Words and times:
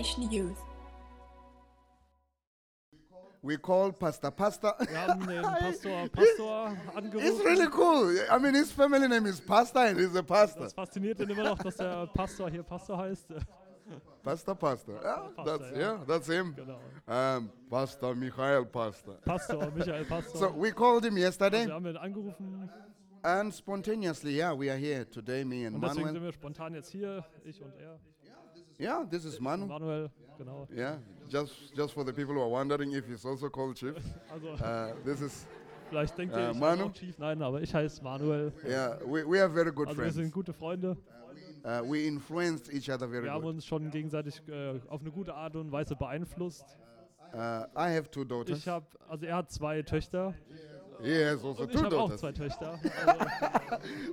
Generation 0.00 0.30
Youth. 0.30 0.58
We 3.42 3.56
call 3.56 3.92
Pastor 3.92 4.30
Pastor. 4.30 4.74
Wir 4.78 5.00
haben 5.00 5.26
den 5.26 5.42
Pastor, 5.60 6.08
Pastor 6.08 6.76
It's 6.76 6.96
angerufen. 6.96 7.44
really 7.44 7.66
cool. 7.68 8.14
I 8.30 8.38
mean, 8.38 8.54
his 8.54 8.70
family 8.70 9.08
name 9.08 9.26
is 9.26 9.40
Pastor 9.40 9.80
and 9.80 9.98
he's 9.98 10.14
a 10.14 10.22
pastor. 10.22 10.60
Das 10.60 10.74
fasziniert 10.74 11.20
ihn 11.20 11.30
immer 11.30 11.44
noch, 11.44 11.58
dass 11.58 11.76
der 11.76 12.06
Pastor 12.06 12.50
hier 12.50 12.62
Pastor 12.62 12.98
heißt. 12.98 13.28
Pastor, 14.22 14.54
Pastor. 14.54 15.00
Yeah, 15.02 15.28
Pastor, 15.34 15.44
that's, 15.44 15.72
yeah. 15.72 15.78
yeah, 15.78 16.04
that's 16.06 16.26
him. 16.28 16.54
Genau. 16.54 16.78
Um, 17.08 17.50
pastor 17.70 18.14
Michael 18.14 18.66
Pastor. 18.66 19.18
Pastor, 19.24 19.70
Michael 19.76 20.04
Pastor. 20.04 20.38
So 20.38 20.50
we 20.50 20.70
called 20.70 21.04
him 21.04 21.16
yesterday 21.16 21.66
wir 21.66 21.74
haben 21.74 21.86
ihn 21.86 21.96
angerufen 21.96 22.70
and 23.22 23.52
spontaneously, 23.52 24.32
yeah, 24.36 24.52
we 24.52 24.70
are 24.70 24.78
here 24.78 25.04
today, 25.04 25.44
me 25.44 25.64
and 25.64 25.76
und 25.76 25.82
deswegen 25.82 26.06
sind 26.06 26.14
Manuel. 26.14 26.22
wir 26.22 26.32
spontan 26.32 26.74
jetzt 26.74 26.90
hier, 26.90 27.24
ich 27.44 27.60
und 27.62 27.74
er. 27.76 27.98
Yeah, 28.80 29.04
this 29.10 29.24
is 29.24 29.38
Manu. 29.40 29.66
Manuel, 29.66 30.10
genau. 30.38 30.66
Yeah, 30.74 30.96
just 31.28 31.74
just 31.76 31.92
for 31.94 32.04
the 32.04 32.12
people 32.12 32.34
who 32.34 32.40
are 32.42 32.48
wondering 32.48 32.92
if 32.92 33.06
he's 33.06 33.24
also 33.24 33.48
called 33.50 33.76
Chief. 33.76 33.94
Also 34.32 34.54
Uh, 34.64 34.94
this 35.04 35.20
is, 35.20 35.46
vielleicht 35.90 36.16
denkt 36.16 36.34
äh, 36.34 36.40
ihr, 36.46 36.50
ich 36.52 36.56
Manu? 36.58 36.90
Chief. 36.92 37.18
Nein, 37.18 37.42
aber 37.42 37.60
ich 37.60 37.74
heiße 37.74 38.02
Manuel. 38.02 38.52
yeah, 38.64 38.96
we, 39.04 39.22
we 39.24 39.40
are 39.40 39.50
very 39.50 39.70
good 39.72 39.88
Also 39.88 39.98
wir 39.98 40.04
friends. 40.04 40.16
sind 40.16 40.32
gute 40.32 40.52
Freunde. 40.52 40.96
Uh, 41.62 41.82
we 41.84 42.06
influenced 42.06 42.72
each 42.72 42.88
other 42.90 43.06
very 43.06 43.24
Wir 43.24 43.32
haben 43.32 43.42
good. 43.42 43.54
uns 43.56 43.66
schon 43.66 43.90
gegenseitig 43.90 44.40
äh, 44.48 44.80
auf 44.88 45.02
eine 45.02 45.10
gute 45.10 45.34
Art 45.34 45.56
und 45.56 45.70
Weise 45.70 45.94
beeinflusst. 45.94 46.64
Uh, 47.34 47.64
I 47.76 47.94
have 47.94 48.10
two 48.10 48.24
daughters. 48.24 48.58
Ich 48.58 48.66
habe, 48.66 48.86
also 49.08 49.26
er 49.26 49.36
hat 49.36 49.50
zwei 49.50 49.82
Töchter 49.82 50.34
Has 51.02 51.44
also 51.44 51.48
und 51.62 51.70
ich 51.70 51.76
two 51.76 51.84
habe 51.84 51.96
auch 51.96 52.00
daughters. 52.10 52.20
zwei 52.20 52.32
Töchter. 52.32 52.78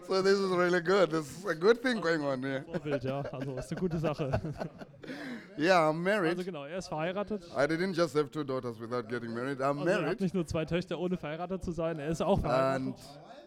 Also, 0.07 0.13
So 0.15 0.21
this 0.21 0.39
is 0.39 0.51
really 0.51 0.81
good. 0.81 1.09
This 1.09 1.25
is 1.39 1.45
a 1.45 1.53
good 1.53 1.81
thing 1.81 1.99
going 2.01 2.21
on 2.23 2.41
here. 2.43 2.63
Vorbild, 2.71 3.03
ja. 3.03 3.21
Also 3.21 3.55
ist 3.57 3.71
eine 3.71 3.79
gute 3.79 3.97
Sache. 3.99 4.39
Yeah, 5.57 5.89
I'm 5.89 6.03
married. 6.03 6.31
Also 6.31 6.43
genau, 6.43 6.65
er 6.65 6.77
ist 6.77 6.87
verheiratet. 6.87 7.43
I 7.55 7.61
didn't 7.65 7.93
just 7.93 8.15
have 8.15 8.29
two 8.29 8.43
daughters 8.43 8.79
without 8.79 9.07
getting 9.09 9.33
married. 9.33 9.59
I'm 9.59 9.79
Also 9.79 9.85
er 9.89 9.95
hat 9.95 10.01
married. 10.03 10.21
nicht 10.21 10.33
nur 10.35 10.45
zwei 10.45 10.65
Töchter, 10.65 10.99
ohne 10.99 11.17
verheiratet 11.17 11.63
zu 11.63 11.71
sein, 11.71 11.97
er 11.97 12.09
ist 12.09 12.21
auch 12.21 12.39
verheiratet. 12.39 12.93
And 12.93 12.95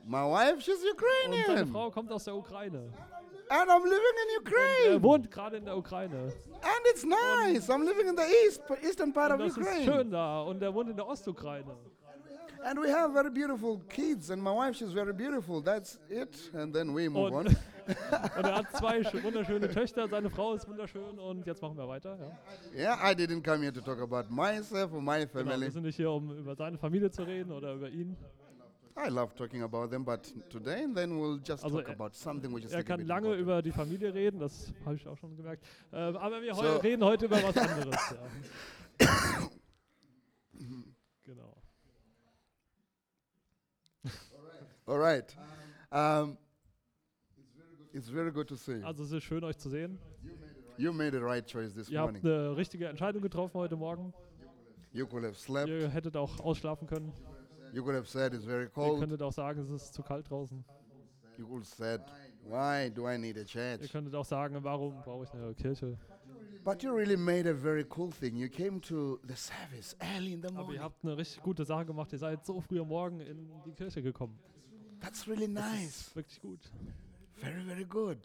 my 0.07 0.23
wife, 0.29 0.61
she's 0.61 0.75
Und 0.75 0.81
seine 0.81 1.37
Ukrainian. 1.37 1.69
Frau 1.73 1.91
kommt 1.91 2.11
aus 2.11 2.25
der 2.25 2.35
Ukraine. 2.35 2.93
And 3.49 3.69
I'm 3.71 3.85
living 3.85 3.95
in 3.95 4.29
Er 4.35 4.41
Ukraine. 4.41 5.03
wohnt 5.03 5.31
gerade 5.31 5.57
in 5.59 5.65
der 5.65 5.77
Ukraine. 5.77 6.17
And 6.17 6.83
it's 6.93 7.05
nice. 7.05 7.69
I'm 7.71 7.85
living 7.85 8.09
in 8.09 8.17
the 8.17 8.23
east, 8.47 8.61
eastern 8.83 9.13
part 9.13 9.33
Und 9.33 9.41
of 9.43 9.49
das 9.49 9.57
ist 9.57 9.63
Ukraine. 9.63 9.85
schön 9.85 10.11
da. 10.11 10.43
Und 10.43 10.63
er 10.63 10.75
wohnt 10.75 10.91
in 10.91 10.97
der 10.97 11.07
Ostukraine. 11.07 11.77
And 12.65 12.79
we 12.79 12.91
have 12.93 13.13
very 13.13 13.31
beautiful 13.31 13.81
kids. 13.89 14.31
And 14.31 14.43
my 14.43 14.51
wife, 14.53 14.77
she's 14.77 14.93
very 14.93 15.13
beautiful. 15.13 15.63
That's 15.63 15.99
it. 16.09 16.51
And 16.55 16.73
then 16.75 16.93
we 16.95 17.09
move 17.09 17.33
Und, 17.33 17.47
on. 17.49 17.57
und 18.37 18.45
er 18.45 18.57
hat 18.57 18.67
zwei 18.77 19.01
sch- 19.01 19.23
wunderschöne 19.23 19.69
Töchter. 19.69 20.07
Seine 20.09 20.29
Frau 20.31 20.55
ist 20.55 20.69
wunderschön. 20.69 21.19
Und 21.19 21.47
jetzt 21.47 21.63
machen 21.63 21.77
wir 21.79 21.89
weiter. 21.89 22.19
Ja. 22.75 22.99
Yeah, 22.99 23.11
I 23.11 23.15
didn't 23.15 23.43
come 23.43 23.63
here 23.63 23.73
to 23.73 23.81
talk 23.81 24.01
about 24.01 24.31
myself 24.33 24.93
or 24.93 25.01
my 25.01 25.21
Genau, 25.27 25.35
wir 25.35 25.45
family. 25.53 25.71
sind 25.71 25.83
nicht 25.85 25.97
hier, 25.97 26.11
um 26.11 26.31
über 26.39 26.55
seine 26.55 26.77
Familie 26.79 27.11
zu 27.11 27.23
reden 27.23 27.51
oder 27.53 27.75
über 27.75 27.89
ihn. 27.89 28.17
I 28.97 29.09
love 29.09 29.35
talking 29.35 29.63
about 29.63 29.89
them, 29.89 30.05
but 30.05 30.21
today 30.51 30.85
and 30.85 30.95
then 30.95 31.13
we'll 31.19 31.39
just 31.43 31.65
Also 31.65 31.79
talk 31.79 31.89
er- 31.89 31.95
about 31.95 32.11
something 32.13 32.53
which 32.55 32.65
is 32.67 32.73
Er 32.73 32.83
kann 32.85 33.01
lange 33.07 33.29
important. 33.29 33.41
über 33.43 33.63
die 33.63 33.73
Familie 33.73 34.13
reden, 34.13 34.39
das 34.41 34.75
habe 34.85 34.97
ich 34.97 35.07
auch 35.09 35.17
schon 35.17 35.35
gemerkt. 35.37 35.65
Ähm, 35.93 36.17
aber 36.17 36.43
wir 36.43 36.55
So. 36.55 36.61
reden 36.79 37.03
heute 37.05 37.25
über 37.25 37.37
was 37.43 37.57
anderes. 37.57 38.15
Ja. 39.01 39.09
genau. 41.25 41.60
All 44.91 44.99
right. 44.99 45.37
Um, 45.93 46.37
it's 47.95 48.09
very 48.09 48.33
good 48.33 48.49
to 48.49 48.57
see 48.57 48.73
you. 48.79 48.85
Also 48.85 49.05
es 49.05 49.13
ist 49.13 49.23
schön, 49.23 49.45
euch 49.45 49.57
zu 49.57 49.69
sehen. 49.71 49.99
You 50.79 50.93
made 50.93 51.13
the 51.13 51.23
right 51.23 51.47
choice 51.47 51.73
this 51.75 51.89
Ihr 51.89 52.01
habt 52.01 52.13
morning. 52.15 52.25
eine 52.27 52.57
richtige 52.57 52.89
Entscheidung 52.89 53.23
getroffen 53.23 53.55
heute 53.55 53.77
Morgen. 53.77 54.13
You 54.93 55.07
could 55.07 55.25
have 55.25 55.35
slept. 55.37 55.69
Ihr 55.69 55.89
hättet 55.89 56.17
auch 56.17 56.41
ausschlafen 56.41 56.89
können. 56.89 57.13
You 57.73 57.85
could 57.85 57.95
have 57.95 58.09
said 58.09 58.35
it's 58.35 58.45
very 58.45 58.65
Ihr 58.65 58.71
cold. 58.71 58.99
könntet 58.99 59.23
auch 59.23 59.33
sagen, 59.33 59.61
es 59.61 59.71
ist 59.71 59.95
zu 59.95 60.03
kalt 60.03 60.29
draußen. 60.29 60.65
You 61.39 61.47
could 61.47 61.61
have 61.65 61.67
said, 61.77 62.01
why 62.45 62.91
do 62.91 63.09
I 63.09 63.17
need 63.17 63.37
a 63.37 63.41
Ihr 63.43 63.47
church? 63.47 63.93
könntet 63.93 64.13
auch 64.17 64.25
sagen, 64.25 64.57
warum 64.65 65.01
brauche 65.03 65.23
ich 65.25 65.31
eine 65.33 65.55
Kirche? 65.55 65.97
But 66.65 66.83
you 66.83 66.93
really 66.93 67.17
made 67.17 67.49
a 67.49 67.55
very 67.55 67.87
cool 67.97 68.11
thing. 68.11 68.37
You 68.37 68.49
came 68.49 68.81
to 68.81 69.21
the 69.23 69.37
service 69.37 69.97
early 70.01 70.33
in 70.33 70.43
the 70.43 70.49
Aber 70.49 70.57
morning. 70.65 70.75
ihr 70.75 70.83
habt 70.83 71.05
eine 71.05 71.17
richtig 71.17 71.43
gute 71.45 71.65
Sache 71.65 71.87
gemacht. 71.87 72.13
Ihr 72.13 72.19
seid 72.19 72.45
so 72.45 72.61
früh 72.61 72.81
am 72.81 72.89
Morgen 72.89 73.21
in 73.21 73.49
die 73.65 73.73
Kirche 73.73 74.03
gekommen. 74.03 74.37
That's 75.01 75.27
really 75.27 75.53
Das 75.53 75.65
nice. 75.65 76.01
ist 76.09 76.17
wirklich 76.17 76.41
gut. 76.41 76.61
Very, 77.37 77.63
very 77.65 77.85
good. 77.85 78.19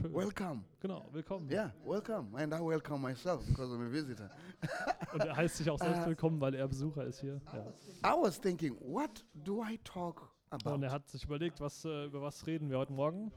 Schön. 0.00 0.12
Welcome. 0.14 0.64
Genau, 0.80 1.04
willkommen. 1.12 1.48
Yeah, 1.50 1.72
welcome. 1.84 2.34
And 2.36 2.52
I 2.52 2.58
welcome 2.60 3.00
myself 3.00 3.46
because 3.46 3.70
I'm 3.72 3.86
a 3.86 3.90
visitor. 3.92 4.28
Und 5.12 5.20
er 5.20 5.36
heißt 5.36 5.56
sich 5.58 5.70
auch 5.70 5.78
selbst 5.78 6.02
Äh. 6.02 6.06
willkommen, 6.06 6.40
weil 6.40 6.54
er 6.54 6.66
Besucher 6.66 7.04
ist 7.04 7.20
hier. 7.20 7.40
Ja. 7.52 8.12
I 8.16 8.20
was 8.20 8.40
thinking, 8.40 8.76
what 8.80 9.24
do 9.34 9.62
I 9.62 9.78
talk 9.84 10.30
Und 10.50 10.66
about? 10.66 10.82
er 10.84 10.90
hat 10.90 11.08
sich 11.08 11.24
überlegt, 11.24 11.60
was, 11.60 11.84
äh, 11.84 12.06
über 12.06 12.22
was 12.22 12.46
reden 12.46 12.70
wir 12.70 12.78
heute 12.78 12.92
Morgen. 12.92 13.30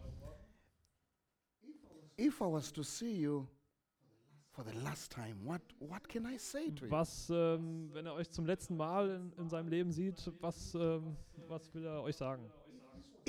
If 2.19 2.41
I 2.41 2.45
was 2.45 2.73
to 2.73 2.81
see 2.81 3.21
you 3.21 3.45
for 4.49 4.63
the 4.65 4.75
last 4.79 5.11
time, 5.11 5.35
what, 5.45 5.61
what 5.79 6.07
can 6.09 6.25
I 6.25 6.37
say 6.39 6.71
to 6.71 6.85
you? 6.85 6.91
Was, 6.91 7.29
ähm, 7.29 7.89
wenn 7.93 8.07
er 8.07 8.13
euch 8.15 8.31
zum 8.31 8.45
letzten 8.47 8.75
Mal 8.75 9.09
in, 9.09 9.33
in 9.33 9.49
seinem 9.49 9.67
Leben 9.67 9.91
sieht, 9.91 10.31
was, 10.41 10.73
ähm, 10.73 11.15
was 11.47 11.71
will 11.75 11.85
er 11.85 12.01
euch 12.01 12.15
sagen? 12.15 12.49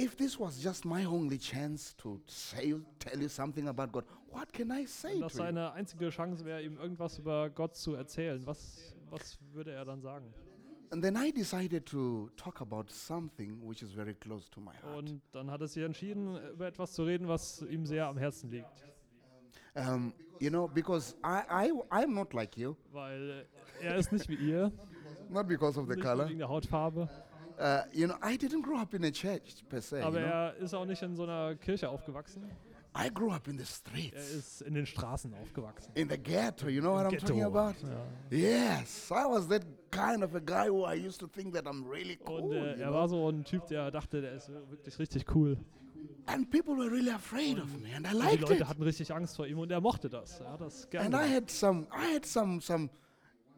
If 0.01 0.17
this 0.17 0.39
was 0.39 0.63
just 0.63 0.85
my 0.85 1.05
only 1.05 1.39
chance 1.39 1.93
to 1.97 2.21
say, 2.29 2.73
tell 3.01 3.21
you 3.21 3.29
something 3.29 3.67
about 3.67 3.91
God, 3.91 4.05
what 4.31 4.53
can 4.53 4.71
I 4.71 4.87
say 4.87 5.15
Wenn 5.15 5.21
das 5.23 5.35
seine 5.35 5.73
einzige 5.73 6.11
Chance 6.11 6.45
wäre, 6.45 6.63
ihm 6.63 6.79
irgendwas 6.79 7.19
über 7.19 7.51
Gott 7.51 7.75
zu 7.75 7.95
erzählen, 7.95 8.47
was, 8.47 8.95
was 9.11 9.37
würde 9.53 9.73
er 9.73 9.85
dann 9.85 10.01
sagen? 10.01 10.33
And 10.91 11.03
then 11.03 11.17
I 11.17 11.33
decided 11.33 11.85
to 11.87 12.31
talk 12.37 12.61
about 12.61 12.85
something 12.91 13.61
which 13.69 13.83
is 13.83 13.91
very 13.93 14.15
close 14.15 14.49
to 14.51 14.61
my 14.61 14.73
heart. 14.83 14.97
Und 14.99 15.21
dann 15.33 15.51
hat 15.51 15.61
er 15.63 15.67
sich 15.67 15.83
entschieden, 15.83 16.39
über 16.53 16.69
etwas 16.69 16.93
zu 16.93 17.03
reden, 17.03 17.27
was 17.27 17.63
ihm 17.63 17.85
sehr 17.85 18.07
am 18.07 18.17
Herzen 18.19 18.51
liegt. 18.51 18.85
Um, 19.75 20.13
you 20.39 20.49
know, 20.49 20.69
because 20.69 21.17
I, 21.25 21.43
I, 21.51 21.73
I'm 21.91 22.15
not 22.15 22.33
like 22.35 22.57
you, 22.57 22.77
Weil 22.93 23.47
er 23.81 23.97
ist 23.97 24.13
nicht 24.13 24.29
wie 24.29 24.37
ihr, 24.37 24.73
not 25.29 25.47
because 25.49 25.79
of 25.79 25.89
the 25.89 25.97
color. 25.97 26.29
wegen 26.29 26.39
der 26.39 26.49
Hautfarbe, 26.49 27.09
Uh, 27.59 27.83
you 27.93 28.07
know, 28.07 28.15
I 28.23 28.37
didn't 28.37 28.63
grow 28.63 28.79
up 28.79 28.95
in 28.95 29.05
a 29.05 29.11
church 29.11 29.65
per 29.69 29.81
se. 29.81 29.99
You 30.01 30.05
aber 30.07 30.21
know? 30.21 30.27
er 30.29 30.57
ist 30.59 30.75
auch 30.75 30.85
nicht 30.85 31.03
in 31.03 31.17
so 31.17 31.25
einer 31.25 31.57
Kirche 31.57 31.89
aufgewachsen. 31.89 32.45
I 32.97 33.11
grew 33.13 33.31
up 33.33 33.47
in 33.49 33.59
the 33.59 33.63
Er 33.65 33.67
streets, 33.67 34.31
ist 34.31 34.63
in 34.63 34.75
den 34.75 34.87
Straßen 34.87 35.33
aufgewachsen. 35.35 35.91
in 35.95 36.09
the 36.09 36.17
ghetto. 36.19 36.69
You 36.69 36.81
know 36.81 36.95
what 36.95 37.07
Im 37.13 37.19
I'm 37.19 37.21
talking 37.21 37.37
Ghetto. 37.37 37.49
about? 37.59 37.75
Ja. 38.31 38.39
Yes, 38.39 39.11
I 39.11 39.25
was 39.29 39.47
that 39.49 39.63
kind 39.91 40.23
of 40.25 40.35
a 40.35 40.41
guy 40.41 40.69
who 40.69 40.85
I 40.85 40.95
used 40.95 41.19
to 41.21 41.27
think 41.27 41.53
that 41.55 41.67
I'm 41.67 41.85
really 41.89 42.19
cool. 42.27 42.41
Und 42.43 42.53
äh, 42.53 42.77
you 42.77 42.83
er 42.83 42.89
know? 42.89 42.93
war 42.95 43.09
so 43.09 43.29
ein 43.29 43.45
Typ, 43.45 43.67
der 43.67 43.91
dachte, 43.91 44.21
der 44.21 44.33
ist 44.35 44.49
wirklich 44.71 44.99
richtig 44.99 45.35
cool. 45.35 45.57
And 46.27 46.51
people 46.51 46.77
were 46.77 46.91
really 46.91 47.11
afraid 47.11 47.59
of 47.59 47.69
me, 47.81 47.89
and 47.95 48.07
I 48.07 48.11
Und 48.11 48.21
die 48.23 48.25
liked 48.27 48.41
Leute 48.43 48.55
it. 48.63 48.69
hatten 48.69 48.83
richtig 48.83 49.13
Angst 49.13 49.37
vor 49.37 49.47
ihm 49.47 49.59
und 49.59 49.71
er 49.71 49.81
mochte 49.81 50.09
das. 50.09 50.41
Er 50.41 50.53
hat 50.53 50.61
das 50.61 50.83
And 50.85 50.91
gerne. 50.91 51.09
I 51.09 51.11
gemacht. 51.11 51.35
had 51.35 51.51
some, 51.51 51.87
I 51.93 52.15
had 52.15 52.25
some, 52.27 52.61
some. 52.61 52.89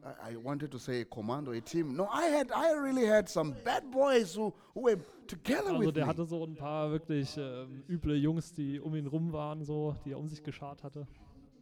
I- 0.03 0.35
wanted 0.35 0.71
to 0.71 0.77
say 0.79 1.01
a 1.01 1.05
commando, 1.05 1.51
a 1.51 1.61
team. 1.61 1.95
No, 1.95 2.05
I 2.11 2.25
had, 2.35 2.51
I 2.51 2.73
really 2.73 3.05
had 3.07 3.29
some 3.29 3.53
bad 3.63 3.89
boys 3.91 4.35
who, 4.35 4.53
who 4.73 4.81
were 4.85 4.97
together 5.27 5.69
Also 5.73 5.79
with 5.85 5.93
der 5.95 6.05
me. 6.05 6.09
hatte 6.09 6.25
so 6.25 6.43
ein 6.43 6.55
paar 6.55 6.91
wirklich 6.91 7.37
ähm, 7.37 7.83
üble 7.87 8.15
Jungs, 8.15 8.51
die 8.53 8.79
um 8.79 8.95
ihn 8.95 9.07
rum 9.07 9.31
waren, 9.31 9.63
so, 9.63 9.95
die 10.05 10.11
er 10.11 10.17
um 10.19 10.27
sich 10.27 10.41
geschart 10.43 10.83
hatte. 10.83 11.07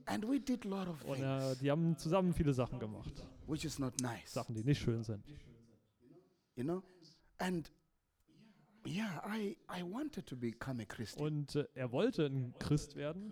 And 0.06 0.26
we 0.28 0.40
did 0.40 0.66
a 0.66 0.70
lot 0.70 0.88
of 0.88 1.04
Und 1.06 1.18
things, 1.18 1.28
äh, 1.28 1.56
die 1.62 1.70
haben 1.70 1.98
zusammen 1.98 2.34
viele 2.34 2.54
Sachen 2.54 2.80
gemacht. 2.80 3.12
which 3.48 3.66
is 3.66 3.78
not 3.78 3.94
nice, 4.02 4.34
Sachen, 4.34 4.56
die 4.56 4.64
nicht 4.64 4.82
schön 4.82 5.04
sind. 5.04 5.24
you 6.56 6.64
know. 6.64 6.82
And 7.40 7.70
yeah, 8.86 9.22
I, 9.26 9.56
I 9.70 9.84
wanted 9.84 10.26
to 10.28 10.36
become 10.36 10.82
a 10.82 10.86
Christian. 10.86 11.26
Und 11.26 11.56
äh, 11.56 11.66
er 11.76 11.92
wollte 11.92 12.26
ein 12.26 12.54
Christ 12.60 12.96
werden. 12.96 13.32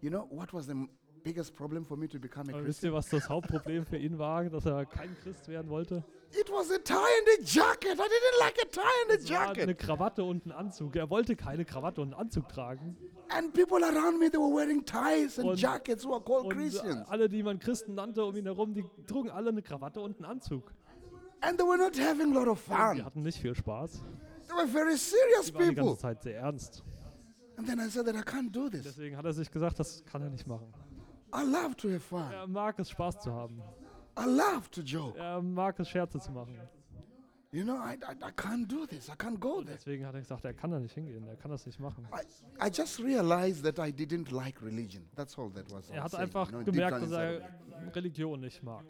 You 0.00 0.08
know 0.10 0.26
what 0.30 0.52
was 0.54 0.66
the 0.66 0.74
biggest 1.22 1.54
problem 1.54 1.84
for 1.84 1.96
me 1.96 2.08
to 2.08 2.18
become 2.18 2.50
a 2.50 2.56
Aber 2.56 2.66
wisst 2.66 2.82
ihr, 2.82 2.90
Christian? 2.90 2.94
was 2.94 3.08
das 3.08 3.28
Hauptproblem 3.28 3.84
für 3.86 3.96
ihn 3.96 4.18
war, 4.18 4.44
dass 4.44 4.64
er 4.66 4.84
kein 4.86 5.14
Christ 5.22 5.48
werden 5.48 5.70
wollte? 5.70 6.02
It 6.32 6.48
was 6.50 6.70
a 6.70 6.78
tie 6.78 6.94
and 6.94 7.28
a 7.38 7.42
jacket. 7.44 7.94
I 7.98 8.02
didn't 8.02 8.38
like 8.38 8.56
a 8.62 8.68
tie 8.70 8.80
and 9.02 9.10
a 9.10 9.14
Es 9.14 9.30
war 9.30 9.40
eine 9.50 9.56
jacket. 9.58 9.78
Krawatte 9.78 10.24
und 10.24 10.46
ein 10.46 10.52
Anzug. 10.52 10.94
Er 10.96 11.10
wollte 11.10 11.34
keine 11.36 11.64
Krawatte 11.64 12.00
und 12.00 12.12
einen 12.14 12.20
Anzug 12.20 12.48
tragen. 12.48 12.96
And 13.28 13.52
people 13.52 13.84
around 13.84 14.18
me, 14.20 14.30
they 14.30 14.38
were 14.40 14.52
wearing 14.54 14.84
ties 14.84 15.38
and 15.38 15.48
Und- 15.50 15.60
jackets 15.60 16.04
who 16.04 16.12
are 16.14 16.22
called 16.22 16.44
Und 16.46 16.52
Christians. 16.54 17.08
alle, 17.08 17.28
die 17.28 17.42
man 17.42 17.58
Christen 17.58 17.94
nannte 17.94 18.24
um 18.24 18.36
ihn 18.36 18.44
herum, 18.44 18.74
die 18.74 18.84
trugen 19.06 19.30
alle 19.30 19.50
eine 19.50 19.62
Krawatte 19.62 20.00
und 20.00 20.16
einen 20.16 20.24
Anzug. 20.24 20.72
And 21.40 21.58
they 21.58 21.66
were 21.66 21.78
not 21.78 21.98
having 21.98 22.36
a 22.36 22.38
lot 22.40 22.48
of 22.48 22.62
Die 22.64 22.70
fun. 22.74 23.04
hatten 23.04 23.22
nicht 23.22 23.38
viel 23.40 23.54
Spaß. 23.54 24.02
They 24.48 24.56
were 24.56 24.68
very 24.68 24.96
serious 24.96 25.46
Die 25.46 25.54
waren 25.54 25.68
die 25.70 25.74
ganze 25.74 25.90
people. 25.90 25.96
Zeit 25.98 26.22
sehr 26.22 26.36
ernst. 26.38 26.82
And 27.56 27.66
then 27.68 27.78
I 27.78 27.88
said 27.90 28.06
that 28.06 28.14
I 28.14 28.20
can't 28.20 28.50
do 28.52 28.68
this. 28.68 28.82
Deswegen 28.84 29.16
hat 29.16 29.24
er 29.24 29.32
sich 29.32 29.50
gesagt, 29.50 29.78
das 29.78 30.04
kann 30.06 30.22
er 30.22 30.30
nicht 30.30 30.46
machen. 30.46 30.72
I 31.32 31.44
love 31.44 31.76
to 31.76 31.88
have 31.90 32.00
fun. 32.00 32.32
Er 32.32 32.46
mag 32.46 32.78
es, 32.78 32.90
Spaß 32.90 33.20
zu 33.20 33.32
haben. 33.32 33.60
I 34.18 34.24
love 34.24 34.70
to 34.70 34.82
joke. 34.82 35.18
Er 35.18 35.40
mag 35.40 35.78
es, 35.78 35.88
Scherze 35.88 36.18
zu 36.18 36.32
machen. 36.32 36.58
You 37.52 37.64
know, 37.64 37.76
I, 37.76 37.94
I, 37.94 38.28
I 38.28 38.30
can't 38.30 38.68
do 38.68 38.86
this. 38.86 39.08
I 39.08 39.16
can't 39.16 39.40
go 39.40 39.60
there. 39.60 39.76
Deswegen 39.76 40.06
hat 40.06 40.14
er 40.14 40.20
gesagt, 40.20 40.44
er 40.44 40.54
kann 40.54 40.70
da 40.70 40.78
nicht 40.78 40.94
hingehen, 40.94 41.26
er 41.26 41.36
kann 41.36 41.50
das 41.50 41.66
nicht 41.66 41.80
machen. 41.80 42.06
I, 42.12 42.66
I 42.66 42.70
just 42.70 43.00
realized 43.00 43.64
that 43.64 43.78
I 43.78 43.90
didn't 43.90 44.30
like 44.30 44.62
religion. 44.62 45.08
That's 45.16 45.36
all 45.36 45.50
that 45.50 45.68
was. 45.72 45.90
Er 45.90 46.04
hat 46.04 46.12
saying, 46.12 46.22
einfach 46.22 46.52
you 46.52 46.58
know, 46.58 46.64
gemerkt, 46.64 47.02
dass 47.02 47.10
er. 47.10 47.40
Religion 47.92 48.40
nicht 48.40 48.62
mag. 48.62 48.84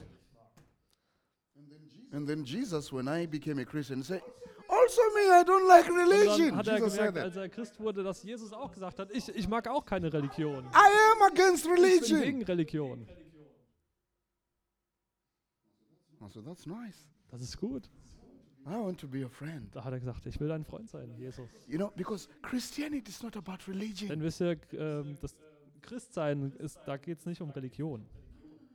And 2.13 2.27
then 2.27 2.45
Jesus, 2.45 2.93
when 2.93 3.09
I 3.09 3.27
became 3.27 3.63
a 3.63 3.65
Christian, 3.65 4.03
said, 4.03 4.21
"Also 4.91 5.01
me, 5.15 5.41
I 5.41 5.45
don't 5.45 5.67
like 5.69 5.89
religion." 5.89 6.57
hat 6.57 6.67
er 6.67 6.79
Jesus 6.79 6.95
said 6.95 7.07
gemerkt, 7.07 7.25
als 7.27 7.37
er 7.37 7.49
Christ 7.49 7.81
wurde, 7.81 8.03
dass 8.03 8.23
Jesus 8.23 8.53
auch 8.53 8.73
gesagt 8.73 8.99
hat, 8.99 9.11
ich, 9.13 9.29
ich 9.29 9.49
mag 9.49 9.69
auch 9.69 9.85
keine 9.85 10.13
Religion. 10.13 10.65
I 10.65 11.13
am 11.15 11.23
against 11.33 11.65
Ich 11.67 11.73
bin 11.73 11.85
religion. 11.85 12.21
gegen 12.23 12.43
Religion. 12.43 13.09
Also 16.21 16.43
that's 16.43 16.67
nice. 16.67 17.09
Das 17.31 17.41
ist 17.41 17.57
gut. 17.57 17.89
I 18.67 18.75
want 18.75 19.01
to 19.01 19.09
be 19.09 19.25
a 19.25 19.29
friend. 19.29 19.75
Da 19.75 19.85
hat 19.85 19.93
er 19.93 20.01
gesagt, 20.01 20.27
ich 20.27 20.39
will 20.39 20.49
dein 20.49 20.65
Freund 20.65 20.91
sein, 20.91 21.15
Jesus. 21.17 21.49
You 21.67 21.79
know, 21.79 21.91
because 21.97 22.29
Christianity 22.43 23.11
is 23.11 23.23
not 23.23 23.37
about 23.37 23.67
religion. 23.67 24.09
Denn 24.09 24.23
wisst 24.23 24.41
ihr, 24.43 24.59
ähm, 24.73 25.17
das 25.21 25.35
Christsein, 25.81 26.53
ist, 26.59 26.79
da 26.85 26.99
geht 26.99 27.19
es 27.21 27.27
nicht 27.27 27.41
um 27.41 27.51
Religion. 27.51 28.07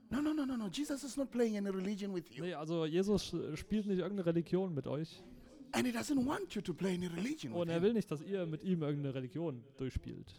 No, 0.10 0.22
no, 0.22 0.34
no, 0.34 0.46
no, 0.46 0.58
no. 0.58 0.68
Jesus 0.68 1.04
is 1.04 1.18
not 1.18 1.30
playing 1.32 1.58
any 1.58 1.70
religion 1.70 2.14
with 2.14 2.30
you. 2.32 2.44
Nee, 2.44 2.54
also 2.54 2.86
Jesus 2.86 3.36
spielt 3.56 3.86
nicht 3.86 4.00
irgendeine 4.00 4.26
Religion 4.26 4.74
mit 4.74 4.88
euch. 4.88 5.24
And 5.76 5.86
he 5.88 5.92
doesn't 5.92 6.26
want 6.26 6.54
you 6.56 6.62
to 6.62 6.74
play 6.74 6.94
any 6.96 7.08
religion 7.08 7.52
with 7.54 7.62
Und 7.62 7.70
er 7.70 7.76
him. 7.76 7.84
will 7.84 7.94
nicht, 7.94 8.10
dass 8.10 8.22
ihr 8.22 8.46
mit 8.46 8.64
ihm 8.64 8.82
irgendeine 8.82 9.14
Religion 9.16 9.64
durchspielt. 9.78 10.34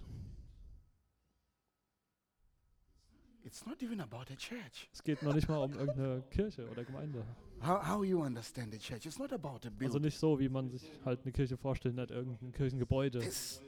It's 3.45 3.65
not 3.65 3.81
even 3.83 4.01
about 4.01 4.25
a 4.33 4.37
church. 4.37 4.89
Es 4.93 5.03
geht 5.05 5.23
noch 5.23 5.33
nicht 5.35 5.49
mal 5.49 5.59
um 5.59 5.73
irgendeine 5.73 6.23
Kirche 6.31 6.69
oder 6.69 6.85
Gemeinde. 6.85 7.25
How, 7.65 7.87
how 7.87 8.05
you 8.05 8.21
understand 8.23 8.73
the 8.73 8.79
church. 8.79 9.07
It's 9.07 9.19
not 9.19 9.33
about 9.33 9.49
a 9.65 9.69
Also 9.69 9.71
building. 9.79 10.03
nicht 10.03 10.19
so, 10.19 10.39
wie 10.41 10.49
man 10.49 10.69
sich 10.69 10.91
halt 11.05 11.23
eine 11.23 11.31
Kirche 11.33 11.57
vorstellt, 11.57 11.95
nicht 11.95 12.11
irgendein 12.11 12.53
Kirchengebäude. 12.53 13.21
This, 13.21 13.61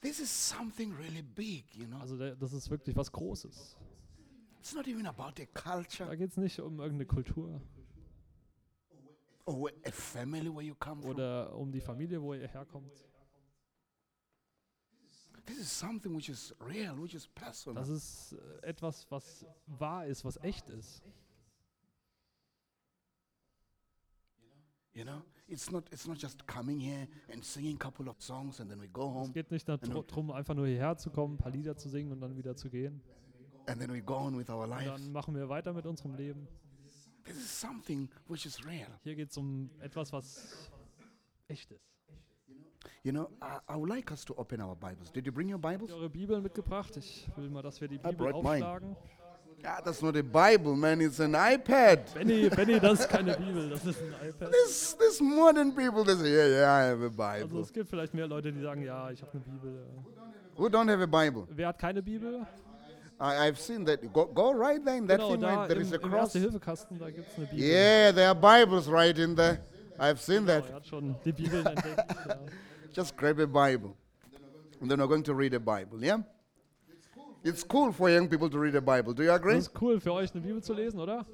this 0.00 0.20
is 0.20 0.30
something 0.30 0.94
really 0.94 1.22
big, 1.22 1.64
you 1.74 1.84
know. 1.86 1.98
Also 1.98 2.16
der, 2.16 2.34
das 2.34 2.54
ist 2.54 2.70
wirklich 2.70 2.96
was 2.96 3.12
Großes. 3.12 3.76
It's 4.58 4.74
not 4.74 4.88
even 4.88 5.06
about 5.06 5.40
a 5.40 5.46
culture 5.54 6.08
Da 6.08 6.14
geht 6.16 6.30
es 6.30 6.36
nicht 6.38 6.58
um 6.58 6.80
irgendeine 6.80 7.06
Kultur 7.06 7.60
or 9.46 9.70
a 9.84 9.90
family 9.90 10.48
where 10.50 10.62
you 10.64 10.74
come 10.74 11.00
from. 11.00 11.10
oder 11.12 11.54
um 11.56 11.72
die 11.72 11.80
Familie, 11.80 12.20
wo 12.20 12.34
ihr 12.34 12.46
herkommt. 12.48 12.92
This 15.46 15.58
is 15.58 15.70
something 15.78 16.12
which 16.14 16.28
is 16.28 16.52
real, 16.60 17.00
which 17.00 17.14
is 17.14 17.26
personal. 17.28 17.80
Das 17.80 17.88
ist 17.88 18.32
äh, 18.32 18.66
etwas, 18.66 19.06
was 19.10 19.46
wahr 19.66 20.04
ist, 20.06 20.24
was 20.24 20.36
echt 20.42 20.68
ist. 20.70 21.02
You 24.92 25.04
know, 25.04 25.22
it's 25.46 25.70
not 25.70 25.84
it's 25.92 26.06
not 26.06 26.18
just 26.20 26.46
coming 26.46 26.80
here 26.80 27.06
and 27.30 27.44
singing 27.44 27.76
a 27.76 27.78
couple 27.78 28.08
of 28.08 28.20
songs 28.22 28.60
and 28.60 28.70
then 28.70 28.80
we 28.80 28.88
go 28.88 29.08
Es 29.10 29.14
home 29.14 29.32
geht 29.32 29.50
nicht 29.50 29.68
darum, 29.68 30.30
einfach 30.30 30.54
nur 30.54 30.66
hierher 30.66 30.96
zu 30.96 31.10
kommen, 31.10 31.34
ein 31.34 31.38
paar 31.38 31.52
Lieder 31.52 31.76
zu 31.76 31.88
singen 31.90 32.12
und 32.12 32.20
dann 32.20 32.34
wieder 32.36 32.56
zu 32.56 32.70
gehen. 32.70 33.02
and 33.66 33.78
then 33.80 33.92
we 33.92 34.00
go 34.00 34.14
on 34.16 34.38
with 34.38 34.48
our 34.48 34.64
Und 34.64 34.70
lives. 34.70 35.02
dann 35.02 35.12
machen 35.12 35.34
wir 35.34 35.48
weiter 35.48 35.72
mit 35.74 35.84
unserem 35.86 36.14
Leben. 36.14 36.48
This 37.26 37.36
is 37.36 37.50
something 37.50 38.08
which 38.28 38.46
is 38.46 38.64
real. 38.64 38.86
Hier 39.02 39.14
geht 39.16 39.30
es 39.30 39.36
um 39.36 39.70
etwas, 39.80 40.12
was 40.12 40.70
echt 41.48 41.70
ist. 41.72 41.80
You 43.02 43.12
know, 43.12 43.28
I, 43.42 43.58
I 43.72 43.76
would 43.76 43.88
like 43.88 44.10
us 44.12 44.24
to 44.24 44.34
open 44.36 44.60
our 44.60 44.76
Bibles. 44.76 45.10
Did 45.12 45.26
you 45.26 45.32
bring 45.32 45.48
your 45.52 45.58
Bibles? 45.58 45.90
Eure 45.90 46.08
Bibeln 46.08 46.42
mitgebracht? 46.42 46.96
Ich 46.96 47.28
will 47.36 47.48
mal, 47.50 47.62
dass 47.62 47.80
wir 47.80 47.88
die 47.88 47.96
I 47.96 47.98
Bibel 47.98 48.14
brought 48.30 48.42
mine. 48.44 48.64
aufschlagen. 48.64 48.96
Ah, 49.64 49.80
that's 49.82 50.00
not 50.02 50.14
a 50.16 50.22
Bible, 50.22 50.76
man. 50.76 51.00
It's 51.00 51.18
an 51.18 51.34
iPad. 51.34 52.14
Benny, 52.14 52.48
Benny, 52.48 52.78
das 52.78 53.00
ist 53.00 53.08
keine 53.08 53.36
Bibel, 53.36 53.70
das 53.70 53.84
ist 53.84 54.00
ein 54.00 54.28
iPad. 54.28 54.52
This 54.52 54.96
this 54.98 55.20
modern 55.20 55.74
people 55.74 56.04
they 56.04 56.14
say, 56.14 56.30
yeah, 56.30 56.46
yeah, 56.46 56.68
I 56.70 56.88
have 56.90 57.02
a 57.02 57.06
Also 57.06 57.46
Bible. 57.48 57.60
es 57.62 57.72
gibt 57.72 57.88
vielleicht 57.90 58.14
mehr 58.14 58.28
Leute, 58.28 58.52
die 58.52 58.60
sagen, 58.60 58.82
ja, 58.82 59.10
ich 59.10 59.20
habe 59.22 59.32
eine 59.32 59.40
Bibel. 59.40 59.86
Who 60.56 60.66
don't 60.68 60.88
have 60.90 61.02
a 61.02 61.06
Bible? 61.06 61.46
Wer 61.50 61.68
hat 61.68 61.78
keine 61.78 62.02
Bibel? 62.02 62.46
I, 63.18 63.46
I've 63.46 63.58
seen 63.58 63.84
that. 63.84 64.12
Go, 64.12 64.26
go 64.26 64.52
right 64.52 64.84
there 64.84 64.96
in 64.96 65.06
that 65.06 65.18
Genau, 65.20 65.30
thing. 65.30 65.40
da 65.40 65.56
Right, 65.60 65.68
there 65.68 65.76
im, 65.78 65.82
is 65.86 65.92
a 65.92 65.94
im 65.96 66.00
cross. 66.10 66.34
Erste-Hilfe-Kasten, 66.36 66.98
da 66.98 67.10
gibt 67.10 67.28
es 67.30 67.36
eine 67.38 67.46
Bibel. 67.46 67.64
Yeah, 67.64 68.12
there 68.12 68.28
are 68.28 68.34
Bibles 68.34 68.88
right 68.88 69.16
in 69.18 69.34
there. 69.34 69.60
I've 69.98 70.20
seen 70.20 70.44
Genau, 70.44 70.60
that. 70.60 70.68
er 70.68 70.74
hat 70.74 70.86
schon 70.86 71.16
die 71.24 71.32
Bibeln 71.32 71.64
entdeckt. 71.66 72.04
Ja. 72.28 72.36
Just 72.92 73.16
grab 73.16 73.38
a 73.40 73.46
Bible. 73.46 73.96
And 74.80 74.90
then 74.90 74.98
we're 75.00 75.06
going 75.08 75.22
to 75.24 75.34
read 75.34 75.54
a 75.54 75.58
Bible, 75.60 76.02
yeah? 76.04 76.18
It's 77.42 77.62
cool 77.64 77.92
for 77.92 78.10
young 78.10 78.28
people 78.28 78.50
to 78.50 78.58
read 78.58 78.74
a 78.74 78.80
Bible. 78.82 79.14
Do 79.14 79.22
you 79.22 79.30
agree? 79.32 79.54
Das 79.54 79.68
ist 79.68 79.80
cool 79.80 79.98
für 80.00 80.12
euch, 80.12 80.32
eine 80.34 80.42
Bibel 80.42 80.62
zu 80.62 80.74
lesen, 80.74 81.00
oder? 81.00 81.24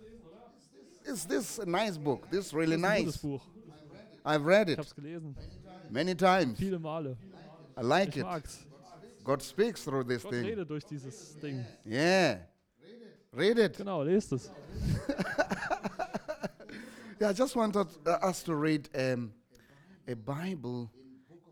Is 1.05 1.25
this 1.27 1.59
a 1.59 1.65
nice 1.67 1.99
book? 1.99 2.31
This 2.31 2.47
is 2.47 2.55
really 2.55 2.77
Das 2.81 2.83
ist 2.83 2.85
ein 2.85 3.05
gutes 3.05 3.15
nice. 3.15 3.23
Buch. 3.23 3.43
I've 4.25 4.45
read 4.47 4.69
Ich 4.69 4.75
it 4.75 4.79
habe 4.79 4.87
es 4.87 4.95
gelesen, 4.95 5.35
many 5.91 6.15
times. 6.15 6.57
viele 6.59 6.79
Male. 6.79 7.17
I 7.77 7.83
like 7.83 8.11
Ich 8.11 8.19
it. 8.19 8.23
mag's. 8.25 8.67
God 9.25 9.43
speaks 9.43 9.85
through 9.85 10.05
this 10.05 10.23
Gott 10.23 10.33
thing. 10.33 10.45
redet 10.45 10.69
durch 10.69 10.85
dieses 10.85 11.37
Ding. 11.39 11.65
Yeah. 11.87 12.41
Read 13.33 13.59
it. 13.59 13.77
Genau, 13.77 14.03
lest 14.03 14.33
es. 14.33 14.51
Yeah, 17.21 17.29
I 17.31 17.33
just 17.35 17.55
wanted 17.55 17.87
uh, 18.05 18.11
us 18.21 18.43
to 18.43 18.57
read 18.57 18.89
um, 18.97 19.33
a 20.09 20.17
Bible 20.17 20.91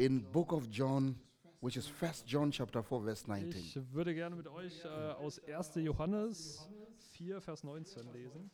in 0.01 0.19
book 0.33 0.51
of 0.51 0.69
John, 0.69 1.15
which 1.61 1.77
is 1.77 1.87
First 1.87 2.27
John 2.27 2.51
chapter 2.51 2.83
4, 2.83 3.01
verse 3.03 3.29
19. 3.29 3.53
Ich 3.55 3.79
würde 3.93 4.13
gerne 4.13 4.35
mit 4.35 4.49
euch 4.49 4.85
äh, 4.85 4.89
aus 4.89 5.39
1. 5.39 5.77
Johannes 5.77 6.67
4, 7.13 7.41
Vers 7.41 7.63
19 7.63 8.03
lesen. 8.13 8.51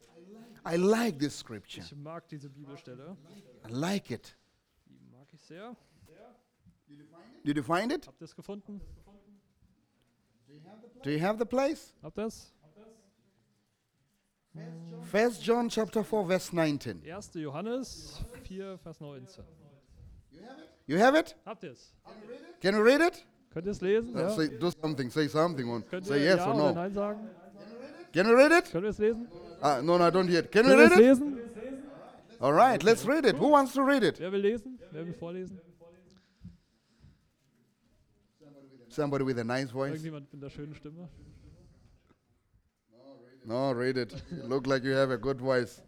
I 0.66 0.76
like 0.76 1.18
this 1.18 1.38
scripture. 1.38 1.82
Ich 1.82 1.96
mag 1.96 2.28
diese 2.28 2.50
Bibelstelle. 2.50 3.16
I 3.66 3.72
like 3.72 4.10
it. 4.10 4.36
Die 4.86 5.00
mag 5.10 5.26
ich 5.32 5.40
sehr. 5.40 5.74
Did 7.46 7.56
you 7.56 7.62
find 7.62 7.92
it? 7.92 8.06
Habt 8.06 8.20
ihr 8.20 8.26
es 8.26 8.36
gefunden? 8.36 8.82
Do 11.02 11.10
you 11.10 11.18
have 11.20 11.38
the 11.38 11.46
place? 11.46 11.92
Habt 12.02 12.18
ihr 12.18 12.26
es? 12.26 12.52
First 15.10 15.42
John 15.42 15.68
chapter 15.68 16.02
4, 16.02 16.24
verse 16.26 16.52
19. 16.52 17.02
1. 17.04 17.42
Johannes 17.42 18.24
4, 18.48 18.78
Vers 18.82 19.00
19. 19.00 19.44
You 20.86 20.98
have 20.98 21.14
it? 21.14 21.34
Habt 21.46 21.64
ihr 21.64 21.70
es? 21.72 21.92
Can 22.60 22.74
you 22.74 22.82
read 22.82 23.00
it? 23.00 23.24
Könnt 23.52 23.66
ihr 23.66 23.72
es 23.72 23.80
lesen? 23.80 24.14
Uh, 24.14 24.20
Ja? 24.20 24.28
say, 24.30 24.48
do 24.48 24.70
something. 24.82 25.10
Say 25.10 25.28
something. 25.28 25.66
Könnt 25.90 26.06
Say 26.06 26.22
yes 26.24 26.38
ja 26.38 26.46
or 26.46 26.54
oder 26.54 26.74
nein 26.74 26.92
sagen? 26.92 27.28
Can 28.12 28.26
you 28.26 28.34
read 28.36 28.52
it? 28.52 28.64
Könnt 28.70 28.84
ihr 28.84 28.90
es 28.90 28.98
lesen? 28.98 29.28
Uh, 29.62 29.80
no, 29.82 29.96
no, 29.98 30.06
I 30.06 30.10
don't 30.10 30.28
yet. 30.28 30.50
Can 30.52 30.66
you 30.66 30.76
read 30.76 30.92
it? 30.92 30.98
lesen? 30.98 31.38
All 32.40 32.52
right, 32.52 32.82
let's 32.82 33.06
read 33.06 33.24
it. 33.24 33.36
Who 33.36 33.48
wants 33.48 33.72
to 33.74 33.82
read 33.82 34.02
it? 34.02 34.18
Wer 34.20 34.30
will 34.30 34.40
lesen? 34.40 34.78
Wer 34.92 35.04
will 35.04 35.14
vorlesen? 35.14 35.58
Somebody 38.96 39.24
with 39.24 39.38
a 39.38 39.44
nice 39.44 39.70
voice. 39.70 39.92
Irgendjemand 39.92 40.32
mit 40.32 40.42
einer 40.42 40.50
schönen 40.50 40.74
Stimme? 40.74 41.10
No, 43.44 43.72
read 43.72 43.98
it. 43.98 44.14
You 44.30 44.48
look 44.48 44.66
like 44.66 44.84
you 44.84 44.94
have 44.94 45.10
a 45.10 45.18
good 45.18 45.38
voice. 45.38 45.82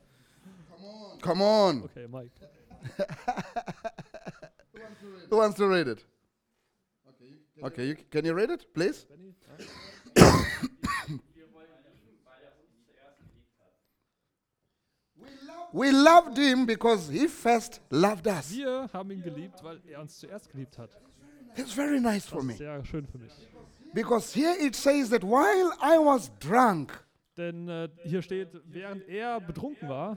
Come 1.23 1.41
on. 1.41 1.85
Okay, 1.85 2.07
Mike. 2.07 2.31
Who 5.31 5.39
wants 5.39 5.57
to 5.57 5.67
read 5.67 5.89
it? 5.89 6.05
Okay, 7.65 7.87
you, 7.87 7.97
can 8.11 8.27
you 8.27 8.35
read 8.35 8.51
it, 8.51 8.67
please? 8.75 9.07
We 15.73 15.93
loved 15.93 16.37
him 16.37 16.67
because 16.67 17.09
he 17.09 17.27
first 17.27 17.81
loved 17.91 18.29
us. 18.29 18.51
Wir 18.51 18.91
haben 18.93 19.11
ihn 19.11 19.23
geliebt, 19.23 19.63
weil 19.63 19.81
er 19.89 20.01
uns 20.03 20.19
zuerst 20.19 20.51
geliebt 20.51 20.77
hat. 20.77 20.91
It's 21.59 21.73
very 21.73 22.01
nice 22.01 22.27
for 22.27 22.39
Das 22.39 22.47
me. 22.47 22.53
ist 22.53 22.59
sehr 22.59 22.85
schön 22.85 23.07
für 23.07 23.19
mich. 23.19 23.33
Because 23.95 24.33
here 24.39 24.55
it 24.61 24.75
says 24.77 25.11
that 25.11 25.23
while 25.23 25.73
I 25.83 25.99
was 25.99 26.31
drunk, 26.39 26.93
Denn 27.37 27.69
äh, 27.69 27.89
hier 28.05 28.21
steht, 28.23 28.49
während 28.67 29.09
er 29.09 29.41
betrunken 29.41 29.89
war, 29.89 30.17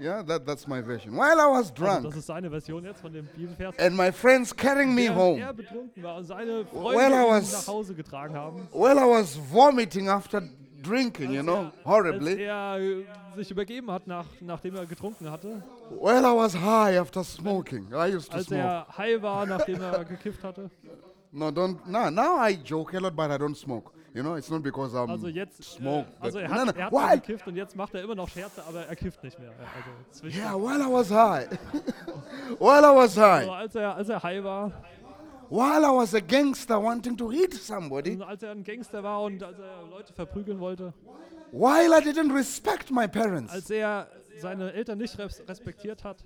yeah, 0.00 0.22
that, 0.22 0.46
that's 0.46 0.66
my 0.66 0.82
version. 0.82 1.12
While 1.14 1.34
I 1.38 1.46
was 1.50 1.70
also 1.70 1.74
drunk. 1.74 2.04
das 2.04 2.16
ist 2.16 2.26
seine 2.26 2.48
Version 2.48 2.84
jetzt 2.84 3.00
von 3.00 3.12
dem 3.12 3.26
Bibelvers, 3.36 3.76
and 3.78 3.96
my 3.96 4.10
friends 4.12 4.54
carrying 4.56 4.94
me 4.94 5.08
home, 5.14 5.40
er 5.40 5.52
betrunken 5.52 6.02
war 6.02 6.16
und 6.16 6.24
seine 6.24 6.64
Well, 6.72 6.82
Freunde 6.82 7.16
ihn 7.16 7.28
was- 7.28 7.52
nach 7.52 7.66
Hause 7.74 7.94
getragen 7.94 8.34
haben, 8.34 8.68
while 8.72 8.96
I 8.98 9.10
was 9.20 9.36
vomiting 9.36 10.08
after 10.08 10.42
drinking, 10.82 11.32
you 11.32 11.42
know, 11.42 11.56
als 11.66 11.84
horribly, 11.84 12.42
er 12.42 12.78
äh, 12.78 13.04
sich 13.36 13.50
übergeben 13.50 13.90
hat, 13.90 14.06
nach, 14.06 14.26
nachdem 14.40 14.76
er 14.76 14.86
getrunken 14.86 15.30
hatte, 15.30 15.62
while 15.90 16.24
I 16.24 16.32
was 16.32 16.54
high 16.54 16.96
after 16.98 17.22
smoking. 17.24 17.92
I 17.94 18.14
used 18.14 18.30
to 18.30 18.36
als 18.38 18.46
smoke. 18.46 18.62
er 18.62 18.86
high 18.96 19.22
war, 19.22 19.46
nachdem 19.46 19.80
er 19.82 20.04
gekifft 20.04 20.42
hatte. 20.42 20.70
No, 21.32 21.50
don't. 21.50 21.86
No, 21.86 22.10
now 22.10 22.38
I 22.38 22.56
joke 22.64 22.96
a 22.96 23.00
lot, 23.00 23.14
but 23.14 23.30
I 23.30 23.36
don't 23.38 23.56
smoke. 23.56 23.92
You 24.12 24.24
know, 24.24 24.34
it's 24.34 24.50
not 24.50 24.62
because 24.64 24.92
I'm 24.92 25.08
Also 25.08 25.28
jetzt, 25.28 25.60
äh, 25.60 25.62
smoke. 25.62 26.06
also 26.18 26.40
er 26.40 26.50
hat, 26.50 26.58
no, 26.58 26.64
no, 26.64 26.72
er 26.72 26.84
hat 26.86 26.92
while, 26.92 27.20
gekifft 27.20 27.46
und 27.46 27.54
jetzt 27.54 27.76
macht 27.76 27.94
er 27.94 28.02
immer 28.02 28.16
noch 28.16 28.28
Scherze, 28.28 28.64
aber 28.66 28.86
er 28.86 28.96
kifft 28.96 29.22
nicht 29.22 29.38
mehr. 29.38 29.50
Also 29.50 29.90
zwischen, 30.10 30.40
yeah, 30.40 30.54
while 30.54 30.82
I 30.82 30.92
was 30.92 31.10
high, 31.10 31.46
while 32.58 32.82
I 32.84 32.96
was 32.96 33.16
high, 33.16 33.48
also 33.48 33.52
als 33.52 33.74
er, 33.76 33.94
als 33.94 34.08
er 34.08 34.20
high 34.20 34.42
war, 34.42 34.72
while 35.48 35.84
I 35.84 35.96
was 35.96 36.12
a 36.12 36.18
gangster 36.20 36.82
wanting 36.82 37.16
to 37.16 37.30
hit 37.30 37.54
somebody, 37.54 38.20
als 38.20 38.42
er 38.42 38.50
ein 38.50 38.64
Gangster 38.64 39.00
war 39.04 39.22
und 39.22 39.40
als 39.44 39.60
er 39.60 39.86
Leute 39.88 40.12
verprügeln 40.12 40.58
wollte, 40.58 40.92
while 41.52 41.96
I 41.96 42.00
didn't 42.02 42.34
respect 42.34 42.90
my 42.90 43.06
parents, 43.06 43.52
als 43.52 43.70
er 43.70 44.08
seine 44.40 44.72
Eltern 44.72 44.98
nicht 44.98 45.18
res 45.18 45.46
respektiert 45.48 46.04
hat, 46.04 46.24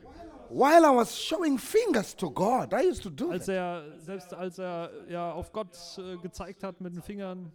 while 0.49 0.85
I 0.85 0.97
was 0.97 1.19
showing 1.19 1.59
fingers 1.59 2.15
to 2.17 2.31
God, 2.31 2.73
I 2.73 2.89
used 2.89 3.03
to 3.03 3.11
do 3.11 3.31
als 3.31 3.49
er, 3.49 3.99
selbst 3.99 4.33
als 4.33 4.59
er 4.59 4.91
ja 5.09 5.33
auf 5.33 5.53
Gott 5.53 5.77
äh, 5.99 6.17
gezeigt 6.19 6.63
hat 6.63 6.81
mit 6.81 6.95
den 6.95 7.03
Fingern, 7.03 7.53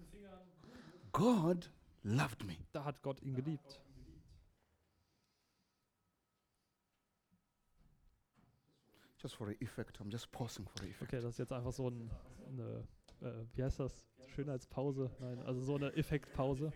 God 1.12 1.72
loved 2.04 2.46
me. 2.46 2.58
da 2.72 2.84
hat 2.86 3.02
Gott 3.02 3.22
ihn 3.22 3.36
geliebt. 3.36 3.82
Just 9.22 9.36
for 9.36 9.48
the 9.48 9.58
effect, 9.60 10.00
I'm 10.00 10.10
just 10.10 10.32
pausing 10.32 10.66
for 10.66 10.82
the 10.82 10.90
effect. 10.90 11.12
Okay, 11.12 11.22
das 11.22 11.32
ist 11.32 11.40
jetzt 11.40 11.52
einfach 11.52 11.74
so 11.74 11.90
ein, 11.90 12.10
eine, 12.48 12.88
äh, 13.22 13.46
wie 13.54 13.64
heißt 13.64 13.82
das? 13.82 14.08
Schönheitspause? 14.28 15.12
Nein, 15.20 15.42
also 15.42 15.60
so 15.62 15.76
eine 15.76 15.94
Effektpause. 15.98 16.72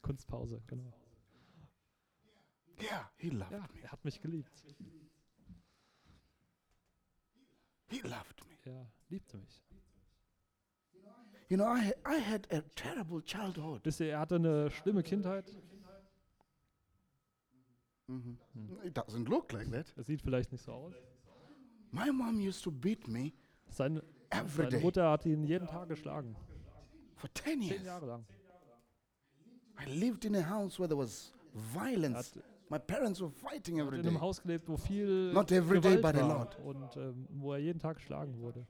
Kunstpause, 0.00 0.62
genau. 0.66 0.92
Yeah, 2.80 3.08
he 3.16 3.30
loved 3.30 3.52
Ja, 3.52 3.58
me. 3.72 3.80
er 3.82 3.92
hat 3.92 4.04
mich 4.04 4.20
geliebt. 4.20 4.50
He 7.88 8.00
loved 8.00 8.42
me. 8.48 8.58
Er 8.64 8.86
liebte 9.08 9.36
mich. 9.38 9.62
You 11.48 11.56
know, 11.58 11.66
I, 11.66 11.92
I 12.06 12.18
had 12.18 12.48
a 12.52 12.62
terrible 12.74 13.20
childhood. 13.22 13.84
Wisst 13.84 14.00
ihr, 14.00 14.08
er 14.12 14.20
hatte 14.20 14.36
eine 14.36 14.70
schlimme 14.70 15.02
Kindheit. 15.02 15.44
Mhm. 18.08 18.38
It 18.82 18.96
doesn't 18.96 19.28
look 19.28 19.52
like 19.52 19.70
that. 19.70 19.92
Das 19.96 20.06
sieht 20.06 20.22
vielleicht 20.22 20.52
nicht 20.52 20.64
so 20.64 20.72
aus. 20.72 20.94
My 21.90 22.10
mom 22.10 22.38
used 22.40 22.62
to 22.64 22.70
beat 22.70 23.06
me 23.06 23.32
Seine, 23.70 24.02
every 24.30 24.70
seine 24.70 24.82
Mutter 24.82 25.10
hat 25.10 25.24
ihn 25.26 25.44
jeden 25.44 25.66
Tag 25.68 25.88
geschlagen. 25.88 26.34
for 27.16 27.32
10 27.34 27.44
Zehn 27.44 27.62
years. 27.62 27.84
Jahre 27.84 28.06
lang. 28.06 28.26
I 29.78 29.86
lived 29.90 30.24
in 30.24 30.34
a 30.36 30.42
house 30.48 30.78
where 30.78 30.88
there 30.88 30.98
was 30.98 31.32
Er 31.54 31.60
violence. 31.80 32.34
hat, 32.36 32.44
My 32.70 32.78
parents 32.78 33.20
were 33.20 33.30
fighting 33.30 33.78
every 33.78 33.96
in 33.98 34.02
day. 34.02 34.08
einem 34.10 34.20
Haus 34.20 34.40
gelebt, 34.42 34.68
wo 34.68 34.76
viel 34.76 35.32
Not 35.32 35.52
every 35.52 35.80
day, 35.80 35.96
but 35.96 36.14
a 36.16 36.26
lot. 36.26 36.58
und 36.64 36.96
ähm, 36.96 37.26
wo 37.30 37.52
er 37.52 37.58
jeden 37.58 37.78
Tag 37.78 37.96
geschlagen 37.96 38.38
wurde. 38.38 38.66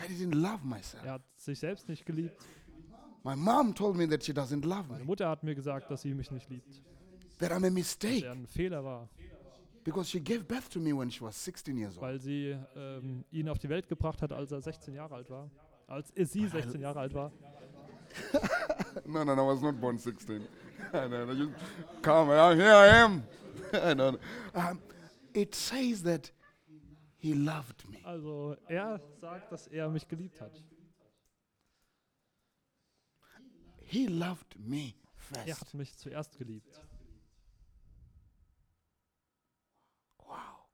I 0.00 0.06
didn't 0.10 0.34
love 0.34 0.64
myself. 0.66 1.04
Er 1.04 1.12
hat 1.12 1.22
sich 1.36 1.58
selbst 1.58 1.88
nicht 1.88 2.06
geliebt. 2.06 2.36
My 3.22 3.36
mom 3.36 3.74
told 3.74 3.96
me 3.96 4.08
that 4.08 4.24
she 4.24 4.32
doesn't 4.32 4.64
love 4.66 4.84
Meine 4.88 5.00
me, 5.00 5.04
Mutter 5.04 5.28
hat 5.28 5.42
mir 5.44 5.54
gesagt, 5.54 5.90
dass 5.90 6.02
sie 6.02 6.14
mich 6.14 6.30
nicht 6.30 6.48
liebt. 6.48 6.82
that 7.38 7.50
I'm 7.52 7.56
a 7.58 7.60
Dass 7.60 7.70
mistake 7.72 8.24
er 8.24 8.32
ein 8.32 8.46
Fehler 8.46 8.82
war, 8.82 9.08
because 9.84 10.08
she 10.10 10.18
gave 10.20 10.42
birth 10.44 10.70
to 10.70 10.80
me 10.80 10.92
when 10.96 11.10
she 11.10 11.20
was 11.20 11.36
16 11.44 11.76
years 11.76 11.96
old. 11.96 12.02
weil 12.02 12.18
sie 12.18 12.56
ähm, 12.74 13.24
ihn 13.30 13.48
auf 13.48 13.58
die 13.58 13.68
Welt 13.68 13.88
gebracht 13.88 14.22
hat, 14.22 14.32
als 14.32 14.50
er 14.50 14.60
16 14.62 14.94
Jahre 14.94 15.14
alt 15.16 15.30
war. 15.30 15.50
Als 15.86 16.10
sie 16.16 16.48
16 16.48 16.80
Jahre 16.80 16.98
alt 17.00 17.14
war. 17.14 17.30
No, 19.06 19.24
no, 19.24 19.34
no, 19.34 19.44
I 19.44 19.54
was 19.54 19.62
not 19.62 19.80
born 19.80 19.98
16. 19.98 20.42
no, 20.92 21.24
no, 21.26 21.34
just 21.34 21.50
come, 22.02 22.30
uh, 22.30 22.54
here 22.54 22.72
I 22.74 22.86
am. 22.88 23.22
no. 23.96 24.18
Um, 24.54 24.80
it 25.34 25.54
says 25.54 26.02
that 26.02 26.30
he 27.18 27.34
loved 27.34 27.88
me. 27.88 27.98
Also 28.04 28.56
er 28.68 29.00
sagt, 29.20 29.50
dass 29.52 29.66
er 29.68 29.88
mich 29.88 30.06
geliebt 30.08 30.40
hat. 30.40 30.52
He 33.84 34.06
loved 34.06 34.58
me 34.58 34.94
Er 35.34 35.44
first. 35.46 35.60
hat 35.60 35.74
mich 35.74 35.96
zuerst 35.96 36.36
geliebt. 36.38 36.80
Wow. 40.18 40.66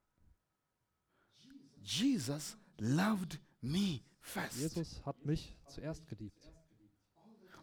Jesus 1.81 2.57
loved 2.79 3.39
me 3.61 4.01
first. 4.21 4.57
Jesus 4.57 5.01
hat 5.05 5.23
mich 5.25 5.55
zuerst 5.67 6.07
geliebt. 6.07 6.48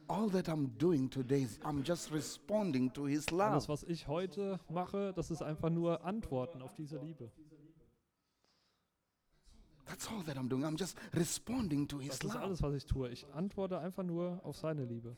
All 0.08 0.28
that 0.30 0.48
I'm 0.48 0.68
doing 0.78 1.08
today 1.10 1.42
is 1.42 1.58
I'm 1.64 1.82
just 1.82 2.12
responding 2.12 2.90
to 2.92 3.04
his 3.06 3.26
Alles, 3.32 3.66
love. 3.66 3.68
was 3.68 3.82
ich 3.84 4.06
heute 4.06 4.60
mache, 4.68 5.12
das 5.14 5.30
ist 5.30 5.42
einfach 5.42 5.68
nur 5.70 6.04
Antworten 6.04 6.62
auf 6.62 6.74
diese 6.74 6.98
Liebe. 6.98 7.30
That's 9.86 10.08
all 10.08 10.22
that 10.24 10.36
I'm 10.36 10.48
doing. 10.48 10.64
I'm 10.64 10.76
just 10.78 10.96
responding 11.12 11.86
to 11.88 11.98
his 12.00 12.18
Das 12.18 12.24
ist 12.28 12.34
love. 12.34 12.40
alles, 12.44 12.62
was 12.62 12.74
ich 12.74 12.86
tue. 12.86 13.08
Ich 13.10 13.26
antworte 13.34 13.78
einfach 13.80 14.02
nur 14.04 14.40
auf 14.44 14.56
seine 14.56 14.84
Liebe. 14.84 15.16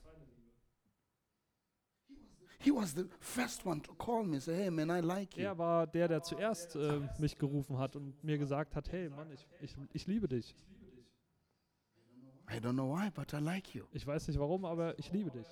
He 2.60 2.70
was 2.72 2.92
the 2.94 3.04
first 3.20 3.64
one 3.64 3.80
to 3.82 3.94
call 3.94 4.24
me, 4.24 4.40
say, 4.40 4.54
"Hey 4.56 4.70
man, 4.70 4.90
I 4.90 5.00
like 5.00 5.36
you." 5.36 5.44
Er 5.44 5.56
war 5.58 5.86
der, 5.86 6.08
der 6.08 6.22
zuerst 6.22 6.74
äh, 6.76 7.00
mich 7.18 7.38
gerufen 7.38 7.78
hat 7.78 7.94
und 7.94 8.22
mir 8.24 8.36
gesagt 8.36 8.74
hat, 8.74 8.90
hey 8.90 9.08
Mann, 9.10 9.30
ich, 9.32 9.46
ich, 9.60 9.76
ich 9.92 10.06
liebe 10.06 10.26
dich. 10.28 10.54
I 12.50 12.58
don't 12.60 12.74
know 12.76 12.86
why, 12.90 13.10
but 13.10 13.32
I 13.34 13.38
like 13.40 13.74
you. 13.74 13.84
Ich 13.92 14.06
weiß 14.06 14.28
nicht 14.28 14.38
warum, 14.38 14.64
aber 14.64 14.98
ich 14.98 15.12
liebe 15.12 15.30
dich. 15.30 15.46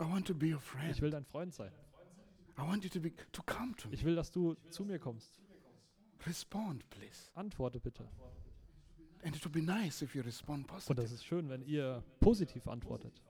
I 0.00 0.04
want 0.04 0.26
to 0.26 0.34
be 0.34 0.46
your 0.52 0.58
Ich 0.58 0.64
friend. 0.64 1.00
will 1.00 1.10
dein 1.10 1.24
Freund 1.24 1.54
sein. 1.54 1.72
I 2.58 2.62
want 2.62 2.84
you 2.84 2.90
to 2.90 3.00
be 3.00 3.12
to 3.32 3.42
come 3.42 3.74
to 3.76 3.88
me. 3.88 3.94
Ich 3.94 4.04
will, 4.04 4.14
dass 4.16 4.30
du 4.30 4.54
zu 4.70 4.84
mir 4.84 4.98
kommst. 4.98 5.40
Respond, 6.26 6.88
please. 6.90 7.30
Antworte 7.34 7.80
bitte. 7.80 8.06
And 9.24 9.34
it 9.34 9.44
would 9.44 9.52
be 9.52 9.62
nice 9.62 10.02
if 10.02 10.14
you 10.14 10.22
respond 10.22 10.70
Und 10.70 10.70
das 10.70 10.86
positive. 10.86 11.14
ist 11.14 11.24
schön, 11.24 11.48
wenn 11.48 11.62
ihr 11.62 12.04
positiv 12.20 12.68
antwortet. 12.68 13.20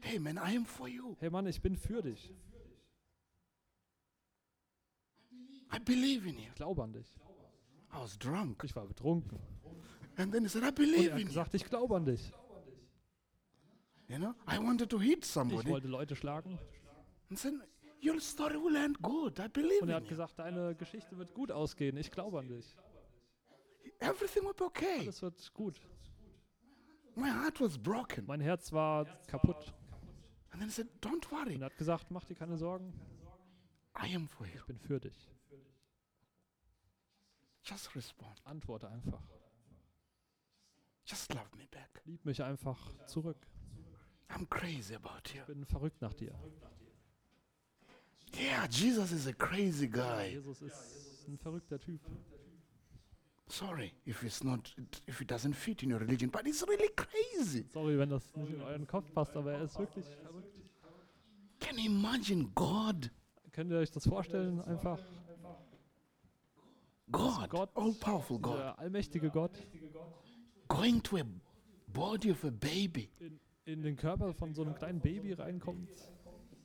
Hey 0.00 0.18
man, 0.18 0.36
I 0.36 0.56
am 0.56 0.64
for 0.66 0.86
you. 0.88 1.16
Hey 1.20 1.30
Mann, 1.30 1.46
ich 1.46 1.60
bin 1.60 1.76
für 1.76 2.02
dich. 2.02 2.32
I 5.72 5.78
believe 5.78 6.26
in 6.28 6.36
you. 6.38 6.48
Ich 6.48 6.54
glaube 6.54 6.82
an 6.82 6.92
dich. 6.92 7.06
I 7.92 7.98
was 8.00 8.16
drunk. 8.18 8.62
Ich 8.64 8.74
war 8.76 8.86
betrunken. 8.86 9.38
And 10.18 10.32
then 10.32 10.42
he 10.42 10.48
said, 10.48 10.62
I 10.64 10.68
Und 10.68 10.74
believe 10.74 11.06
er 11.08 11.12
hat 11.14 11.20
in 11.20 11.26
you. 11.26 11.26
gesagt, 11.28 11.54
ich 11.54 11.64
glaube 11.64 11.96
an 11.96 12.04
dich. 12.04 12.30
You 14.08 14.18
know, 14.18 14.34
I 14.50 14.58
wanted 14.58 14.90
to 14.90 14.98
hit 15.00 15.24
Ich 15.24 15.30
somebody. 15.30 15.68
wollte 15.70 15.88
Leute 15.88 16.16
schlagen. 16.16 16.58
And 17.30 17.38
said, 17.38 17.54
Your 18.02 18.20
story 18.20 18.54
will 18.56 18.76
end 18.76 19.00
good. 19.02 19.38
I 19.40 19.48
believe 19.48 19.82
Und 19.82 19.88
er 19.88 19.96
in 19.98 20.02
hat 20.02 20.02
you. 20.04 20.08
gesagt, 20.10 20.38
deine 20.38 20.74
Geschichte 20.74 21.16
wird 21.18 21.32
gut 21.34 21.50
ausgehen. 21.50 21.96
Ich 21.96 22.10
glaube 22.10 22.38
an 22.38 22.48
dich. 22.48 22.76
Everything 24.00 24.44
will 24.44 24.54
be 24.54 24.64
okay. 24.64 25.00
Alles 25.00 25.22
wird 25.22 25.52
gut. 25.54 25.80
My 27.16 27.28
heart 27.30 27.60
was 27.60 27.76
broken. 27.78 28.24
Mein 28.26 28.40
Herz 28.40 28.72
war 28.72 29.04
kaputt. 29.26 29.74
And 30.50 30.60
then 30.60 30.68
he 30.68 30.74
said, 30.74 30.88
Don't 31.02 31.30
worry. 31.30 31.54
Und 31.56 31.62
er 31.62 31.66
hat 31.66 31.76
gesagt, 31.76 32.10
mach 32.10 32.24
dir 32.24 32.34
keine 32.36 32.56
Sorgen. 32.56 32.92
I 34.00 34.14
am 34.14 34.28
for 34.28 34.46
you. 34.46 34.54
Ich 34.54 34.64
bin 34.66 34.78
für 34.78 35.00
dich. 35.00 35.28
Just 37.64 37.94
respond. 37.94 38.40
Antworte 38.44 38.88
einfach. 38.88 39.20
Just 41.08 41.34
love 41.34 41.48
me 41.56 41.66
back. 41.70 42.02
Lieb 42.04 42.22
mich 42.26 42.42
einfach 42.42 42.78
zurück. 43.06 43.38
I'm 44.28 44.46
crazy 44.50 44.94
about 44.94 45.32
you. 45.32 45.40
Ich 45.40 45.46
bin 45.46 45.64
verrückt 45.64 46.02
nach 46.02 46.12
dir. 46.12 46.34
Yeah, 48.38 48.66
Jesus 48.70 49.10
is 49.12 49.26
a 49.26 49.32
crazy 49.32 49.88
guy. 49.88 50.32
Jesus 50.32 50.60
ist 50.60 51.26
ein 51.26 51.38
verrückter 51.38 51.80
Typ. 51.80 52.00
Sorry 53.46 53.94
if 54.04 54.22
it's 54.22 54.44
not, 54.44 54.76
if 55.06 55.22
it 55.22 55.30
doesn't 55.30 55.54
fit 55.54 55.82
in 55.82 55.90
your 55.90 56.00
religion, 56.00 56.30
but 56.30 56.46
it's 56.46 56.62
really 56.68 56.90
crazy. 56.94 57.64
Sorry, 57.72 57.98
wenn 57.98 58.10
das 58.10 58.36
nicht 58.36 58.52
in 58.52 58.60
euren 58.60 58.86
Kopf 58.86 59.10
passt, 59.14 59.34
aber 59.34 59.54
er 59.54 59.62
ist 59.62 59.78
wirklich 59.78 60.04
verrückt. 60.04 60.60
Can 61.58 61.78
you 61.78 61.86
imagine 61.86 62.50
God? 62.54 63.10
Könnt 63.52 63.70
ihr 63.70 63.78
euch 63.78 63.90
das 63.90 64.06
vorstellen? 64.06 64.60
Einfach 64.60 64.98
God, 67.10 67.48
Gott, 67.48 67.70
all 67.74 67.94
powerful 67.94 68.38
God, 68.38 68.58
der 68.58 68.78
allmächtige 68.78 69.30
Gott 69.30 69.58
going 70.68 71.02
to 71.04 71.16
a 71.18 71.24
body 71.92 72.30
of 72.30 72.44
a 72.44 72.50
baby. 72.50 73.10
in, 73.20 73.38
in 73.64 73.82
den 73.82 73.96
Körper 73.96 74.32
von 74.32 74.54
so 74.54 74.62
einem 74.62 74.74
kleinen 74.74 75.00
Baby 75.00 75.32
reinkommt 75.32 75.88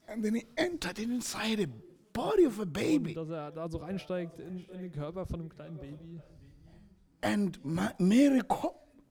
And 0.07 0.23
then 0.23 0.35
he 0.35 0.45
entered 0.55 0.99
inside 0.99 1.61
a 1.63 1.67
body 2.13 2.45
of 2.45 2.59
a 2.59 2.63
und 2.63 2.73
baby. 2.73 3.13
dass 3.13 3.29
er 3.29 3.51
da 3.51 3.67
so 3.69 3.77
reinsteigt 3.79 4.39
in, 4.39 4.59
in 4.69 4.81
den 4.81 4.91
Körper 4.91 5.25
von 5.25 5.39
einem 5.39 5.49
kleinen 5.49 5.77
Baby 5.77 6.19
And 7.21 7.63
Ma- 7.63 7.93
Mary 7.99 8.41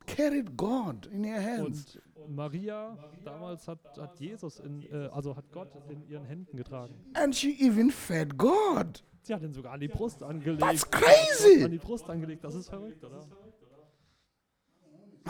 carried 0.06 0.56
God 0.56 1.06
in 1.06 1.24
her 1.24 1.40
hands. 1.42 1.96
und 2.14 2.36
Maria 2.36 2.96
damals 3.24 3.66
hat, 3.66 3.78
hat 3.98 4.20
Jesus 4.20 4.60
in, 4.60 4.82
äh, 4.92 5.08
also 5.12 5.34
hat 5.34 5.50
Gott 5.50 5.70
in 5.88 6.06
ihren 6.08 6.24
Händen 6.26 6.56
getragen. 6.56 6.94
And 7.14 7.34
she 7.34 7.56
even 7.60 7.90
fed 7.90 8.36
God. 8.36 9.02
Sie 9.22 9.32
hat 9.34 9.42
ihn 9.42 9.52
sogar 9.52 9.72
an 9.72 9.80
die 9.80 9.88
Brust 9.88 10.22
angelegt. 10.22 10.60
That's 10.60 10.84
An 10.84 10.90
crazy. 11.00 11.68
die 11.70 11.78
Brust 11.78 12.08
angelegt, 12.10 12.44
das 12.44 12.54
ist 12.54 12.68
verrückt, 12.68 13.02
oder? 13.04 13.26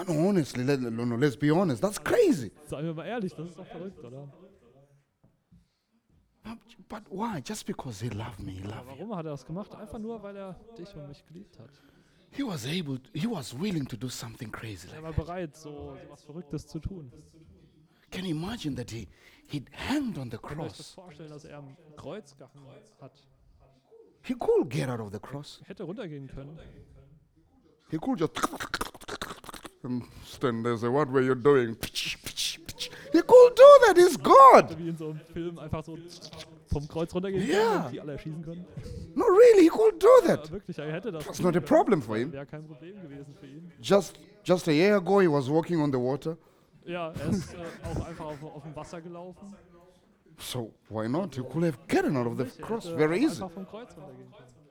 And 0.08 0.26
honestly, 0.26 0.64
let, 0.64 0.80
no, 0.80 1.16
let's 1.16 1.36
be 1.36 1.50
honest, 1.50 1.80
that's 1.82 1.98
crazy. 2.02 2.50
Seien 2.66 2.84
wir 2.86 2.94
mal 2.94 3.06
ehrlich, 3.06 3.32
das 3.34 3.48
ist 3.50 3.58
doch 3.58 3.66
verrückt, 3.66 4.02
oder? 4.04 4.28
But 6.88 7.04
why? 7.10 7.40
Just 7.40 7.66
because 7.66 8.00
he 8.02 8.10
loved 8.10 8.40
me, 8.40 8.52
he 8.52 8.62
Aber 8.64 8.74
loved 8.76 8.86
you. 8.90 8.96
warum 8.98 9.16
hat 9.16 9.26
er 9.26 9.30
das 9.30 9.46
gemacht? 9.46 9.74
Einfach 9.74 9.98
nur, 9.98 10.22
weil 10.22 10.36
er 10.36 10.54
dich 10.76 10.94
und 10.94 11.08
mich 11.08 11.24
geliebt 11.26 11.58
hat. 11.58 11.70
He 12.30 12.42
was 12.42 12.66
able, 12.66 12.98
he 13.14 13.26
was 13.26 13.54
willing 13.58 13.86
to 13.86 13.96
do 13.96 14.08
something 14.08 14.50
crazy 14.50 14.88
like 14.88 14.96
Er 14.96 15.02
war 15.02 15.12
bereit, 15.12 15.54
so, 15.54 15.70
so 15.70 16.10
was 16.10 16.22
Verrücktes 16.24 16.66
zu 16.66 16.80
tun. 16.80 17.12
Can 18.10 18.24
you 18.24 18.34
imagine 18.36 18.74
that 18.76 18.90
he 18.90 19.08
he 19.46 19.64
hanged 19.88 20.18
on 20.18 20.30
the 20.30 20.36
Könnt 20.38 20.60
ihr 20.60 20.64
euch 20.64 20.76
das 20.76 20.76
cross? 20.78 20.94
vorstellen, 20.94 21.30
dass 21.30 21.44
er 21.44 21.58
am 21.58 21.76
Kreuz 21.96 22.36
gehangen 22.36 22.66
hat? 23.00 23.12
He 24.22 24.34
could 24.34 24.68
get 24.70 24.88
out 24.88 25.00
of 25.00 25.12
the 25.12 25.18
cross. 25.18 25.60
Hätte 25.64 25.84
runtergehen 25.84 26.26
können. 26.26 26.58
He 27.90 27.98
could 27.98 28.18
just 28.20 28.34
and 29.84 30.02
stand 30.26 30.62
there 30.64 30.72
and 30.72 30.80
say, 30.80 30.88
"What 30.88 31.08
were 31.12 31.22
you 31.22 31.34
doing?" 31.34 31.76
He 33.12 33.20
could 33.20 33.54
do 33.56 33.86
that. 33.86 33.96
He's 33.96 34.16
God. 34.16 34.76
Wie 34.78 34.88
in 34.88 34.96
so 34.96 35.10
einem 35.10 35.20
Film 35.32 35.58
einfach 35.58 35.84
so 35.84 35.96
vom 36.72 36.88
Kreuz 36.88 37.14
runtergehen 37.14 37.46
Ja. 37.48 37.84
und 37.86 37.92
die 37.92 38.00
alle 38.00 38.12
erschießen 38.12 38.42
können. 38.42 38.64
No, 39.14 39.24
really, 39.26 39.64
he 39.64 39.68
could 39.68 40.02
do 40.02 40.08
Ja, 40.26 40.36
that. 40.36 40.50
wirklich, 40.50 40.78
er 40.78 40.90
hätte 40.92 41.12
das. 41.12 41.26
It's 41.26 41.40
not 41.40 41.54
a 41.56 41.60
problem 41.60 42.00
for 42.00 42.16
him. 42.16 42.32
Wäre 42.32 42.46
kein 42.46 42.64
Problem 42.66 43.00
gewesen 43.02 43.34
für 43.38 43.46
ihn. 43.46 43.70
Just, 43.80 44.18
just 44.44 44.66
a 44.68 44.72
year 44.72 44.96
ago, 44.96 45.20
he 45.20 45.28
was 45.28 45.50
walking 45.50 45.80
on 45.80 45.92
the 45.92 45.98
water. 45.98 46.36
Ja, 46.86 47.12
er 47.12 47.28
ist 47.30 47.52
äh, 47.54 47.58
auch 47.86 48.06
einfach 48.06 48.24
auf, 48.24 48.42
auf 48.42 48.62
dem 48.62 48.74
Wasser 48.74 49.00
gelaufen. 49.00 49.54
So 50.38 50.72
why 50.88 51.08
not? 51.08 51.34
He 51.36 51.42
could 51.42 51.62
have 51.64 51.78
gotten 51.88 52.16
out 52.16 52.26
of 52.26 52.38
the 52.38 52.44
Er 52.44 52.66
cross 52.66 52.86
very 52.88 53.18
auch 53.18 53.22
easy. 53.30 53.42
einfach 53.42 53.50
vom 53.52 53.66
Kreuz 53.66 53.90
runtergehen 53.96 54.32
können. 54.32 54.61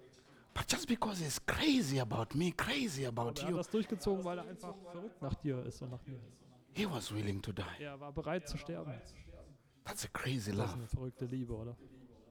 But 0.53 0.69
just 0.69 0.87
because 0.87 1.23
he's 1.23 1.39
crazy 1.45 1.99
about 1.99 2.35
me, 2.35 2.51
crazy 2.51 3.05
about 3.05 3.27
Und 3.29 3.39
er 3.39 3.43
hat 3.45 3.51
you, 3.51 3.57
das 3.57 3.69
durchgezogen, 3.69 4.23
weil 4.25 4.37
er 4.39 4.47
einfach 4.47 4.75
verrückt 4.91 5.21
nach 5.21 5.33
dir 5.35 5.63
ist 5.65 5.81
und 5.81 5.91
nach 5.91 6.05
mir. 6.05 6.19
he 6.73 6.85
was 6.89 7.13
willing 7.13 7.41
to 7.41 7.51
die. 7.53 7.63
Er 7.83 7.99
war 7.99 8.11
bereit 8.11 8.47
zu 8.49 8.57
sterben. 8.57 8.91
That's 9.85 10.05
a 10.05 10.09
crazy 10.13 10.37
Das 10.37 10.47
ist 10.47 10.57
love. 10.57 10.73
eine 10.73 10.87
verrückte 10.87 11.25
Liebe, 11.25 11.53
oder? 11.53 11.75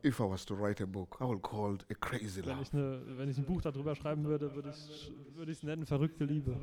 If 0.05 0.19
I 0.21 0.23
was 0.23 0.47
to 0.47 0.55
write 0.55 0.83
a 0.83 0.87
book, 0.87 1.17
I 1.21 1.25
would 1.25 1.43
call 1.43 1.75
it 1.75 1.85
a 1.91 1.95
crazy 1.95 2.41
Wenn 2.45 2.53
love. 2.57 2.63
ich, 2.63 2.73
eine, 2.73 3.19
wenn 3.19 3.29
ich 3.29 3.37
ein 3.39 3.45
Buch 3.45 3.61
darüber 3.61 3.95
schreiben 3.95 4.25
würde, 4.25 4.55
würde 4.55 4.71
ich 4.71 5.13
würde 5.35 5.53
ich 5.53 5.59
es 5.59 5.63
nennen 5.65 5.85
verrückte 5.85 6.25
Liebe. 6.25 6.57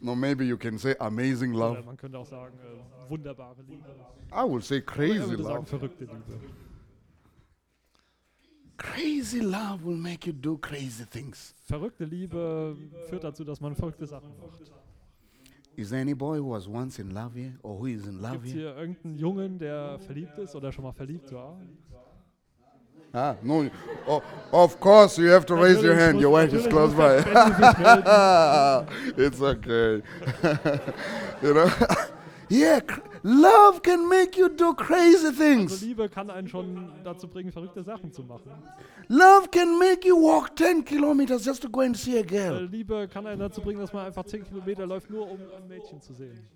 No, 0.00 0.14
maybe 0.14 0.44
you 0.44 0.56
can 0.56 0.78
say 0.78 0.94
amazing 1.00 1.54
Oder 1.54 1.74
love. 1.74 1.82
man 1.84 1.96
könnte 1.96 2.18
auch 2.18 2.26
sagen 2.26 2.56
äh, 2.58 3.10
wunderbare 3.10 3.62
Liebe. 3.62 3.84
I 4.32 4.42
would 4.48 4.62
say 4.64 4.76
Aber 4.78 4.86
er 4.86 5.08
crazy 5.08 5.30
würde 5.30 5.42
sagen 5.42 5.56
love. 5.58 5.66
verrückte 5.66 6.04
Liebe. 6.04 6.40
Crazy 8.78 9.40
love 9.40 9.84
will 9.84 9.96
make 9.96 10.26
you 10.26 10.32
do 10.32 10.56
crazy 10.56 11.04
things. 11.04 11.54
Verrückte 11.66 12.04
Liebe 12.04 12.76
führt 13.08 13.24
dazu, 13.24 13.44
dass 13.44 13.60
man 13.60 13.74
verrückte 13.74 14.06
Sachen 14.06 14.30
macht. 14.38 14.60
Is 15.76 15.90
there 15.90 16.00
any 16.00 16.14
boy 16.14 16.38
who 16.38 16.50
was 16.50 16.66
once 16.66 16.98
in 16.98 17.10
love 17.10 17.34
here 17.34 17.54
or 17.62 17.78
who 17.78 17.86
is 17.86 18.04
in 18.06 18.20
love 18.20 18.32
Gibt 18.32 18.46
es 18.46 18.52
here? 18.52 18.72
hier 18.72 18.76
irgendeinen 18.76 19.18
Jungen, 19.18 19.58
der 19.58 19.98
verliebt 20.00 20.36
ist 20.38 20.54
oder 20.56 20.72
schon 20.72 20.84
mal 20.84 20.92
verliebt 20.92 21.32
war? 21.32 21.56
Ah, 23.12 23.36
no. 23.42 23.70
Oh, 24.06 24.22
of 24.52 24.78
course, 24.80 25.18
you 25.18 25.30
have 25.30 25.46
to 25.46 25.54
raise 25.54 25.82
your 25.82 25.94
hand. 25.94 26.20
Your 26.20 26.30
wife 26.30 26.52
is 26.52 26.66
close 26.66 26.94
by. 26.94 27.16
it's 29.16 29.40
okay. 29.40 30.02
you 31.42 31.54
know? 31.54 31.70
yeah, 32.50 32.80
cr- 32.80 33.00
love 33.22 33.82
can 33.82 34.08
make 34.08 34.38
you 34.38 34.48
do 34.48 34.74
crazy 34.74 35.26
Also 35.26 35.44
things. 35.44 35.80
Liebe 35.82 36.08
kann 36.08 36.30
einen 36.30 36.48
schon 36.48 36.90
dazu 37.04 37.28
bringen, 37.28 37.52
verrückte 37.52 37.82
Sachen 37.82 38.12
zu 38.12 38.22
machen. 38.22 38.50
Love 39.08 39.48
can 39.50 39.78
make 39.78 40.06
you 40.06 40.16
walk 40.16 40.56
10 40.56 40.84
kilometers 40.84 41.44
just 41.44 41.62
to 41.62 41.68
go 41.68 41.80
and 41.80 41.96
see 41.96 42.18
a 42.18 42.22
girl. 42.22 42.66
Liebe 42.70 43.08
kann 43.08 43.26
einen 43.26 43.40
dazu 43.40 43.60
bringen, 43.60 43.80
dass 43.80 43.92
man 43.92 44.06
einfach 44.06 44.24
10 44.24 44.44
Kilometer 44.44 44.86
läuft, 44.86 45.10
nur 45.10 45.30
um 45.30 45.38
ein 45.56 45.68
Mädchen 45.68 46.00
zu 46.00 46.12
sehen. 46.14 46.48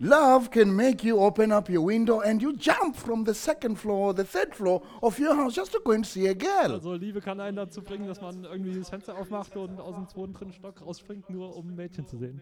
Love 0.00 0.50
can 0.50 0.72
make 0.76 1.02
you 1.02 1.18
open 1.18 1.50
up 1.50 1.68
your 1.68 1.84
window 1.84 2.20
and 2.20 2.40
you 2.40 2.52
jump 2.52 2.94
from 2.94 3.24
the 3.24 3.34
second 3.34 3.74
floor 3.76 4.10
or 4.10 4.14
the 4.14 4.22
third 4.22 4.54
floor 4.54 4.80
of 5.02 5.18
your 5.18 5.34
house 5.34 5.56
just 5.56 5.72
to 5.72 5.80
go 5.80 5.90
and 5.90 6.06
see 6.06 6.28
a 6.28 6.34
girl. 6.34 6.72
Also 6.72 6.94
Liebe 6.94 7.20
kann 7.20 7.40
einen 7.40 7.56
dazu 7.56 7.82
bringen, 7.82 8.06
dass 8.06 8.20
man 8.20 8.44
irgendwie 8.44 8.78
das 8.78 8.88
Fenster 8.88 9.18
aufmacht 9.18 9.56
und 9.56 9.80
aus 9.80 9.96
dem 9.96 10.06
zweiten, 10.08 10.34
dritten 10.34 10.52
Stock 10.52 10.80
rausspringt, 10.86 11.28
nur 11.30 11.56
um 11.56 11.70
ein 11.70 11.74
Mädchen 11.74 12.06
zu 12.06 12.16
sehen. 12.16 12.40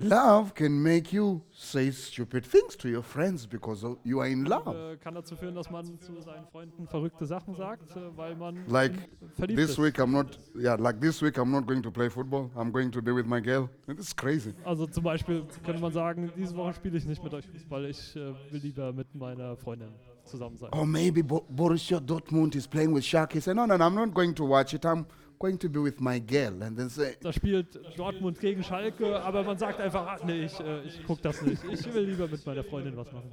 Love 0.00 0.54
can 0.54 0.80
make 0.80 1.12
you 1.12 1.42
say 1.50 1.90
stupid 1.90 2.44
things 2.46 2.76
to 2.76 2.88
your 2.88 3.02
friends 3.02 3.44
because 3.48 3.84
you 4.04 4.20
are 4.20 4.28
in 4.28 4.44
love. 4.44 4.68
Äh, 4.92 4.96
kann 4.98 5.14
dazu 5.16 5.34
führen, 5.34 5.56
dass 5.56 5.68
man 5.70 5.98
zu 5.98 6.20
seinen 6.20 6.46
Freunden 6.52 6.86
verrückte 6.86 7.26
Sachen 7.26 7.52
sagt, 7.56 7.96
äh, 7.96 8.16
weil 8.16 8.36
man 8.36 8.64
Like 8.68 8.92
verliebt 9.34 9.58
this 9.58 9.70
ist. 9.70 9.78
week, 9.82 9.98
I'm 9.98 10.12
not. 10.12 10.38
Yeah, 10.54 10.76
like 10.76 11.00
this 11.00 11.20
week, 11.20 11.36
I'm 11.36 11.50
not 11.50 11.66
going 11.66 11.82
to 11.82 11.90
play 11.90 12.08
football. 12.08 12.48
I'm 12.56 12.70
going 12.70 12.92
to 12.92 13.02
be 13.02 13.12
with 13.12 13.26
my 13.26 13.40
girl. 13.40 13.68
It's 13.88 14.14
crazy. 14.14 14.54
Also 14.64 14.86
zum 14.86 15.02
Beispiel 15.02 15.44
könnte 15.64 15.80
man 15.82 15.90
sagen, 15.92 16.30
diese 16.36 16.54
Woche 16.56 16.74
spiele 16.74 16.96
ich 16.96 17.04
nicht 17.04 17.24
mit 17.24 17.34
euch 17.34 17.46
Fußball, 17.48 17.86
ich 17.86 18.14
äh, 18.14 18.34
will 18.52 18.60
lieber 18.62 18.92
mit 18.92 19.12
meiner 19.16 19.56
Freundin 19.56 19.88
zusammen 20.24 20.56
sein. 20.58 20.70
Or 20.74 20.86
maybe 20.86 21.24
Bo- 21.24 21.44
Borussia 21.48 21.98
Dortmund 21.98 22.54
is 22.54 22.68
playing 22.68 22.94
with 22.94 23.02
Schalke. 23.04 23.40
Say, 23.40 23.52
no, 23.52 23.66
no, 23.66 23.76
no, 23.76 23.84
I'm 23.86 23.96
not 23.96 24.14
going 24.14 24.32
to 24.36 24.44
watch 24.48 24.74
it. 24.74 24.84
I'm 24.86 25.06
going 25.38 25.58
to 25.58 25.68
be 25.68 25.78
with 25.82 26.00
my 26.00 26.18
girl. 26.20 26.62
And 26.62 26.76
then 26.76 26.88
say, 26.88 27.16
Da 27.20 27.32
spielt 27.32 27.78
Dortmund 27.96 28.38
gegen 28.40 28.62
Schalke, 28.62 29.20
aber 29.22 29.42
man 29.44 29.58
sagt 29.58 29.80
einfach, 29.80 30.06
ah, 30.06 30.18
nee, 30.26 30.44
ich, 30.44 30.58
äh, 30.60 30.82
ich 30.82 31.04
gucke 31.06 31.22
das 31.22 31.40
nicht. 31.42 31.62
Ich 31.64 31.92
will 31.92 32.04
lieber 32.04 32.28
mit 32.28 32.44
meiner 32.46 32.64
Freundin 32.64 32.96
was 32.96 33.10
machen. 33.12 33.30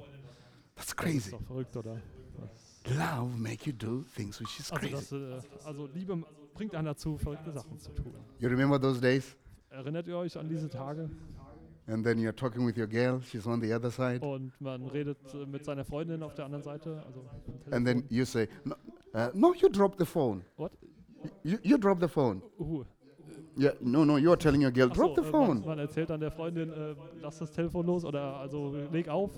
that's 0.74 0.76
Das 0.76 0.86
ist 0.86 0.96
crazy. 0.96 1.30
doch 1.30 1.42
verrückt, 1.42 1.76
oder? 1.76 2.00
Love 2.88 3.36
make 3.36 3.66
you 3.68 3.72
do 3.72 4.04
things 4.14 4.40
which 4.40 4.60
is 4.60 4.70
Also, 4.70 4.86
crazy. 4.88 5.18
das, 5.30 5.44
äh, 5.44 5.66
also 5.66 5.88
Liebe 5.92 6.22
bringt 6.54 6.74
einen 6.74 6.86
dazu, 6.86 7.16
verrückte 7.18 7.50
Sachen 7.52 7.78
zu 7.78 7.90
tun. 7.92 8.14
You 8.38 8.48
remember 8.48 8.80
those 8.80 9.00
days? 9.00 9.36
Erinnert 9.70 10.06
ihr 10.06 10.16
euch 10.16 10.36
an 10.38 10.48
diese 10.48 10.68
Tage? 10.68 11.10
And 11.88 12.04
then 12.04 12.18
you're 12.18 12.34
talking 12.34 12.66
with 12.66 12.76
your 12.76 12.86
girl. 12.88 13.20
She's 13.22 13.46
on 13.46 13.60
the 13.60 13.72
other 13.72 13.90
side. 13.90 14.20
Und 14.24 14.52
man 14.60 14.86
redet 14.86 15.18
äh, 15.34 15.46
mit 15.46 15.64
seiner 15.64 15.84
Freundin 15.84 16.22
auf 16.22 16.34
der 16.34 16.44
anderen 16.46 16.62
Seite. 16.64 17.02
Also 17.06 17.24
And 17.70 17.86
then 17.86 18.04
you 18.08 18.24
say, 18.24 18.48
no, 18.64 18.74
uh, 19.14 19.28
no, 19.34 19.52
you 19.54 19.68
drop 19.68 19.96
the 19.98 20.04
phone. 20.04 20.42
What? 20.56 20.72
You, 21.44 21.58
you 21.62 21.78
drop 21.78 22.00
the 22.00 22.08
phone. 22.08 22.42
Yeah, 23.58 23.70
no, 23.80 24.04
no, 24.04 24.16
you're 24.16 24.36
telling 24.36 24.60
your 24.60 24.70
girl, 24.70 24.88
drop 24.88 25.16
so, 25.16 25.22
the 25.22 25.28
äh, 25.28 25.30
phone. 25.30 25.60
Man, 25.60 25.66
man 25.66 25.78
erzählt 25.78 26.10
dann 26.10 26.20
der 26.20 26.30
Freundin, 26.30 26.70
äh, 26.70 26.94
lass 27.22 27.38
das 27.38 27.50
Telefon 27.52 27.86
los 27.86 28.04
oder 28.04 28.36
also 28.36 28.74
leg 28.92 29.08
auf. 29.08 29.30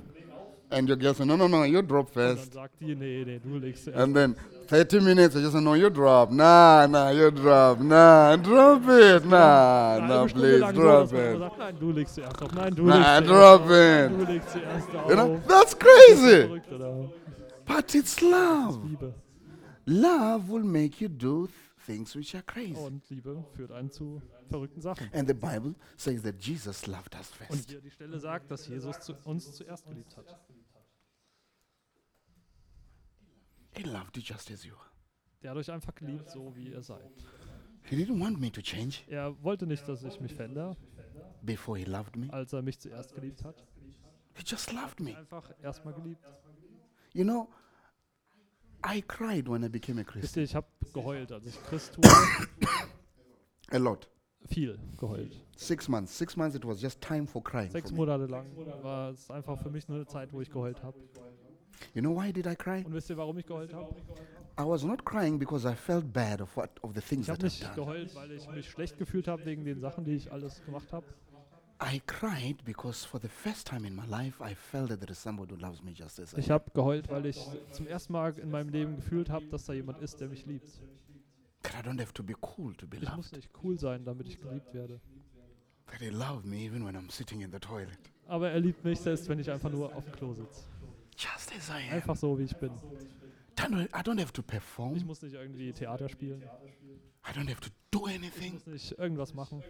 And 0.70 0.86
your 0.90 0.96
girl 0.96 1.14
says, 1.14 1.24
no, 1.26 1.36
no, 1.36 1.46
no, 1.46 1.62
you 1.64 1.80
drop 1.80 2.08
Und 2.08 2.16
dann 2.16 2.36
first. 2.36 2.52
sagt 2.52 2.80
die, 2.80 2.94
nee, 2.96 3.24
nee, 3.24 3.38
du 3.38 3.56
legst 3.58 3.84
zuerst. 3.84 3.98
And 3.98 4.14
then 4.14 4.34
30 4.66 5.00
minutes, 5.02 5.34
you 5.36 5.40
just 5.40 5.52
say, 5.54 5.60
no, 5.62 5.74
you 5.74 5.88
drop. 5.88 6.30
Nah, 6.32 6.86
nah, 6.88 7.10
you 7.10 7.30
drop. 7.30 7.80
Nah, 7.80 8.36
drop 8.36 8.82
it. 8.88 9.24
Nah, 9.24 9.98
nah, 10.00 10.26
please, 10.26 10.58
so, 10.66 10.72
drop 10.72 11.02
dass 11.10 11.12
man 11.12 11.20
immer 11.22 11.34
it. 11.34 11.38
sagt, 11.38 11.58
nein, 11.58 11.76
du 11.78 11.92
legst 11.92 12.14
zuerst 12.16 12.42
auf, 12.42 12.52
nein, 12.54 12.74
du 12.74 12.82
Nah, 12.84 13.18
legst 13.18 13.30
drop 13.30 13.60
auf, 13.62 13.70
it. 13.70 14.10
du 14.10 14.32
legst 14.32 14.50
zuerst 14.50 14.96
auf. 14.96 15.08
You 15.10 15.14
know, 15.16 15.40
that's 15.48 15.74
crazy. 15.78 16.60
But 17.66 17.94
it's 17.94 18.20
love. 18.20 18.78
Love 19.86 20.50
will 20.50 20.64
make 20.64 21.00
you 21.00 21.08
do 21.08 21.48
things 21.88 22.14
which 22.14 22.34
are 22.36 22.44
crazy. 22.44 22.74
Und 22.74 23.08
Liebe 23.10 23.44
führt 23.54 23.72
einen 23.72 23.90
zu 23.90 24.22
verrückten 24.48 24.80
Sachen. 24.80 25.12
And 25.12 25.26
the 25.26 25.34
Bible 25.34 25.74
says 25.96 26.22
that 26.22 26.36
Jesus 26.40 26.86
loved 26.86 27.14
us 27.16 27.30
Und 27.40 27.46
first. 27.48 27.70
hier 27.70 27.80
die 27.80 27.90
Stelle 27.90 28.20
sagt, 28.20 28.50
dass 28.50 28.68
Jesus 28.68 29.00
zu 29.00 29.14
uns 29.24 29.52
zuerst 29.54 29.86
geliebt 29.88 30.16
hat. 30.16 30.38
He 33.72 33.82
loved 33.84 34.16
you 34.16 34.22
just 34.22 34.50
as 34.50 34.64
you 34.64 34.74
are. 34.74 34.90
Der 35.42 35.50
hat 35.50 35.56
euch 35.58 35.70
einfach 35.70 35.94
geliebt, 35.94 36.30
so 36.30 36.54
wie 36.56 36.68
ihr 36.70 36.82
seid. 36.82 37.10
He 37.84 37.96
didn't 37.96 38.20
want 38.20 38.38
me 38.40 38.50
to 38.50 38.60
change 38.60 38.98
Er 39.06 39.40
wollte 39.42 39.66
nicht, 39.66 39.86
dass 39.88 40.02
ich 40.02 40.20
mich 40.20 40.34
verändere, 40.34 40.76
before 41.42 41.78
he 41.78 41.84
loved 41.84 42.16
me. 42.16 42.30
als 42.32 42.52
er 42.52 42.62
mich 42.62 42.78
zuerst 42.78 43.14
geliebt 43.14 43.44
hat. 43.44 43.64
He 44.34 44.42
just 44.44 44.72
loved 44.72 45.00
me. 45.00 45.16
Einfach 45.16 45.50
erstmal 45.62 45.94
geliebt. 45.94 46.24
You 47.12 47.24
know, 47.24 47.48
I 48.90 49.02
cried 49.02 49.48
when 49.48 49.64
I 49.64 49.68
became 49.68 50.00
a 50.00 50.04
Christian. 50.04 50.44
ich 50.44 50.54
habe 50.54 50.66
geheult, 50.94 51.30
als 51.32 51.46
ich 51.46 51.62
Christ 51.64 51.96
wurde. 51.98 52.48
A 53.70 53.76
lot. 53.76 54.08
Viel 54.48 54.78
geheult. 54.96 55.36
Six 55.56 55.88
months. 55.88 56.16
Six 56.16 56.36
months, 56.36 56.56
it 56.56 56.64
was 56.64 56.80
just 56.80 57.00
time 57.02 57.26
for 57.26 57.42
crying. 57.42 57.70
Sechs 57.70 57.90
For. 57.90 57.96
Monate 57.96 58.26
lang 58.26 58.46
war 58.82 59.10
es 59.10 59.30
einfach 59.30 59.60
für 59.60 59.68
mich 59.70 59.86
nur 59.88 59.98
eine 59.98 60.06
Zeit, 60.06 60.32
wo 60.32 60.40
ich 60.40 60.50
geheult 60.50 60.82
habe. 60.82 60.96
You 61.94 62.00
know 62.00 62.14
why 62.16 62.32
did 62.32 62.46
I 62.46 62.54
cry? 62.56 62.82
Und 62.84 62.94
wisst 62.94 63.10
ihr, 63.10 63.16
warum 63.18 63.36
ich 63.38 63.46
geheult 63.46 63.74
habe? 63.74 63.94
I 64.58 64.64
was 64.64 64.82
not 64.84 65.04
crying 65.04 65.38
because 65.38 65.68
I 65.68 65.74
felt 65.74 66.12
bad 66.12 66.40
of 66.40 66.56
what 66.56 66.70
of 66.82 66.92
the 66.94 67.00
things 67.00 67.26
Ich 67.26 67.30
habe 67.30 67.38
that 67.42 67.52
I've 67.52 67.60
nicht 67.60 67.62
done. 67.64 67.74
geheult, 67.74 68.14
weil 68.14 68.32
ich 68.32 68.48
mich 68.50 68.68
schlecht 68.70 68.96
gefühlt 68.98 69.28
habe 69.28 69.44
wegen 69.44 69.64
den 69.64 69.80
Sachen, 69.80 70.04
die 70.04 70.14
ich 70.16 70.32
alles 70.32 70.64
gemacht 70.64 70.92
habe. 70.92 71.06
Ich 76.36 76.50
habe 76.50 76.68
geheult, 76.72 77.08
weil 77.08 77.26
ich 77.26 77.40
zum 77.70 77.86
ersten 77.86 78.12
Mal 78.12 78.36
in 78.38 78.50
meinem 78.50 78.68
Leben 78.68 78.96
gefühlt 78.96 79.30
habe, 79.30 79.46
dass 79.46 79.64
da 79.64 79.72
jemand 79.72 80.00
ist, 80.00 80.20
der 80.20 80.28
mich 80.28 80.44
liebt. 80.46 80.68
Ich 83.02 83.16
muss 83.16 83.32
nicht 83.32 83.50
cool 83.62 83.78
sein, 83.78 84.04
damit 84.04 84.26
ich 84.28 84.40
geliebt 84.40 84.74
werde. 84.74 85.00
Aber 88.26 88.50
er 88.50 88.60
liebt 88.60 88.84
mich 88.84 88.98
selbst, 89.00 89.28
wenn 89.28 89.38
ich 89.38 89.50
einfach 89.50 89.70
nur 89.70 89.94
auf 89.94 90.04
dem 90.04 90.12
Klo 90.12 90.34
sitze. 90.34 90.64
Just 91.16 91.52
as 91.56 91.68
I 91.70 91.88
am. 91.88 91.94
Einfach 91.94 92.16
so, 92.16 92.38
wie 92.38 92.44
ich 92.44 92.56
bin. 92.56 92.70
Don't- 93.56 93.86
I 93.86 94.02
don't 94.02 94.20
have 94.20 94.32
to 94.32 94.42
Ich 94.96 95.04
muss 95.04 95.22
nicht 95.22 95.34
irgendwie 95.34 95.72
Theater 95.72 96.08
spielen. 96.08 96.42
I 96.42 97.30
don't 97.32 97.48
have 97.48 97.60
to 97.60 97.70
do 97.90 98.06
Ich 98.08 98.52
muss 98.52 98.66
nicht 98.66 98.98
irgendwas 98.98 99.32
machen. 99.34 99.62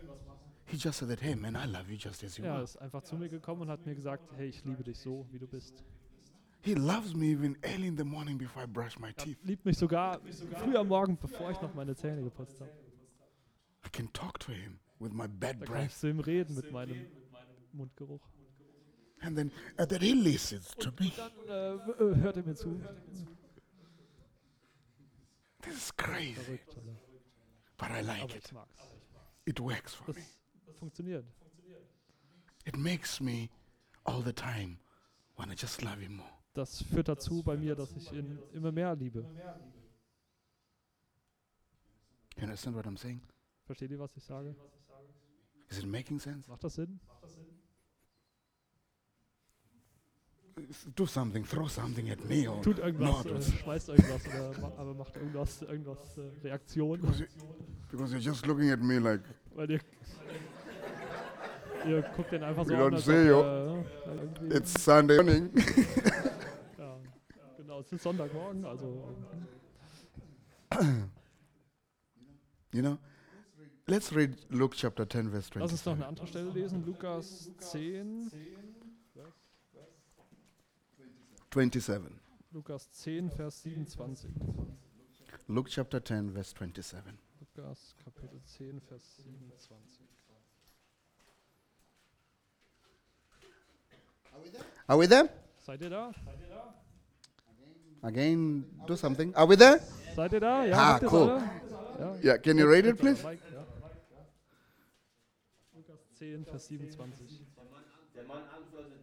He 0.71 0.77
just 0.77 0.99
said 0.99 1.09
that, 1.09 1.21
hey 1.21 1.35
man, 1.35 1.57
I 1.57 1.65
love 1.67 1.89
you 1.91 1.97
just 1.97 2.23
as 2.23 2.37
you 2.37 2.45
Er 2.45 2.53
are. 2.57 2.63
ist 2.63 2.77
einfach 2.77 3.03
zu 3.03 3.17
mir 3.17 3.29
gekommen 3.29 3.63
und 3.63 3.69
hat 3.71 3.87
mir 3.87 3.95
gesagt, 3.95 4.23
hey, 4.37 4.49
ich 4.49 4.63
liebe 4.65 4.85
dich 4.85 4.99
so, 4.99 5.27
wie 5.31 5.39
du 5.39 5.47
bist. 5.47 5.83
He 6.61 6.75
loves 6.75 7.15
me 7.15 7.27
even 7.33 7.57
early 7.63 7.87
in 7.87 7.97
the 7.97 8.05
morning 8.05 8.37
before 8.37 8.65
I 8.65 8.67
brush 8.67 8.99
my 8.99 9.09
Er 9.09 9.17
teeth. 9.17 9.39
liebt 9.45 9.65
mich 9.65 9.79
sogar 9.79 10.21
früh 10.57 10.77
am 10.77 10.89
Morgen, 10.89 11.17
bevor 11.17 11.51
ich 11.51 11.61
noch 11.63 11.73
meine 11.75 11.95
Zähne 11.97 12.23
geputzt 12.23 12.61
habe. 12.61 12.71
I 13.87 13.89
can 13.91 14.13
talk 14.13 14.39
to 14.41 14.53
him 14.53 14.79
with 14.99 15.13
my 15.13 15.27
bad 15.29 15.61
Da 15.61 15.65
kann 15.67 15.77
ich 15.77 15.89
breath. 15.89 15.93
zu 15.93 16.09
ihm 16.09 16.21
reden 16.21 16.55
mit 16.55 16.71
meinem 16.71 17.07
Mundgeruch. 17.73 18.21
And 19.21 19.37
then 19.37 19.51
and 19.79 19.89
then 19.89 20.01
he 20.01 20.13
listens 20.13 20.69
to 20.77 20.91
me. 21.01 21.11
Dann 21.17 21.33
äh, 21.49 21.75
äh, 21.75 22.17
hört 22.21 22.37
er 22.37 22.43
mir 22.45 22.55
zu. 22.55 22.81
This 25.63 25.77
is 25.77 25.97
crazy. 25.97 26.61
But 27.79 27.91
I 27.91 28.01
like 28.03 28.23
Aber 28.23 28.37
it. 28.37 28.53
It 29.47 29.61
works 29.61 29.95
for 29.95 30.13
me. 30.15 30.23
Funktioniert. 30.79 31.25
It 32.65 32.77
makes 32.77 33.21
me 33.21 33.49
all 34.05 34.23
the 34.23 34.33
time 34.33 34.79
Wanna 35.37 35.55
just 35.55 35.83
love 35.83 36.01
him 36.01 36.17
more. 36.17 36.29
das 36.55 36.83
führt 36.83 37.09
dazu 37.09 37.43
bei 37.43 37.57
mir, 37.57 37.75
dass 37.77 37.93
ich 37.97 38.13
ihn 38.13 38.39
immer 38.53 38.73
mehr 38.73 38.95
liebe. 38.97 39.25
You 42.37 42.43
understand 42.45 42.77
what 42.77 42.87
I'm 42.87 42.97
saying? 42.97 43.21
Versteht 43.67 43.91
ihr, 43.91 43.99
was 43.99 44.17
ich 44.17 44.25
sage? 44.25 44.55
Is 45.69 45.79
it 45.79 45.87
making 45.87 46.19
sense? 46.19 46.49
Macht 46.49 46.65
das 46.65 46.75
Sinn? 46.75 46.99
Do 50.97 51.07
something, 51.07 51.45
throw 51.45 51.69
something 51.69 52.11
at 52.11 52.25
me. 52.29 52.49
Or 52.49 52.61
Tut 52.63 52.79
irgendwas, 52.81 53.25
äh, 53.27 53.43
schmeißt 53.43 53.91
irgendwas 53.91 54.27
oder 54.27 54.59
ma 54.61 54.73
aber 54.77 54.95
macht 54.95 55.15
irgendwas, 55.17 55.63
irgendwas 55.63 56.19
äh, 56.19 56.23
Reaktion. 56.43 57.01
because, 57.01 57.21
you, 57.21 57.27
because 57.91 58.13
you're 58.13 58.21
just 58.21 58.45
looking 58.47 58.71
at 58.71 58.81
me 58.81 58.99
like, 58.99 59.23
Weil 59.55 59.71
ihr, 59.71 59.81
ihr 61.89 62.03
guckt 62.17 62.33
den 62.33 62.43
einfach 62.43 62.65
so 62.65 62.73
You 62.73 62.77
an, 62.77 62.83
don't 62.83 62.95
als 62.97 63.05
say, 63.05 63.31
ob 63.31 63.45
yo. 63.45 63.85
er, 64.47 64.51
äh, 64.51 64.57
it's 64.57 64.85
Sunday 64.85 65.17
morning. 65.17 65.51
ja, 66.79 66.97
genau, 67.57 67.81
es 67.81 67.93
ist 67.93 68.03
Sonntagmorgen, 68.03 68.65
also 68.65 69.09
you 72.73 72.83
know? 72.83 72.99
Let's 73.87 74.13
read 74.13 74.37
Luke 74.51 74.77
chapter 74.77 75.07
10, 75.09 75.31
verse 75.31 75.51
lass 75.55 75.73
uns 75.73 75.87
noch 75.87 75.95
27. 75.95 75.97
eine 75.97 76.07
andere 76.07 76.27
Stelle 76.27 76.51
lesen, 76.51 76.85
Lukas 76.85 77.51
10, 77.59 78.31
27. 81.51 82.13
Lukas 82.53 82.91
10, 82.93 83.31
Vers 83.31 83.63
27. 83.63 84.31
Luke 85.49 85.71
chapter 85.71 86.05
10, 86.05 86.33
verse 86.33 86.55
27. 86.55 87.15
Lukas 87.41 87.95
Kapitel 88.05 88.43
10, 88.45 88.81
Vers 88.83 89.17
27. 89.25 90.07
Are 94.87 94.99
we 94.99 95.07
there? 95.07 95.29
Seid 95.67 95.83
ihr 95.83 95.91
da? 95.91 96.13
Again, 98.03 98.65
do 98.87 98.97
something. 98.97 99.35
Are 99.35 99.47
we 99.47 99.57
there? 99.57 99.81
Seid 100.15 100.33
ihr 100.33 100.41
da? 100.41 100.65
Ja, 100.65 100.77
Ah, 100.77 100.99
cool. 101.01 101.31
alle? 101.31 101.43
Ja. 101.99 102.15
Yeah, 102.35 102.39
can 102.39 102.57
you 102.59 102.67
read 102.71 102.87
it, 102.87 102.97
please? 102.99 103.23
Lukas 105.75 105.99
10, 106.19 106.45
Vers 106.47 106.67
27. 106.69 107.13
Der 108.15 108.25
Mann 108.25 108.43
antwortete, 108.57 108.98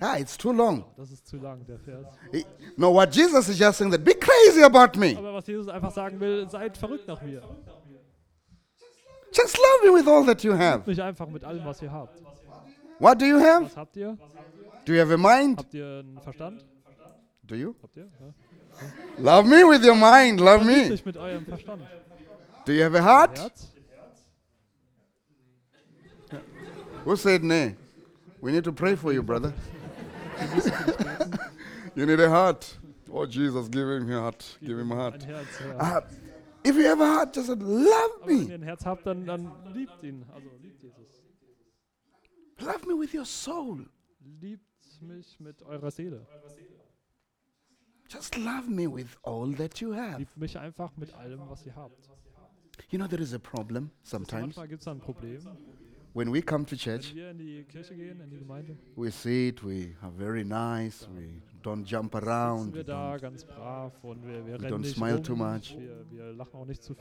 Ah, 0.00 0.16
it's 0.18 0.36
too 0.36 0.52
long. 0.52 0.84
Das 0.96 1.10
ist 1.10 1.26
zu 1.26 1.36
lang, 1.36 1.66
der 1.66 1.78
Vers. 1.78 2.06
No, 2.76 2.90
what 2.94 3.14
Jesus 3.14 3.48
is 3.48 3.58
just 3.58 3.78
saying 3.78 3.90
that 3.90 4.02
be 4.02 4.14
crazy 4.14 4.62
about 4.62 4.98
me. 4.98 5.14
Aber 5.16 5.34
was 5.34 5.46
Jesus 5.46 5.68
einfach 5.68 5.92
sagen 5.92 6.18
will, 6.18 6.48
seid 6.48 6.78
verrückt 6.78 7.06
nach 7.06 7.20
mir. 7.20 7.42
Just 9.32 9.58
love 9.58 9.84
me 9.84 9.92
with 9.92 10.08
all 10.08 10.24
that 10.24 10.42
you 10.42 10.52
have. 10.52 10.88
Nicht 10.88 11.00
einfach 11.00 11.28
mit 11.28 11.44
allem, 11.44 11.64
was 11.64 11.82
ihr 11.82 11.92
habt. 11.92 12.22
What 12.98 13.20
do 13.20 13.26
you 13.26 13.38
have? 13.38 13.64
Was 13.64 13.76
habt 13.76 13.96
ihr? 13.96 14.16
Do 14.86 14.94
you 14.94 15.00
have 15.00 15.12
a 15.12 15.18
mind? 15.18 15.58
Habt 15.58 15.74
ihr 15.74 16.00
einen 16.00 16.20
Verstand? 16.20 16.64
Do 17.44 17.54
you? 17.54 17.74
Habt 17.82 17.96
ihr? 17.96 18.08
Ja. 18.20 18.34
Love 19.18 19.48
me 19.48 19.62
with 19.68 19.84
your 19.84 19.94
mind. 19.94 20.40
Love 20.40 20.64
me. 20.64 20.98
mit 21.04 21.16
eurem 21.16 21.44
Verstand. 21.44 21.82
Do 22.64 22.72
you 22.72 22.82
have 22.82 22.96
a 22.96 23.02
heart? 23.02 23.38
Herz? 23.38 23.72
Who 27.04 27.16
said 27.16 27.42
nay? 27.42 27.76
We 28.40 28.52
need 28.52 28.64
to 28.64 28.72
pray 28.72 28.96
for 28.96 29.12
you, 29.12 29.22
brother. 29.22 29.52
you 31.94 32.06
need 32.06 32.20
a 32.20 32.28
heart. 32.28 32.78
Oh, 33.12 33.26
Jesus, 33.26 33.68
give 33.68 33.88
him 33.88 34.10
a 34.12 34.20
heart. 34.20 34.58
Give 34.64 34.78
him 34.78 34.92
a 34.92 34.94
heart. 34.96 35.22
Herz, 35.24 35.48
ja. 35.60 35.98
Uh, 35.98 36.00
if 36.64 36.76
you 36.76 36.84
have 36.86 37.00
a 37.00 37.06
heart, 37.06 37.34
just 37.34 37.48
love 37.48 37.60
Aber 37.60 38.26
wenn 38.26 38.42
ihr 38.42 38.48
me. 38.48 38.54
ein 38.54 38.62
Herz 38.62 38.84
habt, 38.86 39.06
dann, 39.06 39.26
dann 39.26 39.50
liebt 39.72 40.02
ihn. 40.02 40.24
Also 40.32 40.48
liebt 40.62 40.82
Jesus. 40.82 41.22
Love 42.60 42.86
me 42.86 42.94
with 42.98 43.12
your 43.14 43.24
soul. 43.24 43.86
Liebt 44.40 44.62
mich 45.02 45.40
mit 45.40 45.62
eurer 45.62 45.90
Seele. 45.90 46.26
Just 48.08 48.36
love 48.36 48.68
me 48.68 48.86
with 48.86 49.16
all 49.22 49.52
that 49.54 49.80
you 49.80 49.92
have. 49.94 50.18
Liebt 50.18 50.36
mich 50.36 50.58
einfach 50.58 50.96
mit 50.96 51.12
allem, 51.14 51.40
was 51.48 51.64
ihr 51.66 51.74
habt. 51.76 52.10
You 52.90 52.98
know, 52.98 53.06
there 53.06 53.22
is 53.22 53.32
a 53.34 53.38
problem 53.38 53.90
sometimes 54.02 54.56
Manchmal 54.56 54.68
gibt 54.68 54.80
es 54.80 54.84
da 54.86 54.92
ein 54.92 55.00
Problem. 55.00 55.40
When 56.14 56.32
we 56.32 56.42
come 56.42 56.64
to 56.66 56.76
church. 56.76 57.14
wir 57.14 57.30
in 57.30 57.38
die 57.38 57.64
gehen, 57.94 58.20
in 58.20 58.30
die 58.30 58.38
Gemeinde, 58.38 58.76
We 58.96 59.10
sit, 59.10 59.62
we 59.64 59.94
are 60.02 60.12
very 60.12 60.44
nice, 60.44 61.08
we 61.14 61.40
don't 61.62 61.84
jump 61.84 62.14
around, 62.14 62.74
we 62.74 62.80
er 62.80 62.84
don't- 62.84 63.20
und 64.02 64.26
wir, 64.26 64.46
wir 64.46 64.60
we 64.60 64.66
don't 64.68 64.84
smile 64.84 65.14
rum. 65.16 65.22
too 65.22 65.36
much. 65.36 65.76
Wir, 65.78 65.90
er- 65.90 66.10
wir 66.10 66.24
er- 66.24 66.32
lachen 66.32 66.54
auch 66.54 66.66
nicht 66.66 66.82
zu 66.82 66.94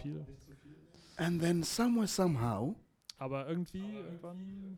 and 1.18 1.42
then 1.42 1.64
somewhere, 1.64 2.08
somehow, 2.08 2.76
Aber 3.18 3.48
irgendwie, 3.50 3.80
irgendwann, 3.80 4.78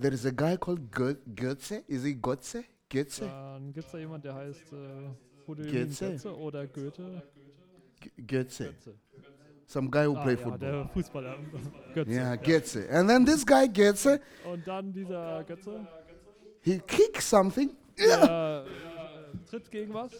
there 0.00 0.12
is 0.14 0.26
a 0.26 0.30
guy 0.30 0.56
called 0.56 0.90
Go- 0.92 1.16
Goetze. 1.34 1.82
Is 1.88 2.04
he 2.04 2.14
Goetze? 2.14 2.64
Goetze? 2.90 3.24
dann 3.26 3.72
gibt 3.72 3.86
es 3.86 3.92
da 3.92 3.98
jemand, 3.98 4.24
der 4.24 4.34
heißt 4.34 4.72
äh, 4.72 5.10
Fridolin 5.46 5.72
Goetze. 5.88 6.36
Oder 6.36 6.66
Goethe. 6.66 7.22
G- 8.00 8.10
Goetze. 8.26 8.74
Götze. 9.70 9.72
Some 9.72 9.88
guy 9.90 10.06
who 10.06 10.16
Ah, 10.16 10.22
played 10.22 10.38
ja, 10.40 10.44
football. 10.44 10.58
der 10.72 10.88
Fußballer. 10.88 11.34
Götze. 11.94 12.10
Yeah, 12.12 12.34
ja. 12.34 12.36
Goetze. 12.36 12.88
And 12.90 13.08
then 13.08 13.24
this 13.26 13.44
guy 13.46 13.68
Goetze, 13.68 14.20
Und 14.50 14.66
dann 14.66 14.92
dieser 14.92 15.44
Götze, 15.44 15.86
he 16.60 16.78
kicked 16.80 17.22
something, 17.22 17.70
der 17.98 18.64
äh, 18.66 19.48
tritt 19.48 19.70
gegen 19.70 19.94
was. 19.94 20.10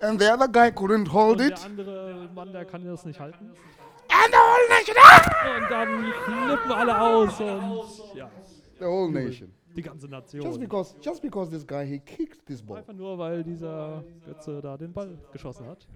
and 0.00 0.20
the 0.20 0.26
other 0.30 0.48
guy 0.48 0.68
couldn't 0.68 1.08
hold 1.12 1.40
Und 1.40 1.46
it. 1.46 1.56
der 1.58 1.64
andere 1.64 2.28
Mann, 2.34 2.52
der 2.52 2.64
kann 2.64 2.84
das 2.84 3.04
nicht 3.04 3.18
halten. 3.18 3.50
And 4.08 4.32
the 4.32 4.38
whole 4.38 4.68
nation, 4.68 4.96
ah! 5.02 5.56
Und 5.56 5.70
dann 5.70 6.12
flippen 6.24 6.72
alle 6.72 7.00
aus 7.00 7.40
und 7.40 8.16
ja, 8.16 8.30
The 8.78 8.84
whole 8.84 9.10
nation. 9.10 9.52
die 9.74 9.82
ganze 9.82 10.06
Just 10.06 10.32
Nation. 10.34 10.60
because, 10.60 10.94
just 11.00 11.22
because 11.22 11.50
this 11.50 11.66
guy 11.66 11.84
he 11.84 11.98
kicked 11.98 12.46
this 12.46 12.62
ball. 12.62 12.78
Einfach 12.78 12.92
nur, 12.92 13.18
weil 13.18 13.42
dieser 13.42 14.04
Götze 14.24 14.60
da 14.62 14.76
den 14.76 14.92
Ball 14.92 15.18
geschossen 15.32 15.66
hat. 15.66 15.86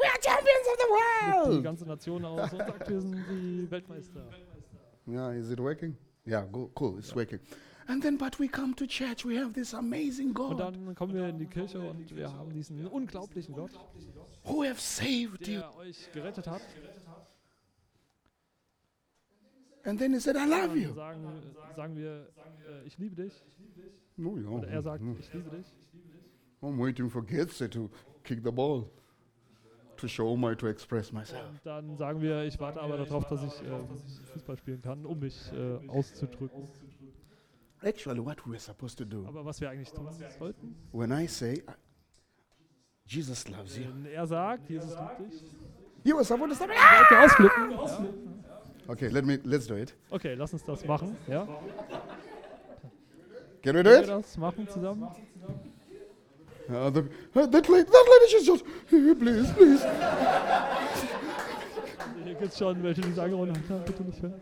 We 0.00 0.06
are 0.08 0.18
champions 0.20 0.66
of 0.72 0.78
the 0.78 0.86
Die 0.86 1.48
world. 1.50 1.64
ganze 1.64 1.84
Nation 1.86 2.24
aus 2.24 2.52
und 2.52 2.58
sagt, 2.58 2.88
wir 2.88 3.00
sind 3.00 3.24
die 3.30 3.70
Weltmeister. 3.70 4.22
Yeah, 5.06 5.32
is 5.32 5.50
it 5.50 5.58
working? 5.60 5.96
Yeah, 6.26 6.44
go, 6.50 6.70
cool, 6.78 6.98
it's 6.98 7.14
working. 7.14 7.40
And 7.88 8.00
then, 8.02 8.16
but 8.16 8.38
we 8.38 8.46
come 8.48 8.74
to 8.76 8.86
church, 8.86 9.24
we 9.24 9.36
have 9.36 9.52
this 9.52 9.74
amazing 9.74 10.28
Und 10.28 10.34
God 10.34 10.60
dann 10.60 10.94
kommen 10.94 11.12
wir 11.14 11.28
in 11.28 11.38
die 11.38 11.46
Kirche 11.46 11.80
und 11.80 12.14
wir 12.14 12.32
haben 12.32 12.52
diesen 12.52 12.86
unglaublichen 12.86 13.54
Gott, 13.54 13.72
who 14.44 14.62
have 14.62 14.80
saved 14.80 15.46
you. 15.48 15.58
der 15.60 15.76
euch 15.76 16.10
gerettet 16.12 16.46
hat. 16.46 16.62
And 19.84 19.98
then 19.98 20.12
he 20.12 20.20
said, 20.20 20.36
I 20.36 20.44
love 20.46 20.68
Dann 20.68 20.80
you. 20.82 20.94
sagen, 20.94 21.42
sagen 21.74 21.96
wir, 21.96 22.28
äh, 22.68 22.86
ich 22.86 22.98
liebe 22.98 23.16
dich. 23.16 23.32
No, 24.16 24.36
yeah, 24.36 24.48
Oder 24.50 24.68
er 24.68 24.82
sagt, 24.82 25.02
ich 25.18 25.32
liebe 25.32 25.50
dich. 25.50 25.66
I'm 26.62 26.78
waiting 26.78 27.08
for 27.08 27.22
Goetze 27.22 27.68
to 27.70 27.88
kick 28.22 28.40
the 28.44 28.50
ball 28.52 28.84
to 30.00 30.08
show 30.08 30.36
my 30.36 30.54
to 30.54 30.66
express 30.66 31.12
myself. 31.12 31.48
Und 31.48 31.60
dann 31.64 31.96
sagen 31.96 32.20
wir, 32.20 32.44
ich 32.44 32.58
warte 32.58 32.80
aber 32.80 32.96
darauf, 32.96 33.26
dass 33.26 33.42
ich 33.42 33.62
äh, 33.62 34.32
Fußball 34.32 34.56
spielen 34.56 34.82
kann, 34.82 35.04
um 35.04 35.18
mich 35.18 35.50
äh, 35.52 35.88
auszudrücken. 35.88 36.68
Actually, 37.82 38.22
what 38.24 38.38
we're 38.46 38.58
supposed 38.58 38.98
to 38.98 39.04
do 39.04 39.24
Aber 39.26 39.44
was 39.44 39.60
wir 39.60 39.70
eigentlich 39.70 39.90
tun 39.90 40.06
sollten, 40.38 40.76
when 40.92 41.10
I 41.10 41.26
say 41.26 41.62
uh, 41.66 41.72
Jesus 43.06 43.48
loves 43.48 43.78
you, 43.78 43.84
wenn 43.84 44.04
er 44.06 44.26
sagt, 44.26 44.68
Jesus 44.68 44.90
liebt 44.90 45.32
dich, 45.32 45.42
you 46.04 46.14
were 46.14 46.24
supposed 46.24 46.58
to 46.58 46.64
ihr 46.66 47.24
ausflippen. 47.24 47.70
Ja. 47.70 48.20
Okay, 48.86 49.08
let 49.08 49.24
me 49.24 49.38
let's 49.44 49.66
do 49.66 49.76
it. 49.76 49.94
Okay, 50.10 50.34
lass 50.34 50.52
uns 50.52 50.64
das 50.64 50.84
machen. 50.84 51.16
Ja? 51.26 51.46
Can 53.62 53.76
we 53.76 53.82
do 53.82 53.82
Können 53.82 53.84
wir 53.84 54.02
it? 54.02 54.08
das 54.08 54.36
machen 54.36 54.68
zusammen? 54.68 55.08
Uh, 56.70 56.88
the, 56.90 57.02
that 57.34 57.68
lady, 57.68 57.90
that 57.90 58.06
lady, 58.10 58.26
she's 58.30 58.46
just 58.46 58.64
please, 58.88 59.50
please. 59.52 59.82
Hier 62.24 62.34
gibt 62.34 62.52
es 62.52 62.58
schon 62.58 62.82
welche, 62.82 63.00
die 63.00 63.12
sagen, 63.12 63.34
oh 63.34 63.44
nein, 63.44 63.62
bitte 63.84 64.02
nicht 64.04 64.22
hören. 64.22 64.34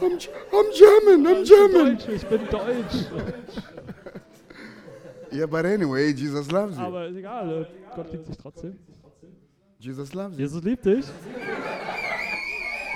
I'm, 0.00 0.18
I'm 0.52 0.70
German. 0.74 1.26
I'm 1.26 1.42
Ich 1.42 1.48
bin 1.48 1.70
German. 1.70 1.96
Deutsch, 1.98 2.08
ich 2.08 2.26
bin 2.26 2.40
Deutsch. 2.50 3.06
Yeah, 5.32 5.46
but 5.46 5.66
anyway, 5.66 6.12
Jesus 6.12 6.50
loves 6.52 6.76
you. 6.78 6.84
Aber 6.84 7.06
ist 7.08 7.16
egal, 7.16 7.62
äh, 7.62 7.66
Gott 7.94 8.10
liebt 8.12 8.28
dich 8.28 8.36
trotzdem. 8.38 8.78
Jesus 9.78 10.14
loves 10.14 10.36
you. 10.38 10.44
Jesus 10.44 10.62
liebt 10.62 10.84
dich. 10.86 11.04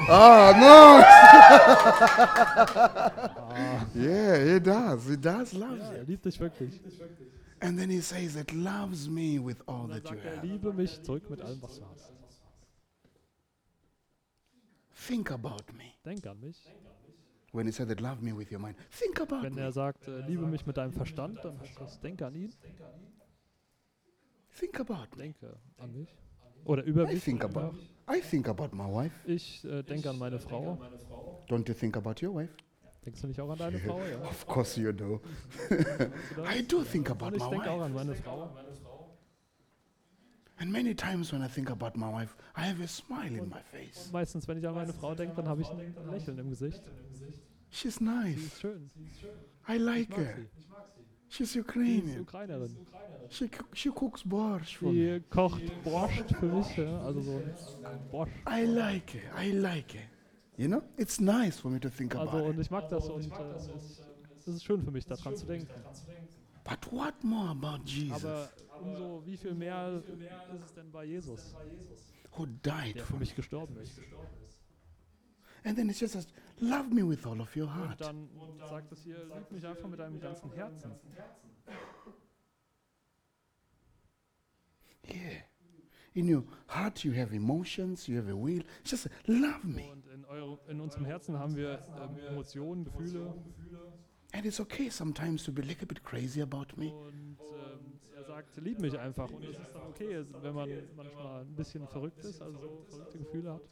Ah, 0.08 0.52
no. 0.56 1.00
yeah, 4.00 4.38
he 4.44 4.60
does. 4.60 5.06
He 5.08 5.16
does 5.16 5.52
love 5.52 5.78
Ja, 5.78 5.90
you. 5.92 5.96
er 5.98 6.04
liebt 6.04 6.24
dich 6.24 6.38
wirklich. 6.40 6.80
And 7.61 7.79
then 7.79 7.90
he 7.90 8.01
says, 8.01 8.37
"It 8.37 8.53
loves 8.53 9.09
me 9.09 9.38
with 9.38 9.59
all 9.66 9.83
Und 9.85 9.90
dann 9.90 10.03
that 10.03 10.11
you 10.11 10.16
sagt 10.23 10.37
have." 10.37 10.46
liebe 10.46 10.73
mich 10.73 11.03
zurück 11.03 11.29
mit 11.29 11.42
allem, 11.42 11.61
was 11.62 11.79
du 11.79 11.85
hast. 11.87 12.12
Think 15.07 15.31
about 15.31 15.64
me. 15.77 15.92
Denk 16.05 16.27
an 16.27 16.38
mich. 16.40 16.57
When 17.53 17.66
he 17.66 17.73
said 17.73 17.88
that, 17.88 18.01
love 18.01 18.23
me 18.23 18.33
with 18.37 18.51
your 18.53 18.61
mind. 18.61 18.77
Think 18.90 19.20
about 19.20 19.42
Wenn 19.42 19.55
me. 19.55 19.62
er 19.62 19.73
sagt, 19.73 20.07
äh, 20.07 20.20
liebe 20.27 20.46
mich 20.46 20.66
mit 20.66 20.77
deinem 20.77 20.92
Verstand, 20.92 21.38
dann 21.42 21.59
heißt 21.59 21.81
das, 21.81 22.01
denke 22.01 22.25
an 22.27 22.35
ihn. 22.37 22.53
Think 24.59 24.79
about 24.79 25.16
me. 25.16 25.23
Denke 25.25 25.57
an 25.79 25.92
mich. 25.92 26.09
Oder 26.64 26.85
I 26.87 26.90
Übergewicht. 26.90 27.25
think 27.25 27.42
about. 27.44 27.75
I 28.09 28.20
think 28.20 28.49
about 28.49 28.75
my 28.77 28.85
wife. 28.85 29.14
Ich 29.29 29.64
äh, 29.64 29.83
denke 29.83 30.11
an 30.11 30.18
meine 30.18 30.38
Frau. 30.38 30.79
Don't 31.49 31.66
you 31.68 31.75
think 31.75 31.96
about 31.96 32.25
your 32.25 32.35
wife? 32.35 32.53
Denkst 33.04 33.20
du 33.22 33.26
nicht 33.28 33.40
auch 33.40 33.50
an 33.50 33.58
deine 33.58 33.78
Frau? 33.78 33.98
Ja. 34.04 34.20
Of 34.28 34.46
course 34.46 34.78
you 34.80 34.92
do. 34.92 35.20
I 36.52 36.62
do 36.66 36.82
think 36.82 37.10
about 37.10 37.26
Und 37.28 37.36
ich 37.36 37.42
my 37.44 37.50
denke 37.50 37.70
auch 37.70 37.76
wife. 37.78 37.84
an 37.86 37.92
meine 37.94 38.14
Frau. 38.14 38.50
And 40.58 40.70
many 40.70 40.94
times 40.94 41.32
when 41.32 41.42
I 41.42 41.48
think 41.48 41.70
about 41.70 41.96
my 41.98 42.12
wife, 42.12 42.34
I 42.54 42.60
have 42.68 42.82
a 42.82 42.86
smile 42.86 43.28
in 43.38 43.48
my 43.48 43.62
face. 43.72 44.10
Meistens, 44.12 44.46
wenn 44.46 44.58
ich 44.58 44.68
an 44.68 44.74
meine 44.74 44.92
Frau 44.92 45.14
denke, 45.14 45.34
dann 45.34 45.48
habe 45.48 45.62
ich 45.62 45.68
ein 45.70 45.94
Lächeln 46.10 46.38
im 46.38 46.50
Gesicht. 46.50 46.82
She's 47.70 47.96
Sie 47.96 48.04
nice. 48.04 48.36
ist 48.36 48.60
schön. 48.60 48.90
I 49.66 49.76
Ich 49.76 49.80
like 49.80 50.10
mag 50.10 50.18
her. 50.18 50.34
sie. 50.36 50.48
She's 51.30 51.52
Sie 51.52 51.60
ist 51.60 51.66
Ukrainian. 51.66 52.20
Ukrainerin. 52.20 52.76
She, 53.30 53.48
she 53.72 53.88
cooks 53.90 54.22
borscht 54.24 54.76
for 54.76 54.92
me. 54.92 55.14
Sie 55.14 55.20
kocht 55.30 55.62
Borscht 55.84 56.34
für 56.38 56.46
mich, 56.46 56.76
ja, 56.76 57.00
also 57.04 57.20
so 57.22 57.42
Borscht. 58.10 58.32
I 58.46 58.64
like 58.66 59.14
her. 59.14 59.30
I 59.40 59.52
like 59.52 59.94
her. 59.94 60.02
You 60.61 60.68
know, 60.68 60.83
it's 60.99 61.18
nice 61.18 61.59
for 61.59 61.70
me 61.70 61.81
to 61.81 61.88
think 61.88 62.14
Also 62.14 62.37
about 62.37 62.51
und 62.51 62.61
ich 62.61 62.70
mag 62.70 62.87
das 62.90 63.09
und 63.09 63.33
äh, 63.33 63.57
es, 64.37 64.46
ist, 64.46 64.62
schön 64.62 64.83
für 64.83 64.90
mich, 64.90 65.07
daran 65.07 65.35
zu 65.35 65.46
denken. 65.46 65.73
But 66.64 66.92
what 66.92 67.14
more 67.25 67.49
about 67.49 67.79
Jesus 67.87 68.23
Aber 68.23 68.51
umso 68.79 69.25
wie 69.25 69.38
viel 69.38 69.55
mehr 69.55 70.03
ist 70.53 70.62
es 70.66 70.75
denn 70.75 70.92
bei 70.92 71.07
Jesus, 71.07 71.57
who 72.33 72.44
died 72.44 72.96
der 72.96 73.07
für 73.07 73.16
mich 73.16 73.35
gestorben 73.35 73.75
ist. 73.79 74.01
And 75.64 75.79
then 75.79 75.88
it 75.88 75.99
just 75.99 76.12
says, 76.12 76.29
love 76.59 76.92
me 76.92 77.09
with 77.09 77.25
all 77.27 77.40
of 77.40 77.57
your 77.57 77.66
Und 77.66 77.75
heart. 77.77 78.01
dann 78.03 78.29
sagt 78.68 78.92
es 78.92 79.03
hier, 79.03 79.16
lieb 79.35 79.51
mich 79.51 79.66
einfach 79.66 79.88
mit 79.88 79.99
deinem 79.99 80.20
ganzen 80.20 80.53
Herzen. 80.53 80.90
Yeah. 85.09 85.49
In 86.14 86.29
your 86.29 86.42
heart, 86.68 87.05
you 87.05 87.12
have 87.12 87.33
emotions, 87.35 88.09
you 88.09 88.16
have 88.18 88.29
a 88.29 88.35
will. 88.37 88.62
Just 88.85 89.09
love 89.29 89.64
me. 89.64 89.90
Und 89.92 90.07
in, 90.09 90.25
eure, 90.25 90.59
in 90.68 90.81
unserem 90.81 91.05
Herzen 91.05 91.38
haben 91.38 91.55
wir 91.55 91.79
ähm, 92.03 92.18
Emotionen, 92.29 92.85
Gefühle. 92.85 93.33
And 94.33 94.44
it's 94.46 94.61
okay 94.61 94.88
sometimes 94.90 95.44
to 95.44 95.53
be 95.53 95.62
a 95.62 95.64
little 95.64 95.87
bit 95.87 96.03
crazy 96.05 96.40
about 96.42 96.66
me. 96.77 96.92
Und 96.92 97.37
ähm, 97.40 98.01
er 98.16 98.25
sagt, 98.25 98.57
lieb 98.57 98.81
mich 98.81 98.99
einfach. 98.99 99.31
Und 99.31 99.44
es 99.44 99.59
ist 99.59 99.73
dann 99.73 99.83
okay, 99.88 100.25
wenn 100.42 100.55
man 100.55 100.68
manchmal 100.96 101.42
ein 101.42 101.55
bisschen 101.55 101.87
verrückt 101.87 102.25
ist, 102.25 102.40
also 102.42 102.59
so 102.59 102.85
verrückte 102.88 103.18
Gefühle 103.18 103.55
hat. 103.55 103.62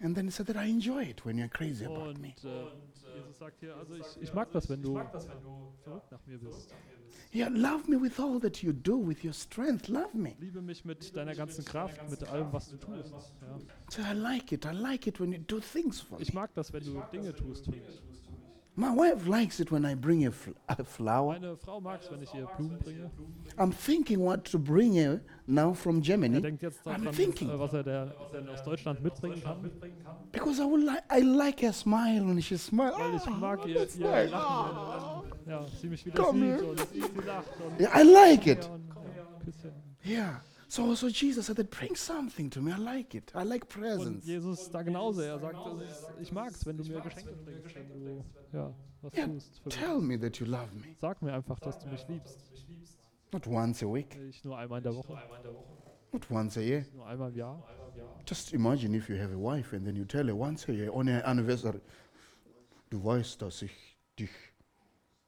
And 0.00 0.14
then 0.14 0.26
he 0.26 0.30
said 0.30 0.46
that 0.46 0.56
I 0.56 0.70
enjoy 0.70 1.02
it 1.10 1.24
when 1.26 1.38
you're 1.38 1.48
crazy 1.48 1.84
about 1.84 2.10
Und 2.10 2.20
me. 2.20 2.28
äh, 2.44 3.16
Jesus 3.16 3.38
sagt 3.38 3.58
hier, 3.60 3.74
also 3.74 3.94
ich, 3.94 4.06
ich 4.20 4.32
mag 4.32 4.50
das, 4.52 4.68
wenn 4.68 4.80
du 4.80 4.94
verrückt 5.82 6.12
nach 6.12 6.24
mir 6.26 6.38
bist. 6.38 6.72
Yeah, 7.32 7.48
love 7.52 7.88
me 7.88 7.96
with 8.00 8.18
all 8.18 8.38
that 8.40 8.62
you 8.62 8.72
do, 8.72 8.96
with 8.96 9.22
your 9.22 9.34
strength. 9.34 9.88
Love 9.88 10.14
me. 10.14 10.34
Liebe 10.40 10.60
mich 10.62 10.84
mit 10.84 11.14
deiner 11.14 11.34
ganzen 11.34 11.64
Kraft, 11.64 11.98
mit 12.10 12.22
allem, 12.28 12.52
was 12.52 12.68
du 12.70 12.76
tust. 12.76 13.12
Ja. 13.12 13.58
So 13.90 14.02
I 14.02 14.14
like 14.14 14.50
it. 14.52 14.64
I 14.64 14.72
like 14.72 15.06
it 15.06 15.20
when 15.20 15.32
you 15.32 15.38
do 15.38 15.60
things 15.60 16.00
for 16.00 16.16
me. 16.18 16.22
Ich 16.22 16.32
mag 16.32 16.50
das, 16.54 16.72
wenn 16.72 16.84
du 16.84 17.02
Dinge 17.12 17.34
tust 17.34 17.64
für 17.66 17.72
mich. 17.72 18.02
My 18.76 18.94
wife 18.94 19.26
likes 19.28 19.58
it 19.58 19.72
when 19.72 19.84
I 19.84 19.96
bring 19.96 20.24
a, 20.28 20.30
fl- 20.30 20.52
a 20.68 20.84
flower. 20.84 21.32
Meine 21.32 21.56
Frau 21.56 21.80
mag 21.80 22.00
es, 22.00 22.12
wenn 22.12 22.22
ich 22.22 22.32
ihr 22.32 22.46
Blumen 22.56 22.78
bringe. 22.78 23.10
I'm 23.56 23.72
thinking 23.72 24.20
what 24.20 24.44
to 24.52 24.56
bring 24.58 24.92
her 24.94 25.20
now 25.48 25.74
from 25.74 25.96
Er 25.96 26.02
Germany 26.02 26.40
denkt 26.40 26.62
jetzt 26.62 26.86
I'm 26.86 27.02
daran, 27.02 27.12
thinking. 27.12 27.50
äh, 27.50 27.58
was 27.58 27.72
er 27.72 27.82
der, 27.82 28.14
denn 28.32 28.48
aus 28.48 28.62
Deutschland 28.62 29.02
mitbringen 29.02 29.42
kann. 29.42 29.68
because 30.30 30.60
I 30.62 30.64
would 30.64 30.84
like 30.84 31.02
I 31.10 31.20
like 31.22 31.60
her 31.60 31.72
smile 31.72 32.24
when 32.24 32.40
she 32.40 32.56
smiles. 32.56 32.94
Weil 32.96 33.16
ich 33.16 33.26
mag 33.40 33.66
ihr, 33.66 33.74
that's 33.78 33.96
ihr 33.96 34.06
nice. 34.08 34.30
Lachen, 34.30 34.76
wenn, 34.76 34.76
wenn 34.76 35.17
ja, 35.48 35.66
sie 35.80 35.88
mich 35.88 36.04
wieder 36.06 36.22
Komm 36.22 36.36
sieht 36.40 36.60
her. 36.60 36.68
und 36.68 36.88
sie 36.92 37.00
lacht. 37.26 37.60
Und, 37.60 37.80
Yeah, 37.80 38.00
I 38.00 38.02
like 38.04 38.46
it. 38.46 38.64
ja, 38.64 38.70
und, 38.72 38.88
ja, 39.16 39.24
Küsschen. 39.44 39.72
Yeah. 40.04 40.42
So 40.70 40.94
so 40.94 41.08
Jesus 41.08 41.46
said 41.46 41.56
that 41.56 41.70
bring 41.70 41.96
something 41.96 42.50
to 42.50 42.60
me. 42.60 42.70
I 42.72 42.76
like 42.78 43.14
it. 43.14 43.32
I 43.34 43.42
like 43.42 43.62
Und 43.64 43.68
presents. 43.70 44.26
Jesus 44.26 44.70
da 44.70 44.82
genauso. 44.82 45.22
Er 45.22 45.38
sagt, 45.38 45.56
ist, 45.82 46.10
ich 46.20 46.30
mag 46.30 46.50
es, 46.50 46.66
wenn 46.66 46.76
du 46.76 46.84
mir 46.84 47.00
Geschenke 47.00 47.32
bringst, 47.42 47.74
wenn 47.74 47.88
du 48.04 48.24
ja, 48.52 48.74
was 49.00 49.12
Yeah, 49.14 49.26
tust. 49.28 49.62
Tell 49.70 49.98
me 50.00 50.18
that 50.20 50.36
you 50.38 50.46
love 50.46 50.68
me. 50.74 50.94
Sag 51.00 51.22
mir 51.22 51.32
einfach, 51.32 51.58
dass 51.60 51.78
du 51.78 51.88
mich 51.88 52.06
liebst. 52.08 52.38
Not 53.32 53.46
once 53.46 53.82
a 53.82 53.86
week, 53.86 54.18
Nicht 54.20 54.44
nur 54.44 54.58
einmal 54.58 54.78
in 54.78 54.84
der 54.84 54.94
Woche, 54.94 55.16
not 56.12 56.30
once 56.30 56.56
a 56.58 56.60
year. 56.60 56.84
nur 56.94 57.06
einmal 57.06 57.30
im 57.30 57.36
Jahr. 57.36 57.62
Just 58.26 58.52
imagine 58.52 58.94
if 58.94 59.08
you 59.08 59.16
have 59.16 59.32
a 59.32 59.38
wife 59.38 59.74
and 59.74 59.86
then 59.86 59.96
you 59.96 60.04
tell 60.04 60.26
her 60.26 60.36
once 60.36 60.68
a 60.68 60.72
year 60.72 60.92
on 60.94 61.06
her 61.08 61.26
anniversary, 61.26 61.80
du 62.90 63.02
weißt, 63.02 63.40
dass 63.40 63.62
ich 63.62 63.96
dich 64.18 64.30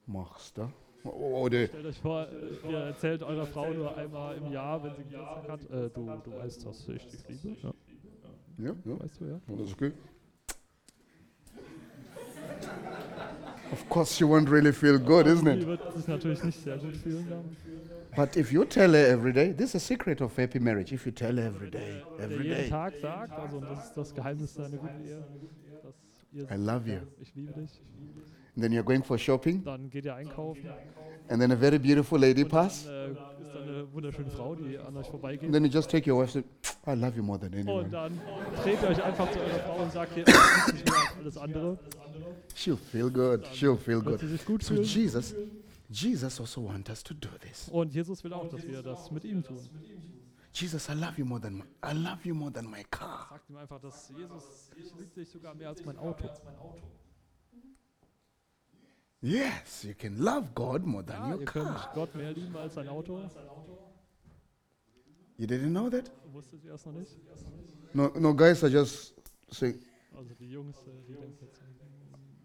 magst, 0.07 0.59
da? 0.59 0.73
Oder 1.05 1.67
Stellt 1.67 1.87
euch 1.87 1.99
vor, 1.99 2.27
ihr 2.69 2.79
erzählt 2.79 3.23
eurer 3.23 3.47
Frau 3.47 3.73
nur 3.73 3.97
einmal 3.97 4.37
im 4.37 4.53
Jahr, 4.53 4.83
wenn 4.83 4.95
sie 4.97 5.05
Geburtstag 5.05 5.49
hat, 5.49 5.71
äh, 5.71 5.89
du, 5.91 6.11
du 6.25 6.37
weißt, 6.37 6.67
dass 6.67 6.89
ich 6.89 7.07
dich 7.07 7.29
liebe. 7.43 7.57
Ja, 7.63 7.73
ja, 8.59 8.75
ja, 8.85 9.01
weißt 9.01 9.21
du, 9.21 9.25
ja. 9.25 9.41
Oh, 9.49 9.57
that's 9.57 9.73
okay. 9.73 9.93
Of 13.73 13.89
course, 13.89 14.13
she 14.13 14.25
won't 14.25 14.51
really 14.51 14.73
feel 14.73 14.99
good, 14.99 15.27
isn't 15.27 15.47
it? 15.47 15.67
wird 15.67 15.81
sich 15.95 16.09
natürlich 16.09 16.43
nicht 16.43 16.63
sehr 16.63 16.77
gut 16.77 16.97
fühlen. 16.97 17.57
But 18.17 18.37
if 18.37 18.53
you 18.53 18.65
tell 18.65 18.93
her 18.93 19.07
every 19.07 19.33
day, 19.33 19.53
this 19.53 19.71
is 19.71 19.77
a 19.77 19.81
secret 19.81 20.21
of 20.21 20.37
happy 20.37 20.59
marriage. 20.59 20.93
If 20.93 21.07
you 21.07 21.13
tell 21.13 21.37
her 21.37 21.47
every 21.47 21.71
day, 21.71 22.03
every 22.19 22.49
jeden 22.49 22.63
day, 22.65 22.69
Tag 22.69 22.95
sagt, 23.01 23.33
also 23.33 23.59
und 23.59 23.71
das 23.71 23.87
ist 23.87 23.97
das 23.97 24.13
Geheimnis 24.13 24.59
einer 24.59 24.77
guten 24.77 25.01
Ehe, 25.05 25.25
I 26.51 26.57
love 26.57 26.91
you. 26.91 26.99
ich 27.21 27.35
liebe 27.35 27.53
dich. 27.53 27.81
And 28.61 28.63
then 28.63 28.73
you're 28.73 28.85
going 28.85 29.03
for 29.03 29.17
shopping, 29.19 29.65
Dann 29.65 29.89
geht 29.89 30.05
ihr 30.05 30.15
einkaufen 30.15 30.69
and 31.29 31.41
then 31.41 31.51
a 31.53 31.57
very 31.57 31.79
beautiful 31.79 32.19
lady 32.21 32.45
pass, 32.45 32.85
dann 32.85 32.95
äh, 32.95 33.11
ist 33.43 33.55
da 33.55 33.61
eine 33.61 33.93
wunderschöne 33.93 34.31
Frau, 34.31 34.55
die 34.55 34.79
an 34.79 34.97
euch 34.97 35.09
and 35.43 35.53
then 35.53 35.65
you 35.65 35.71
just 35.71 35.91
take 35.91 36.11
your 36.11 36.21
wife 36.23 36.37
and 36.37 36.45
say, 36.63 36.77
I 36.87 36.95
love 36.95 37.17
you 37.17 37.23
more 37.23 37.39
than 37.39 37.55
Und 37.55 37.69
anyone. 37.69 37.89
dann 37.89 38.21
dreht 38.63 38.83
ihr 38.83 38.89
euch 38.89 39.03
einfach 39.03 39.31
zu 39.33 39.39
eurer 39.39 39.59
Frau 39.61 39.83
und 39.83 39.93
sagt 39.93 40.17
ihr, 40.17 40.25
ich 40.29 40.75
liebe 40.75 40.91
mehr 40.91 41.17
alles 41.19 41.37
andere. 41.39 41.79
She'll 42.55 42.77
feel 42.77 43.11
good. 43.11 43.45
She'll 43.55 43.77
feel 43.79 44.03
good. 44.03 44.21
sie 44.21 44.29
sich 44.29 44.45
gut 44.45 44.63
So. 44.63 44.75
Jesus, 44.75 45.35
Jesus 45.89 46.39
also 46.41 46.65
wants 46.67 46.91
us 46.91 47.03
to 47.03 47.15
do 47.15 47.29
this. 47.41 47.69
Und 47.71 47.95
Jesus 47.95 48.23
will 48.25 48.35
auch, 48.35 48.49
dass 48.49 48.67
wir 48.67 48.83
das 48.83 49.11
mit 49.11 49.25
ihm 49.25 49.43
tun. 49.43 49.59
Jesus, 50.53 50.89
I 50.89 50.95
love 50.95 51.15
you 51.17 51.25
more 51.25 51.41
than 51.41 51.59
my, 51.59 51.65
I 51.83 51.95
love 51.95 52.19
you 52.25 52.35
more 52.35 52.53
than 52.53 52.69
my 52.69 52.83
car. 52.91 53.29
Sagt 53.31 53.49
ihm 53.49 53.57
einfach, 53.57 53.81
dass 53.81 54.13
Jesus, 54.17 54.71
ich 54.77 54.93
liebe 54.99 55.15
dich 55.15 55.29
sogar 55.31 55.55
mehr 55.55 55.69
als 55.69 55.85
mein 55.85 55.97
Auto. 55.97 56.29
Yes, 59.23 59.85
you 59.85 59.95
can 59.95 60.19
love 60.25 60.55
God 60.55 60.85
more 60.87 61.03
than 61.03 61.17
Ja, 61.17 61.29
your 61.35 61.41
ihr 61.41 61.45
könnt 61.47 61.67
car. 61.77 61.91
Gott 61.95 62.15
mehr 62.15 62.33
lieben 62.33 62.57
als 62.57 62.75
sein 62.75 62.89
Auto. 62.89 63.21
You 65.37 65.47
didn't 65.47 65.71
know 65.73 65.91
that? 65.91 66.11
Wusstet 66.33 66.65
ihr 66.65 66.73
das 66.73 66.87
noch 66.87 66.93
nicht? 66.93 67.17
No, 67.95 68.09
no, 68.19 68.35
guys 68.35 68.63
are 68.63 68.71
just 68.73 69.15
saying, 69.51 69.79
Also 70.17 70.35
die 70.35 70.51
Jungs, 70.51 70.77
äh, 70.87 70.91
die 71.09 71.15
denken 71.15 71.39
jetzt, 71.45 71.61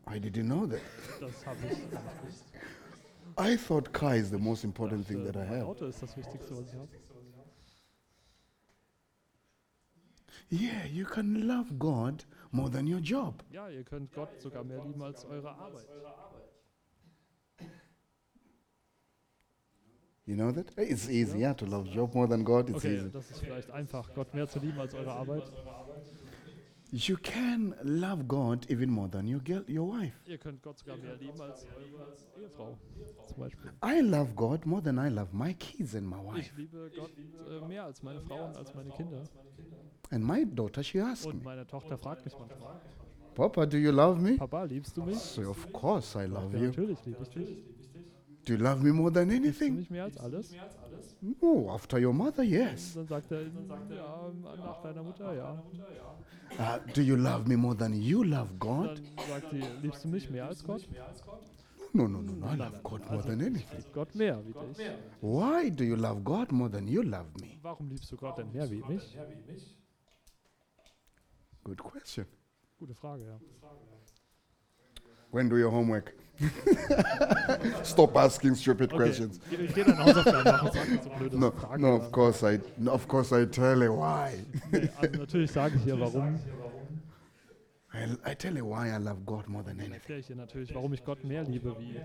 I 0.08 0.20
didn't 0.20 0.46
know 0.46 0.66
that. 0.68 0.82
das 1.22 1.46
habe 1.46 1.58
ich 1.64 1.78
nicht. 1.78 2.44
I 3.38 3.58
thought 3.58 3.92
car 3.94 4.16
is 4.16 4.30
the 4.30 4.38
most 4.38 4.64
important 4.64 5.08
thing 5.08 5.24
that 5.26 5.36
I 5.36 5.46
have. 5.46 5.66
Auto 5.66 5.86
ist 5.86 6.02
das 6.02 6.16
Wichtigste, 6.18 6.56
was 6.58 6.68
ich 6.68 6.76
habe. 6.80 6.88
Yeah, 10.52 10.86
you 10.86 11.06
can 11.06 11.48
love 11.48 11.74
God 11.80 12.26
more 12.52 12.70
than 12.70 12.86
your 12.88 13.00
job. 13.00 13.44
Ja, 13.52 13.68
ihr 13.70 13.84
könnt 13.84 14.14
Gott 14.14 14.30
sogar 14.40 14.64
mehr 14.64 14.84
lieben 14.86 15.02
als 15.02 15.26
eure 15.26 15.50
Arbeit. 15.56 15.88
You 20.28 20.36
know 20.36 20.52
that? 20.52 20.66
It's 20.78 21.08
easy, 21.08 21.40
yeah, 21.40 21.54
to 21.54 21.66
love 21.66 21.88
job 21.92 22.14
more 22.16 22.28
than 22.28 22.44
God. 22.44 22.70
It's 22.70 22.78
Okay, 22.80 22.96
easy. 22.98 23.12
das 23.12 23.30
ist 23.30 23.40
vielleicht 23.42 23.70
einfach, 23.72 24.12
Gott 24.16 24.34
mehr 24.34 24.48
zu 24.48 24.60
lieben 24.60 24.80
als 24.80 24.94
eure 24.96 25.12
Arbeit. 25.12 25.44
You 26.92 27.18
can 27.22 27.76
love 27.84 28.24
God 28.26 28.70
even 28.70 28.90
more 28.90 29.10
than 29.10 29.28
your 29.28 29.42
girl, 29.42 29.64
your 29.70 29.88
wife. 29.92 30.14
Ihr 30.26 30.38
könnt 30.38 30.62
Gott 30.64 30.80
sogar 30.80 30.96
mehr 30.98 31.16
lieben 31.18 31.40
als 31.42 31.66
eure 31.66 32.42
Ehefrau 32.42 32.78
zum 33.28 33.38
Beispiel. 33.38 33.72
I 33.84 34.00
love 34.02 34.34
God 34.36 34.66
more 34.66 34.82
than 34.82 34.98
I 34.98 35.10
love 35.10 35.28
my 35.36 35.54
kids 35.56 35.94
and 35.96 36.08
my 36.08 36.16
wife. 36.18 36.40
Ich 36.40 36.56
liebe 36.58 36.90
Gott 36.96 37.12
äh, 37.18 37.68
mehr 37.68 37.84
als 37.84 38.02
meine 38.02 38.22
Frau 38.22 38.46
und 38.46 38.56
als 38.56 38.74
meine 38.74 38.92
Kinder. 38.92 39.24
And 40.12 40.24
my 40.26 40.46
daughter, 40.46 40.84
she 40.84 41.00
asked 41.02 41.26
Und 41.28 41.40
me, 41.40 41.44
meine 41.44 41.68
Tochter 41.68 41.98
fragt 41.98 42.24
mich 42.24 42.34
manchmal, 42.40 42.80
Papa, 43.34 43.66
do 43.66 43.78
you 43.78 43.92
love 43.92 44.22
me? 44.22 44.38
Papa, 44.38 44.64
liebst 44.64 44.96
du 44.96 45.04
mich? 45.04 45.18
So 45.18 45.50
of 45.50 45.72
course 45.74 46.18
I 46.18 46.28
love 46.28 46.54
Ja, 46.56 46.60
you. 46.64 46.68
natürlich 46.68 47.06
liebe 47.06 47.24
ich 47.24 47.30
dich. 47.30 47.58
Do 48.46 48.54
you 48.54 48.60
love 48.60 48.84
me 48.84 48.92
more 48.92 49.12
than 49.12 49.32
anything? 49.32 49.76
mich 49.76 49.90
mehr 49.90 50.04
als 50.04 50.18
alles? 50.18 50.54
No, 51.42 51.72
after 51.72 51.98
your 51.98 52.14
mother, 52.14 52.44
yes. 52.44 52.94
Dann 52.94 53.08
sagt 53.08 53.32
er, 53.32 53.42
ja, 53.42 54.32
nach 54.58 54.82
deiner 54.84 55.02
Mutter, 55.02 55.34
ja. 55.34 55.64
Uh, 56.60 56.94
do 56.94 57.02
you 57.02 57.16
love 57.16 57.48
me 57.48 57.58
more 57.58 57.76
than 57.76 57.94
you 57.94 58.24
love 58.24 58.54
God? 58.60 59.02
Dann 59.16 59.28
sagt 59.28 59.52
sie, 59.52 59.64
liebst 59.82 60.04
du 60.04 60.10
mich 60.10 60.30
mehr 60.30 60.46
als 60.46 60.64
Gott? 60.64 60.88
No, 61.94 62.08
no, 62.08 62.22
no, 62.22 62.34
no. 62.34 62.46
I 62.46 62.56
love 62.56 62.80
God 62.84 63.10
more 63.10 63.24
than 63.24 63.42
anything. 63.42 63.84
Gott 63.94 64.14
mehr 64.14 64.40
wie 64.46 64.54
dich. 64.54 64.78
Why 65.22 65.72
do 65.72 65.84
you 65.84 65.96
love 65.96 66.22
God 66.24 66.52
more 66.52 66.70
than 66.70 66.88
you 66.88 67.02
love 67.02 67.26
me? 67.42 67.58
Warum 67.64 67.90
liebst 67.90 68.12
du 68.12 68.16
Gott 68.18 68.38
denn 68.38 68.52
mehr 68.52 68.70
wie 68.70 68.84
mich? 68.84 69.18
Good 71.64 71.80
question. 71.80 72.26
Gute 72.78 72.94
Frage, 72.94 73.26
ja. 73.26 73.40
When 75.32 75.50
do 75.50 75.56
your 75.56 75.72
homework? 75.72 76.14
Stop 77.84 78.16
asking 78.18 78.56
stupid 78.56 78.92
questions. 78.92 79.40
ich, 79.52 79.60
ich 79.60 79.74
gehe 79.74 79.86
deine 79.86 80.04
Hausaufgaben 80.04 80.44
machen, 80.52 80.70
sag 80.74 81.04
so 81.04 81.10
blöde 81.18 81.38
No, 81.40 81.52
Fragen. 81.52 81.82
no, 81.82 81.96
of 81.96 82.12
course 82.12 82.44
I, 82.56 82.60
no, 82.78 82.92
of 82.94 83.08
course 83.08 83.32
I 83.32 83.46
tell 83.46 83.82
you 83.84 83.94
why. 83.98 84.46
Nee, 84.72 84.90
also 84.98 85.20
natürlich 85.20 85.52
sage 85.52 85.76
ich 85.78 85.84
hier, 85.84 86.00
warum. 86.00 86.40
I, 87.94 88.32
I 88.32 88.36
tell 88.36 88.58
you 88.58 88.66
why 88.66 88.90
I 88.90 88.98
love 88.98 89.22
God 89.26 89.48
more 89.48 89.64
than 89.64 89.76
anything. 89.80 89.94
erkläre 89.94 90.20
ich 90.20 90.28
dir 90.28 90.36
natürlich, 90.36 90.76
warum 90.76 90.94
ich 90.94 91.04
Gott 91.06 91.24
mehr 91.24 91.44
liebe 91.44 91.76
wie 91.80 91.96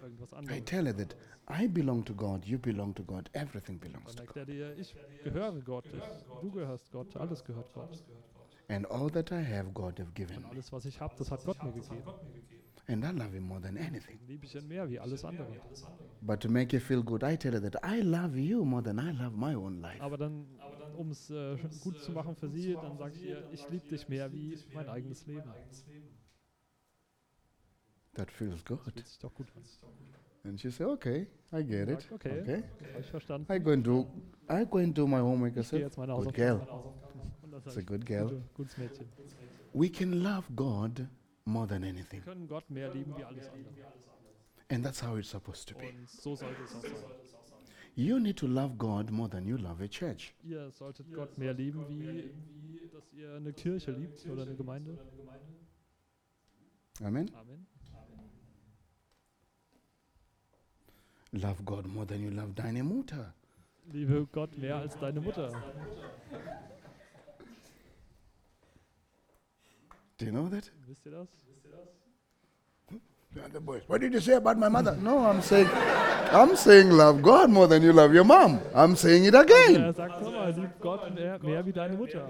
irgendwas 0.00 0.32
I 0.32 0.36
anderes. 0.36 0.64
tell 0.64 0.86
you 0.86 0.92
that 0.92 1.16
I 1.50 1.66
belong 1.66 2.04
to 2.04 2.14
God, 2.14 2.44
you 2.44 2.58
belong 2.58 2.94
to 2.94 3.02
God, 3.02 3.28
everything 3.32 3.78
belongs 3.80 4.14
Dann 4.14 4.26
to 4.26 4.32
God. 4.32 4.36
erkläre 4.36 4.46
dir, 4.74 4.78
ich 4.78 4.94
gehöre 5.24 5.60
Gott, 5.62 5.86
ich, 5.86 6.02
du 6.40 6.50
gehörst 6.52 6.90
Gott, 6.92 7.16
alles 7.16 7.42
gehört 7.44 7.72
Gott. 7.74 8.02
And 8.68 8.88
all 8.90 9.10
that 9.10 9.30
I 9.32 9.42
have, 9.44 9.72
God 9.74 9.98
have 9.98 10.12
given 10.14 10.40
me. 10.40 10.48
alles, 10.50 10.72
was 10.72 10.84
ich 10.84 11.00
habe, 11.00 11.14
das 11.18 11.30
hat 11.32 11.44
Gott 11.44 11.62
mir 11.64 11.72
gegeben. 11.72 12.02
And 12.86 13.02
I 13.04 13.10
love 13.12 13.32
Him 13.34 13.44
more 13.48 13.60
than 13.60 13.76
anything. 13.78 14.18
Liebe 14.26 14.44
ich 14.44 14.54
ihn 14.54 14.68
mehr 14.68 14.88
wie 14.90 14.98
alles 15.00 15.24
andere. 15.24 15.46
But 16.20 16.40
to 16.40 16.48
make 16.50 16.74
you 16.76 16.80
feel 16.80 17.02
good, 17.02 17.22
I 17.22 17.36
tell 17.36 17.54
you 17.54 17.60
that 17.60 17.76
I 17.84 18.00
love 18.02 18.36
you 18.38 18.64
more 18.64 18.82
than 18.82 18.98
I 18.98 19.10
love 19.12 19.36
my 19.36 19.54
own 19.54 19.80
life. 19.80 20.02
Aber 20.02 20.18
dann, 20.18 20.46
um 20.96 21.10
es 21.10 21.30
äh, 21.30 21.56
gut 21.80 21.98
zu 22.02 22.12
machen 22.12 22.36
für 22.36 22.48
sie, 22.50 22.74
dann 22.74 22.96
sage 22.98 23.14
ich 23.16 23.24
ihr, 23.26 23.48
ich 23.52 23.68
liebe 23.70 23.88
dich 23.88 24.08
mehr 24.08 24.30
wie 24.32 24.58
mein 24.74 24.88
eigenes 24.88 25.26
Leben. 25.26 25.50
That 28.14 28.30
feels 28.30 28.62
Das 28.62 28.64
good. 28.64 28.80
fühlt 28.92 29.06
sich 29.06 29.18
doch 29.18 29.34
gut 29.34 29.46
an. 29.56 29.62
And 30.46 30.60
she 30.60 30.70
said, 30.70 30.86
okay, 30.88 31.26
I 31.52 31.62
get 31.62 31.88
it. 31.88 32.06
Okay, 32.12 32.40
Okay. 32.42 32.62
ich 33.00 33.06
verstanden. 33.10 33.50
I 33.50 33.58
go 33.58 33.70
and 33.72 33.84
do, 33.84 34.06
I 34.48 34.64
go 34.66 34.78
and 34.78 34.94
do 34.96 35.06
my 35.06 35.20
homework. 35.20 35.56
I 35.56 35.62
said, 35.62 35.90
good 35.96 36.34
girl. 36.34 36.94
It's 37.64 37.76
a 37.78 37.82
good 37.82 38.04
girl. 38.04 38.42
gutes 38.54 38.76
Mädchen. 38.76 39.06
We 39.72 39.88
can 39.90 40.22
love 40.22 40.44
God 40.54 41.08
more 41.44 41.66
than 41.66 41.84
anything. 41.84 42.22
können 42.22 42.48
Gott 42.48 42.68
mehr 42.70 42.92
lieben 42.92 43.16
wie 43.16 43.24
alles 43.24 43.48
andere. 43.48 43.72
And 44.70 44.84
that's 44.84 45.02
how 45.02 45.16
it's 45.16 45.28
supposed 45.28 45.68
to 45.68 45.74
be. 45.74 45.88
Und 45.88 46.08
so 46.08 46.34
sollte 46.34 46.62
es 46.62 46.74
auch 46.74 46.82
sein. 46.82 47.58
You 47.96 48.18
need 48.18 48.36
to 48.38 48.46
love 48.46 48.76
God 48.76 49.10
more 49.10 49.28
than 49.28 49.46
you 49.46 49.56
love 49.56 49.82
a 49.82 49.86
church. 49.86 50.34
Ihr 50.42 50.70
solltet 50.72 51.12
Gott 51.12 51.38
mehr 51.38 51.54
lieben, 51.54 51.86
wie, 51.88 52.88
dass 52.92 53.12
ihr 53.12 53.34
eine 53.34 53.52
Kirche 53.52 53.92
liebt 53.92 54.26
oder 54.26 54.42
eine 54.42 54.56
Gemeinde. 54.56 54.98
Amen. 57.00 57.30
Amen. 57.34 57.66
Love 61.32 61.62
God 61.64 61.86
more 61.86 62.06
than 62.06 62.22
you 62.22 62.30
love 62.30 62.52
deine 62.54 62.82
Mutter. 62.82 63.34
Liebe 63.92 64.26
Gott 64.32 64.56
mehr 64.56 64.76
als 64.76 64.98
deine 64.98 65.20
Mutter. 65.20 65.52
Do 70.18 70.26
you 70.26 70.32
know 70.32 70.48
that? 70.48 70.70
Wisst 70.88 71.06
ihr 71.06 71.12
das? 71.12 71.28
The 73.52 73.58
boys. 73.60 73.82
What 73.88 74.00
did 74.00 74.12
you 74.12 74.20
say 74.20 74.34
about 74.34 74.58
my 74.58 74.68
mother? 74.68 74.94
No, 74.94 75.18
I'm 75.26 75.42
saying, 75.42 75.68
I'm 76.30 76.54
saying 76.54 76.90
love 76.92 77.20
God 77.20 77.50
more 77.50 77.66
than 77.66 77.82
you 77.82 77.92
love 77.92 78.14
your 78.14 78.22
mom. 78.22 78.60
I'm 78.72 78.94
saying 78.94 79.24
it 79.24 79.34
Er 79.34 79.40
again. 79.42 79.92
sagt 79.92 80.22
immer, 80.24 80.52
lieb 80.52 80.70
Gott 80.80 81.12
mehr, 81.12 81.40
mehr 81.40 81.66
wie 81.66 81.72
deine 81.72 81.96
Mutter. 81.96 82.22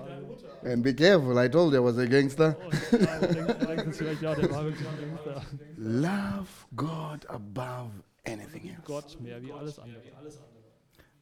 And 0.65 0.83
be 0.83 0.95
careful. 0.95 1.39
I 1.39 1.47
told 1.49 1.75
you 1.75 1.79
I 1.81 1.85
was 1.85 1.99
a 1.99 2.07
gangster. 2.07 2.57
Und 2.65 3.03
ja, 3.03 3.19
denkt, 3.19 3.69
denkt 3.69 3.85
sich 3.85 3.97
vielleicht, 3.97 4.23
ja, 4.23 4.35
der 4.35 4.51
war 4.51 4.65
wirklich 4.65 4.89
ein 4.89 4.99
Gangster. 4.99 5.43
Love 5.77 6.49
God 6.75 7.27
above 7.29 7.91
anything 8.27 8.71
else. 8.71 8.81
Gott 8.87 9.21
mehr 9.21 9.43
wie 9.43 9.53
alles 9.53 9.79
andere. 9.79 10.01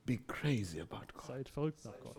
Be 0.06 0.18
crazy 0.28 0.80
about 0.80 1.06
God. 1.12 1.26
Seid 1.26 1.48
verrückt 1.48 1.84
nach 1.84 1.98
Gott. 2.00 2.16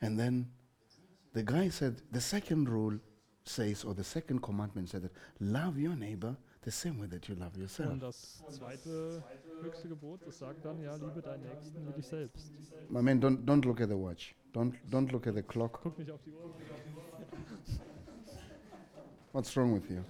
And 0.00 0.16
then 0.16 0.52
the 1.38 1.44
guy 1.44 1.68
said, 1.68 2.02
the 2.10 2.20
second 2.20 2.68
rule 2.68 2.98
says, 3.44 3.84
or 3.84 3.94
the 3.94 4.02
second 4.02 4.42
commandment 4.42 4.88
said 4.88 5.02
that 5.02 5.12
love 5.38 5.78
your 5.78 5.94
neighbor 5.94 6.36
the 6.62 6.70
same 6.72 6.98
way 6.98 7.06
that 7.06 7.28
you 7.28 7.36
love 7.36 7.56
yourself. 7.56 7.92
Und 7.92 8.02
das 8.02 8.42
zweite 8.50 9.22
höchste 9.62 9.88
Gebot, 9.88 10.20
das 10.26 10.40
sagt 10.40 10.64
dann, 10.64 10.80
ja, 10.82 10.96
liebe 10.96 11.22
deinen 11.22 11.44
Nächsten 11.44 11.86
wie 11.86 11.92
dich 11.92 12.06
selbst. 12.06 12.50
My 12.90 13.00
man, 13.00 13.20
don't 13.20 13.44
don't 13.44 13.64
look 13.64 13.80
at 13.80 13.88
the 13.88 13.96
watch. 13.96 14.34
Don't 14.52 14.74
don't 14.90 15.12
look 15.12 15.28
at 15.28 15.34
the 15.36 15.42
clock. 15.42 15.80
Guck 15.84 15.96
nicht 15.96 16.10
auf 16.10 16.20
die 16.26 16.32
Uhr. 16.32 16.50
What's 19.32 19.56
wrong 19.56 19.72
with 19.74 19.88
you? 19.88 20.02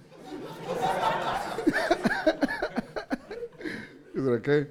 Is 4.15 4.25
it 4.25 4.31
okay? 4.31 4.65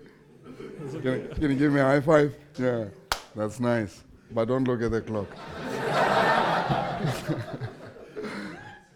Ist 0.84 1.00
Can, 1.02 1.12
you- 1.12 1.28
can 1.34 1.50
you 1.52 1.56
give 1.56 1.72
me 1.72 1.78
a 1.80 1.84
high 1.84 2.00
five? 2.00 2.34
Yeah, 2.58 2.86
that's 3.36 3.60
nice. 3.60 4.02
But 4.32 4.48
don't 4.48 4.64
look 4.66 4.82
at 4.82 4.90
the 4.90 5.00
clock. 5.00 5.28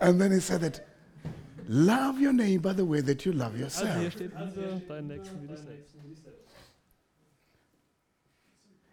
And 0.02 0.20
then 0.20 0.32
he 0.32 0.40
said 0.40 0.60
that 0.60 0.80
love 1.68 2.20
your 2.20 2.32
neighbor 2.32 2.74
the 2.74 2.84
way 2.84 3.00
that 3.00 3.24
you 3.24 3.32
love 3.32 3.52
Also 3.52 3.84
yourself. 3.86 4.12
steht, 4.12 4.32
liebe 4.34 4.82
deinen 4.88 5.06
Nächsten 5.08 5.42
wie 5.42 5.46
dich 5.48 5.58
selbst. 5.60 5.96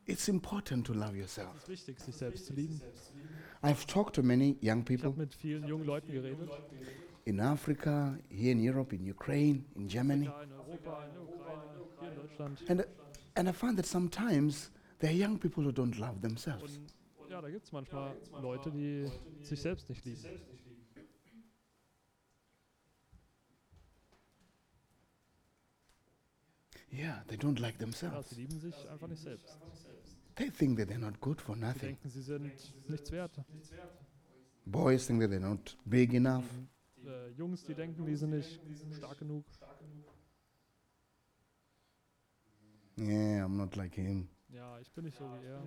It's 0.06 0.28
important 0.28 0.88
to 0.88 0.94
love 0.94 1.16
yourself. 1.16 1.68
Wichtig, 1.68 2.00
sich 2.00 2.16
selbst 2.16 2.48
zu 2.48 2.54
lieben. 2.54 2.82
I've 3.62 3.86
talked 3.86 4.16
to 4.16 4.24
many 4.24 4.58
young 4.62 4.84
people 4.84 5.10
habe 5.10 5.20
mit 5.20 5.36
vielen 5.36 5.68
jungen 5.68 5.86
Leuten 5.86 6.12
geredet. 6.12 6.50
in 7.26 7.40
Africa, 7.40 8.18
here 8.30 8.52
in 8.52 8.60
Europe, 8.60 8.96
in 8.96 9.08
Ukraine, 9.08 9.66
in 9.76 9.88
Germany. 9.88 10.26
Ja, 10.26 10.42
in 10.42 10.52
Europa, 10.52 11.06
in 11.06 11.18
Ukraine, 11.22 11.62
hier 12.00 12.12
in 12.12 12.80
And, 12.80 12.88
and 13.36 13.50
I 13.50 13.52
find 13.52 13.78
that 13.78 13.86
sometimes 13.86 14.72
there 15.00 15.12
are 15.12 15.16
young 15.16 15.38
people 15.38 15.64
who 15.64 15.72
don't 15.72 16.00
love 16.00 16.22
themselves. 16.22 16.80
Und 17.18 17.30
ja, 17.30 17.42
da 17.42 17.50
gibt 17.50 17.66
es 17.66 17.72
manchmal 17.72 18.16
Leute, 18.42 18.72
die 18.72 19.12
sich 19.44 19.62
selbst 19.62 19.90
nicht 19.90 20.06
lieben. 20.06 20.24
Yeah, 26.92 27.24
they 27.28 27.38
don't 27.38 27.60
like 27.60 27.76
Ja, 27.76 27.80
themselves. 27.86 28.30
sie 28.30 28.36
lieben 28.42 28.60
sich 28.60 28.90
einfach 28.90 29.08
nicht 29.08 29.22
selbst. 29.22 29.58
They 30.36 30.50
think 30.50 30.78
that 30.80 30.90
they're 30.90 30.98
not 30.98 31.20
good 31.22 31.40
for 31.42 31.56
Sie 31.56 31.62
nothing. 31.62 31.82
denken, 31.82 32.10
sie 32.10 32.22
sind 32.22 32.44
nichts 32.88 33.12
wert. 33.12 33.32
Boys 34.66 35.06
think 35.08 35.20
that 35.22 35.30
they're 35.32 35.40
not 35.40 35.78
big 35.86 36.14
enough. 36.14 36.46
Äh, 37.06 37.30
Jungs, 37.32 37.64
die 37.66 37.74
denken, 37.76 38.06
die 38.06 38.16
sind 38.16 38.32
nicht 38.32 38.60
stark 38.96 39.18
genug. 39.20 39.46
Yeah, 42.98 43.46
I'm 43.46 43.56
not 43.56 43.76
like 43.76 43.96
him. 43.96 44.28
Ja, 44.50 44.78
ich 44.80 44.92
bin 44.92 45.06
nicht 45.06 45.18
so 45.18 45.24
wie 45.26 45.46
er. 45.46 45.62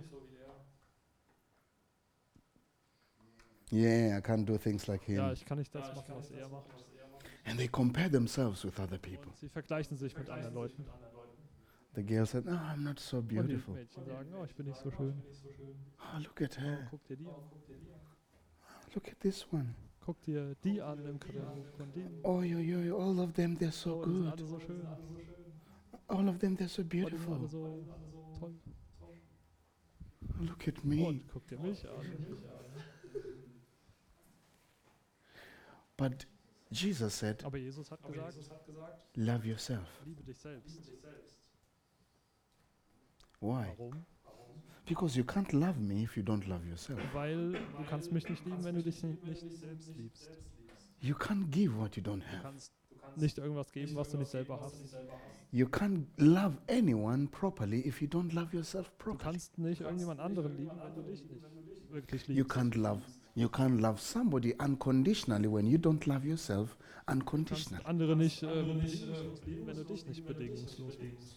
Yeah, 3.71 4.19
I 4.19 4.21
can't 4.21 4.45
do 4.45 4.59
things 4.59 4.87
like 4.87 5.09
Ja, 5.09 5.27
him. 5.29 5.33
ich 5.33 5.45
kann 5.47 5.59
nicht 5.59 5.75
das 5.75 5.95
machen, 5.95 6.15
was 6.15 6.31
er 6.31 6.49
macht. 6.49 6.67
And 7.45 7.59
they 7.59 7.69
compare 7.69 8.11
themselves 8.11 8.65
with 8.65 8.79
other 8.79 8.99
people. 8.99 9.31
Und 9.31 9.39
sie 9.39 9.49
vergleichen 9.49 9.97
sich 9.97 10.17
mit 10.17 10.29
anderen 10.29 10.55
Leuten. 10.55 10.85
The 11.95 12.03
girl 12.03 12.25
said, 12.27 12.47
No, 12.47 12.53
I'm 12.57 12.83
not 12.85 12.99
so 12.99 13.19
Und 13.19 13.29
die 13.31 13.35
beautiful. 13.37 13.75
Mädchen 13.75 14.05
sagen, 14.07 14.33
oh, 14.35 14.45
ich 14.45 14.55
bin 14.55 14.67
nicht 14.67 14.79
so 14.79 14.89
oh, 14.89 14.97
schön. 14.97 15.23
Oh, 15.99 16.19
look 16.21 16.41
at 16.41 16.57
Oh, 16.59 16.63
her. 16.63 16.79
Oh, 16.85 16.89
guck 16.91 17.05
dir 17.07 17.17
die 17.17 17.27
an. 17.29 17.43
Look 18.95 19.09
at 19.09 19.21
this 19.21 19.47
one. 19.53 19.75
Guck 20.05 20.21
dir 20.23 20.55
die 20.65 20.81
an 20.81 21.05
im 21.07 21.21
Katalog 21.21 21.67
von 21.77 21.93
denen. 21.93 22.19
Oh, 22.25 22.41
yo, 22.43 22.59
yo, 22.59 22.79
yo, 22.81 22.99
all 22.99 23.21
of 23.21 23.35
them, 23.35 23.57
they're 23.59 23.71
so 23.73 24.01
Oh, 24.01 24.05
die 24.07 24.11
sind 24.13 24.23
good. 24.25 24.33
alle 24.33 24.47
so 24.49 24.59
schön. 24.61 24.87
All 26.09 26.29
of 26.29 26.39
them, 26.39 26.57
they're 26.57 26.69
so 26.69 26.83
Oh, 26.83 26.85
die 26.85 26.99
sind 26.99 27.05
alle 27.05 27.11
beautiful. 27.11 27.49
so 27.49 27.85
toll. 28.41 28.55
Look 30.41 30.67
at 30.69 30.83
me. 30.85 31.05
Und 31.07 31.29
guck 31.29 31.47
dir 31.47 31.59
mich 31.59 31.85
an. 31.87 32.27
But 35.97 36.25
Jesus 36.71 37.15
said, 37.15 37.45
Aber 37.45 37.59
Jesus 37.59 37.91
hat 37.91 38.03
gesagt, 38.03 38.35
Love 39.15 39.47
yourself. 39.47 39.87
liebe 40.07 40.23
dich 40.23 40.39
selbst. 40.39 40.81
Why? 43.43 43.67
Warum? 43.77 44.05
Because 44.87 45.17
you 45.17 45.25
can't 45.25 45.53
love 45.53 45.79
me 45.79 46.03
if 46.05 46.17
you 46.17 46.23
don't 46.23 46.47
love 46.49 46.67
yourself. 46.67 46.99
Weil 47.13 47.53
du 47.53 47.59
kannst 47.89 48.11
mich 48.13 48.29
nicht 48.29 48.45
lieben, 48.45 48.63
wenn 48.65 48.75
du 48.77 48.83
dich 48.83 49.03
nicht, 49.03 49.25
nicht 49.25 49.41
selbst 49.59 49.97
liebst. 49.97 50.31
You 51.01 51.15
can't 51.15 51.51
give 51.51 51.77
what 51.79 51.97
you 51.97 52.03
don't 52.03 52.21
Du 52.21 52.27
have. 52.27 52.43
kannst 52.43 52.73
nicht 53.17 53.39
irgendwas 53.39 53.71
geben, 53.73 53.95
was 53.95 54.11
du 54.11 54.19
nicht 54.19 54.31
selber 54.31 54.61
hast. 54.61 54.77
You 55.51 55.67
can't 55.67 56.07
love 56.17 56.57
anyone 56.69 57.27
properly 57.29 57.81
if 57.87 58.01
you 58.01 58.09
don't 58.09 58.33
love 58.33 58.57
yourself 58.57 58.89
Du 58.91 59.05
properly. 59.05 59.19
kannst 59.33 59.59
nicht 59.59 59.81
irgendjemand 59.83 60.21
anderen 60.21 60.57
lieben, 60.57 60.71
wenn 60.83 60.95
du 60.95 61.03
dich 61.11 61.23
nicht 61.29 61.91
wirklich 61.93 62.27
You 62.29 62.35
liebst. 62.37 62.57
can't 62.57 62.75
love 62.79 63.03
you 63.35 63.49
can't 63.49 63.81
love 63.81 63.99
somebody 64.01 64.55
unconditionally 64.59 65.49
when 65.51 65.67
you 65.67 65.79
don't 65.79 66.07
love 66.09 66.27
yourself 66.27 66.71
Du 66.77 66.79
kannst 67.07 67.13
unconditionally. 67.23 67.85
andere 67.85 68.17
nicht 68.17 68.43
äh, 68.43 68.47
äh, 68.47 68.63
bedingungslos 68.65 69.45
lieben, 69.45 69.67
wenn 69.67 69.77
du 69.77 69.85
dich 69.85 70.07
nicht 70.07 70.27
bedingungslos 70.27 70.99
liebst. 70.99 71.37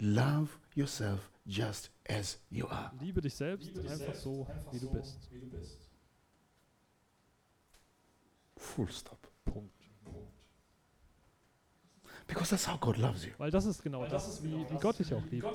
Love 0.00 0.48
yourself 0.74 1.30
just 1.46 1.90
as 2.08 2.38
you 2.50 2.66
are. 2.68 2.90
Liebe 3.00 3.20
dich 3.20 3.34
selbst 3.34 3.70
einfach 3.78 4.14
so, 4.14 4.46
wie 4.72 4.78
du 4.80 4.90
bist. 4.90 5.18
Full 8.56 8.90
stop. 8.90 9.18
Punkt. 9.44 9.70
Because 12.26 12.50
that's 12.50 12.66
how 12.66 12.76
God 12.78 12.96
loves 12.98 13.24
you. 13.24 13.30
Weil 13.38 13.50
das 13.50 13.66
ist 13.66 13.82
genau 13.82 14.04
das, 14.06 14.42
wie, 14.42 14.52
wie 14.68 14.78
Gott 14.80 14.98
dich 14.98 15.14
auch 15.14 15.22
liebt. 15.30 15.46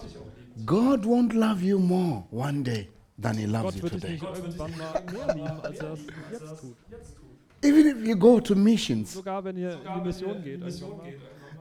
God 0.66 1.06
won't 1.06 1.34
love 1.34 1.62
you 1.62 1.78
more 1.78 2.24
one 2.32 2.64
day 2.64 2.88
than 3.22 3.36
he 3.38 3.46
loves 3.46 3.74
Gott 3.80 3.84
you 3.84 3.90
dich 3.90 4.02
today. 4.02 4.12
nicht 4.14 4.24
irgendwann 4.24 4.78
mal 4.78 5.04
mehr 5.04 5.36
lieben, 5.36 5.62
als 5.62 5.80
er 5.80 5.94
es 5.94 6.00
jetzt 6.32 6.60
tut. 6.62 6.76
Even 7.64 7.86
if 7.88 8.08
you 8.08 8.16
go 8.18 8.40
to 8.40 8.56
missions, 8.56 9.14
Sogar 9.14 9.44
wenn 9.44 9.58
ihr 9.58 9.74
in 9.74 9.94
die 9.96 10.02
Mission 10.02 10.44
geht, 10.44 10.62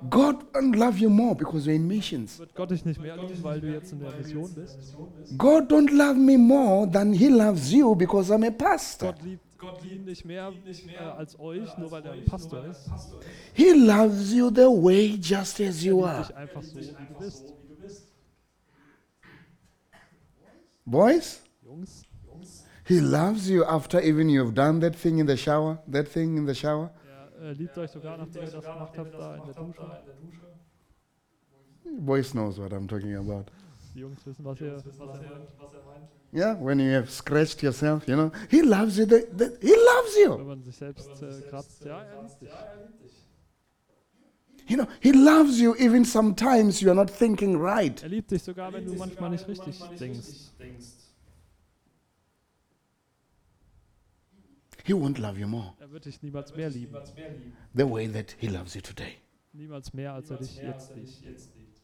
God 0.09 0.37
won't 0.55 0.77
love 0.77 0.99
you 0.99 1.11
more 1.11 1.35
because 1.35 1.67
you're 1.67 1.75
in 1.77 1.87
missions. 1.87 2.39
wird 2.39 2.55
Gott 2.55 2.71
dich 2.71 2.85
nicht 2.85 3.01
mehr 3.01 3.17
lieben, 3.17 3.43
weil 3.43 3.61
du 3.61 3.73
jetzt 3.73 3.93
in 3.93 4.01
der 4.01 4.13
Mission 4.17 4.51
bist. 4.55 4.95
God 5.37 5.71
don't 5.71 5.91
love 5.93 6.15
me 6.19 6.39
more 6.39 6.91
than 6.91 7.13
He 7.13 7.29
loves 7.29 7.71
you 7.73 7.95
because 7.95 8.33
I'm 8.33 8.47
a 8.47 8.51
pastor. 8.51 9.15
Gott 9.59 9.83
liebt 9.83 9.93
ihn 9.93 10.05
nicht 10.05 10.25
mehr 10.25 10.51
äh, 10.65 11.03
als 11.19 11.39
euch, 11.39 11.77
nur 11.77 11.91
weil 11.91 12.03
er 12.07 12.13
ein 12.13 12.25
Pastor 12.25 12.65
ist. 12.65 12.89
He 13.53 13.73
loves 13.75 14.33
you 14.33 14.49
the 14.49 14.63
way 14.63 15.19
just 15.21 15.61
as 15.61 15.85
you 15.85 16.01
Er 16.01 16.07
are. 16.07 16.17
liebt 16.19 16.29
dich 16.31 16.37
einfach 16.37 16.63
so, 16.63 16.77
wie 16.77 16.87
du 16.87 17.21
bist. 17.21 17.55
Boys, 20.87 21.43
Jungs, 21.63 22.05
He 22.85 22.99
loves 23.01 23.49
you 23.49 23.65
after 23.65 24.03
even 24.03 24.29
you've 24.29 24.55
done 24.55 24.81
that 24.81 24.97
thing 24.97 25.19
in 25.19 25.27
the 25.27 25.37
shower, 25.37 25.79
that 25.93 26.09
thing 26.09 26.37
in 26.37 26.47
the 26.47 26.55
shower. 26.55 26.91
Er 27.41 27.51
äh, 27.51 27.53
liebt 27.53 27.77
euch 27.79 27.91
sogar, 27.91 28.17
nachdem 28.17 28.43
ihr 28.43 28.51
das 28.51 28.65
gemacht 28.65 28.99
habt, 28.99 29.15
da 29.15 29.37
in 29.37 29.45
der 29.45 29.55
Dusche. 29.55 29.83
Boys 31.99 32.33
knows 32.33 32.59
what 32.59 32.73
I'm 32.73 32.87
talking 32.87 33.17
about. 33.17 33.47
Die 33.95 34.01
Jungs 34.01 34.25
wissen, 34.25 34.45
was, 34.45 34.61
ihr, 34.61 34.77
was 34.77 34.85
er 34.85 35.85
meint. 35.85 36.09
Yeah, 36.33 36.55
when 36.61 36.79
you 36.79 36.93
have 36.93 37.11
scratched 37.11 37.63
yourself, 37.63 38.07
you 38.07 38.15
know, 38.15 38.31
He 38.49 38.63
loves 38.63 38.97
you. 38.97 39.05
The, 39.05 39.27
the, 39.37 39.59
he 39.61 39.75
loves 39.75 40.17
you. 40.17 40.39
Wenn 40.39 40.47
man 40.47 40.63
sich 40.63 40.77
selbst 40.77 41.23
äh, 41.23 41.41
kratzt, 41.49 41.85
ja, 41.85 42.03
er 42.03 42.23
liebt 42.23 42.41
dich. 42.41 42.51
You 44.69 44.77
know, 44.77 44.87
He 45.01 45.11
loves 45.11 45.59
you 45.59 45.75
even 45.77 46.05
sometimes 46.05 46.81
you 46.81 46.89
are 46.89 46.95
not 46.95 47.11
thinking 47.11 47.57
right. 47.61 48.01
Er 48.03 48.11
liebt 48.11 48.31
dich 48.31 48.45
sogar, 48.45 48.73
wenn 48.73 48.87
du 48.87 48.95
manchmal 48.95 49.31
nicht 49.31 49.49
richtig 49.49 49.81
denkst. 49.99 50.53
He 54.85 54.93
won't 54.95 55.19
love 55.19 55.39
you 55.39 55.47
more 55.47 55.75
Er 55.81 55.91
wird 55.91 56.05
dich 56.05 56.23
niemals 56.23 56.55
mehr 56.55 56.71
lieben. 56.71 56.95
the 57.75 57.85
way 57.89 58.09
that 58.09 58.33
He 58.39 58.49
loves 58.49 58.75
you 58.75 58.81
today. 58.81 59.17
Niemals 59.53 59.93
mehr, 59.93 60.13
als 60.15 60.31
er 60.31 60.39
dich 60.39 60.57
jetzt 60.57 60.95
liebt. 60.95 61.81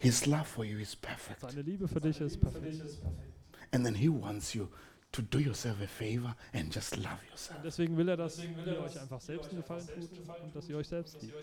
His 0.00 0.26
love 0.26 0.44
for 0.44 0.64
you 0.64 0.78
is 0.78 0.94
perfect. 0.94 1.40
Seine 1.40 1.62
Liebe 1.62 1.88
für 1.88 2.00
dich 2.00 2.20
ist 2.20 2.38
perfekt. 2.40 2.98
And 3.72 3.84
then 3.84 3.94
He 3.94 4.08
wants 4.08 4.54
you 4.54 4.68
to 5.12 5.22
do 5.22 5.38
yourself 5.38 5.80
a 5.82 5.86
favor 5.86 6.36
and 6.52 6.72
just 6.74 6.96
love 6.96 7.18
yourself. 7.30 7.56
Und 7.56 7.64
deswegen 7.64 7.96
will 7.96 8.08
er, 8.08 8.16
dass 8.16 8.38
ihr 8.38 8.80
euch 8.80 9.00
einfach 9.00 9.20
selbst 9.20 9.50
einen 9.50 9.60
Gefallen 9.62 9.86
tut 9.86 10.10
und 10.44 10.54
dass 10.54 10.68
ihr 10.68 10.76
euch 10.76 10.88
selbst 10.88 11.20
liebt. 11.22 11.34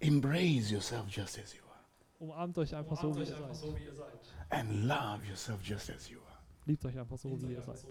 Embrace 0.00 0.70
yourself 0.70 1.06
just 1.08 1.38
as 1.38 1.54
you 1.54 1.60
are. 1.62 1.78
Umarmt 2.18 2.56
euch 2.58 2.74
einfach 2.74 3.00
so, 3.00 3.14
wie 3.14 3.20
ihr 3.20 3.94
seid. 3.94 4.34
And 4.50 4.84
love 4.84 5.20
yourself 5.28 5.60
just 5.62 5.90
as 5.90 6.08
you 6.08 6.18
are. 6.18 6.38
Liebt 6.66 6.84
euch 6.84 6.98
einfach 6.98 7.18
so, 7.18 7.40
wie 7.40 7.52
ihr 7.52 7.62
seid. 7.62 7.84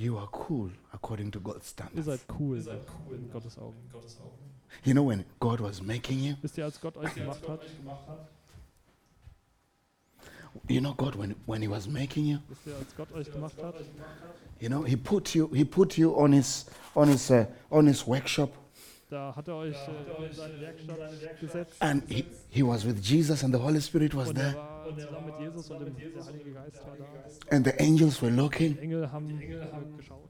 You 0.00 0.16
are 0.16 0.28
cool 0.32 0.70
according 0.94 1.30
to 1.32 1.40
God's 1.40 1.58
Ihr 1.58 1.84
standards. 1.84 2.06
seid 2.06 2.20
cool 2.26 2.54
in 2.54 3.28
Gottes 3.30 3.58
Augen. 3.58 3.76
You 4.82 4.94
know, 4.94 5.02
when 5.02 5.26
God 5.38 5.60
was 5.60 5.82
making 5.82 6.20
you, 6.20 6.36
Wisst 6.40 6.56
ihr, 6.56 6.64
als 6.64 6.80
Gott 6.80 6.96
euch 6.96 7.12
gemacht 7.14 7.46
hat, 7.46 7.60
you 10.68 10.80
know, 10.80 10.94
God, 10.94 11.16
when, 11.16 11.34
when 11.44 11.60
He 11.60 11.68
was 11.68 11.86
making 11.86 12.24
you, 12.24 12.38
wisst 12.48 12.66
ihr, 12.66 12.76
als 12.76 12.96
Gott 12.96 13.12
euch 13.12 13.30
gemacht 13.30 13.62
hat, 13.62 13.74
you 14.58 14.70
know, 14.70 14.82
He 14.84 14.96
put 14.96 15.34
you, 15.34 15.48
He 15.52 15.66
put 15.66 15.98
you 15.98 16.14
on 16.16 16.32
His, 16.32 16.64
on 16.96 17.08
His, 17.08 17.30
uh, 17.30 17.44
on 17.70 17.86
His 17.86 18.06
workshop, 18.06 18.54
da 19.10 19.34
hat 19.36 19.48
er 19.48 19.54
euch 19.56 19.76
äh, 19.88 20.26
in 20.26 20.32
seine 20.32 20.60
Werkstatt 20.60 21.40
gesetzt 21.40 21.82
and 21.82 22.02
he, 22.08 22.24
he 22.48 22.62
was 22.62 22.84
with 22.86 22.96
Jesus, 23.02 23.42
and 23.44 23.54
the 23.54 23.60
Holy 23.60 23.80
Spirit 23.80 24.14
was 24.14 24.28
und 24.30 24.38
er 24.38 24.52
there, 24.52 24.56
war 24.56 24.94
zusammen 24.96 25.26
mit 25.26 25.38
Jesus 25.40 25.70
und 25.70 25.84
dem, 25.84 25.96
der 26.14 26.24
Heilige 26.24 26.52
Geist 26.52 26.86
war 26.86 26.96
da. 26.96 27.56
and 27.56 27.66
the 27.66 27.72
angels 27.80 28.22
were 28.22 28.30
looking, 28.32 28.78
Engel 28.78 29.10
haben 29.10 29.40
äh, 29.40 29.96
geschaut. 29.96 30.28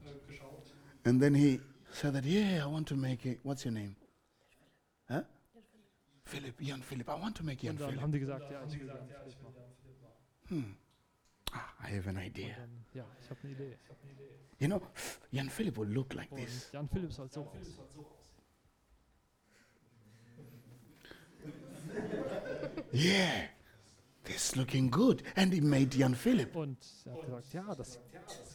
and 1.05 1.21
then 1.21 1.33
He 1.35 1.59
said 1.91 2.13
that, 2.13 2.25
yeah, 2.25 2.63
I 2.63 2.71
want 2.71 2.87
to 2.89 2.95
make 2.95 3.25
it. 3.29 3.39
What's 3.43 3.65
your 3.65 3.73
name? 3.73 3.95
Huh? 5.09 5.23
Philip, 6.25 6.55
Jan 6.61 6.81
Philip. 6.81 7.07
I 7.09 7.15
want 7.19 7.35
to 7.37 7.43
make 7.43 7.61
Jan 7.63 7.71
Und 7.75 7.81
dann 7.81 7.89
Philip. 7.89 8.01
haben 8.01 8.11
die 8.13 8.19
gesagt, 8.19 8.49
ja, 8.51 8.61
ich 8.67 8.79
will 8.79 8.87
Jan 8.87 9.07
Philipp 9.07 9.41
machen. 9.43 9.55
Hmm. 10.47 10.75
Ah, 11.51 11.87
I 11.89 11.97
have 11.97 12.07
an 12.09 12.17
idea. 12.17 12.55
dann, 12.57 12.85
ja, 12.93 13.05
ich 13.21 13.29
habe 13.29 13.39
eine 13.43 13.51
Idee. 13.51 13.77
You 14.59 14.67
know, 14.67 14.81
Jan 15.31 15.49
Philip 15.49 15.75
will 15.77 15.89
look 15.89 16.13
like 16.13 16.31
Und 16.31 16.37
this. 16.39 16.69
Jan 16.71 16.87
Philipp 16.87 17.11
soll 17.11 17.29
so 17.31 17.41
aus. 17.41 17.79
Yeah, 22.93 23.47
this 24.25 24.49
is 24.49 24.55
looking 24.57 24.89
good. 24.91 25.23
And 25.35 25.53
he 25.53 25.61
made 25.61 25.97
Jan 25.97 26.13
Philip. 26.15 26.55
Und 26.55 26.77
er 27.05 27.13
hat 27.13 27.21
gesagt, 27.25 27.53
ja, 27.53 27.75
das 27.75 27.93
sieht 27.93 28.01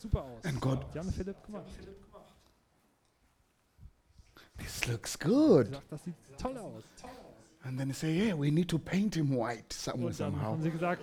super 0.01 0.23
aus. 0.25 0.45
And 0.45 0.61
God, 0.61 0.85
Jan 0.95 1.11
Philipp 1.11 1.43
gemacht. 1.45 1.65
this 4.59 4.87
looks 4.89 5.17
Er 5.17 5.27
good. 5.29 5.67
gesagt, 5.69 5.93
das 5.93 6.05
sieht 6.05 6.15
toll 6.39 6.59
aus. 6.59 6.85
And 7.65 7.79
then 7.81 7.89
he 7.89 7.95
say, 7.95 8.13
yeah, 8.13 8.35
we 8.35 8.51
need 8.51 8.69
to 8.69 8.79
paint 8.79 9.17
him 9.17 9.31
white 9.37 9.73
somewhere, 9.73 10.09
Und 10.11 10.21
dann 10.21 10.33
somehow. 10.33 10.51
haben 10.53 10.63
sie 10.63 10.71
gesagt, 10.71 11.03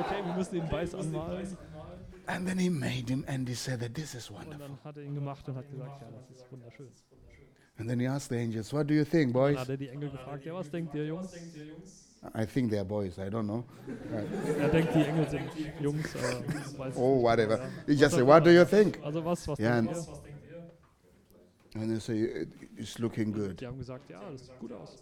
okay, 0.00 0.24
wir 0.24 0.34
müssen 0.34 0.56
ihn 0.56 0.70
weiß 0.72 0.94
anmalen. 0.94 1.56
And 2.26 2.46
then 2.46 2.58
he 2.58 2.68
made 2.68 3.08
him 3.08 3.24
and 3.28 3.48
he 3.48 3.54
said 3.54 3.80
that 3.80 3.94
this 3.94 4.14
is 4.14 4.28
Und 4.28 4.36
wonderful. 4.38 4.58
dann 4.58 4.78
hat 4.84 4.96
er 4.96 5.02
ihn 5.04 5.14
gemacht 5.14 5.48
und 5.48 5.56
hat 5.56 5.70
gesagt, 5.70 6.00
ja, 6.02 6.08
das 6.10 6.30
ist 6.38 6.50
wunderschön. 6.52 6.88
And 7.78 7.88
then 7.88 8.00
he 8.00 8.06
asked 8.08 8.28
the 8.30 8.36
angels, 8.36 8.72
what 8.72 8.86
do 8.88 8.94
you 8.94 9.04
think, 9.04 9.32
Dann 9.32 9.42
boys? 9.42 9.56
hat 9.58 9.68
er 9.68 9.76
die 9.76 9.88
Engel 9.88 10.10
gefragt, 10.10 10.44
ja, 10.44 10.52
was 10.54 10.68
denkt 10.70 10.94
ihr, 10.94 11.06
Jungs? 11.06 11.30
I 12.34 12.44
think 12.44 12.72
they're 12.72 12.84
boys, 12.84 13.16
I 13.18 13.30
don't 13.30 13.44
know. 13.44 13.64
Er 14.58 14.68
denkt, 14.68 14.92
die 14.94 15.02
Engel 15.04 15.28
sind 15.28 15.42
Jungs, 15.80 16.06
Oh, 16.96 17.22
whatever. 17.22 17.60
He 17.86 17.92
just 17.94 18.16
said, 18.16 18.26
what 18.26 18.44
do 18.44 18.50
you 18.50 18.64
think? 18.64 18.98
Also 19.04 19.24
was, 19.24 19.46
was 19.46 19.58
Ja, 19.60 19.80
denkt 19.80 19.92
ihr? 19.92 20.04
And 21.80 21.90
they 21.90 22.00
say, 22.00 22.22
"It- 22.22 22.48
it's 22.76 22.98
looking 22.98 23.32
good. 23.32 23.60
Die 23.60 23.66
haben 23.66 23.78
gesagt, 23.78 24.08
ja, 24.10 24.20
das 24.32 24.40
sieht 24.46 24.58
gut 24.58 24.72
aus. 24.72 24.96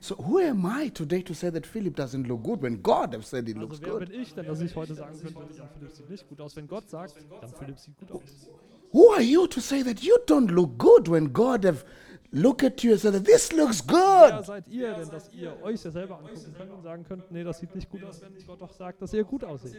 So 0.00 0.14
who 0.16 0.38
am 0.38 0.64
I 0.64 0.88
today 0.88 1.22
to 1.22 1.34
say 1.34 1.50
that 1.50 1.66
Philip 1.66 1.94
doesn't 1.96 2.26
look 2.26 2.42
good 2.44 2.62
when 2.62 2.80
God 2.80 3.12
have 3.12 3.24
said 3.24 3.46
it 3.48 3.56
Also 3.56 3.66
looks 3.66 3.80
wer 3.82 3.90
good? 3.98 4.08
bin 4.08 4.20
ich 4.20 4.32
denn, 4.32 4.46
dass 4.46 4.60
ich 4.60 4.74
heute 4.76 4.94
sagen 4.94 5.18
könnte, 5.20 5.40
Jan 5.58 5.68
Philipp 5.76 5.92
sieht 5.92 6.08
nicht 6.08 6.28
gut 6.28 6.40
aus, 6.40 6.56
wenn 6.56 6.68
Gott 6.68 6.88
sagt, 6.88 7.14
Jan 7.42 7.52
Philipp 7.52 7.78
sieht 7.78 7.98
gut 7.98 8.12
aus. 8.12 8.48
Who 8.92 9.10
are 9.12 9.22
you 9.22 9.46
to 9.46 9.60
say 9.60 9.82
that 9.82 10.02
you 10.02 10.18
don't 10.26 10.50
look 10.50 10.76
good 10.78 11.08
when 11.08 11.32
God 11.32 11.64
have 11.64 11.84
looked 12.32 12.64
at 12.64 12.82
you 12.82 12.92
and 12.92 13.00
said 13.00 13.12
that 13.14 13.24
this 13.24 13.52
looks 13.52 13.82
Wer 13.86 14.30
good? 14.32 14.44
seid 14.46 14.68
ihr 14.68 14.94
denn, 14.94 15.08
dass 15.10 15.28
ihr 15.32 15.56
euch 15.62 15.84
ja 15.84 15.90
selber 15.90 16.18
angucken 16.18 16.54
könnt 16.56 16.72
und 16.72 16.82
sagen 16.82 17.04
könnt, 17.04 17.30
nee, 17.30 17.44
das 17.44 17.58
sieht 17.60 17.74
nicht 17.74 17.88
gut 17.88 18.02
aus, 18.04 18.20
wenn 18.20 18.32
Gott 18.46 18.60
doch 18.60 18.72
sagt, 18.72 19.00
dass 19.02 19.12
ihr 19.12 19.24
gut 19.24 19.44
aussieht. 19.44 19.76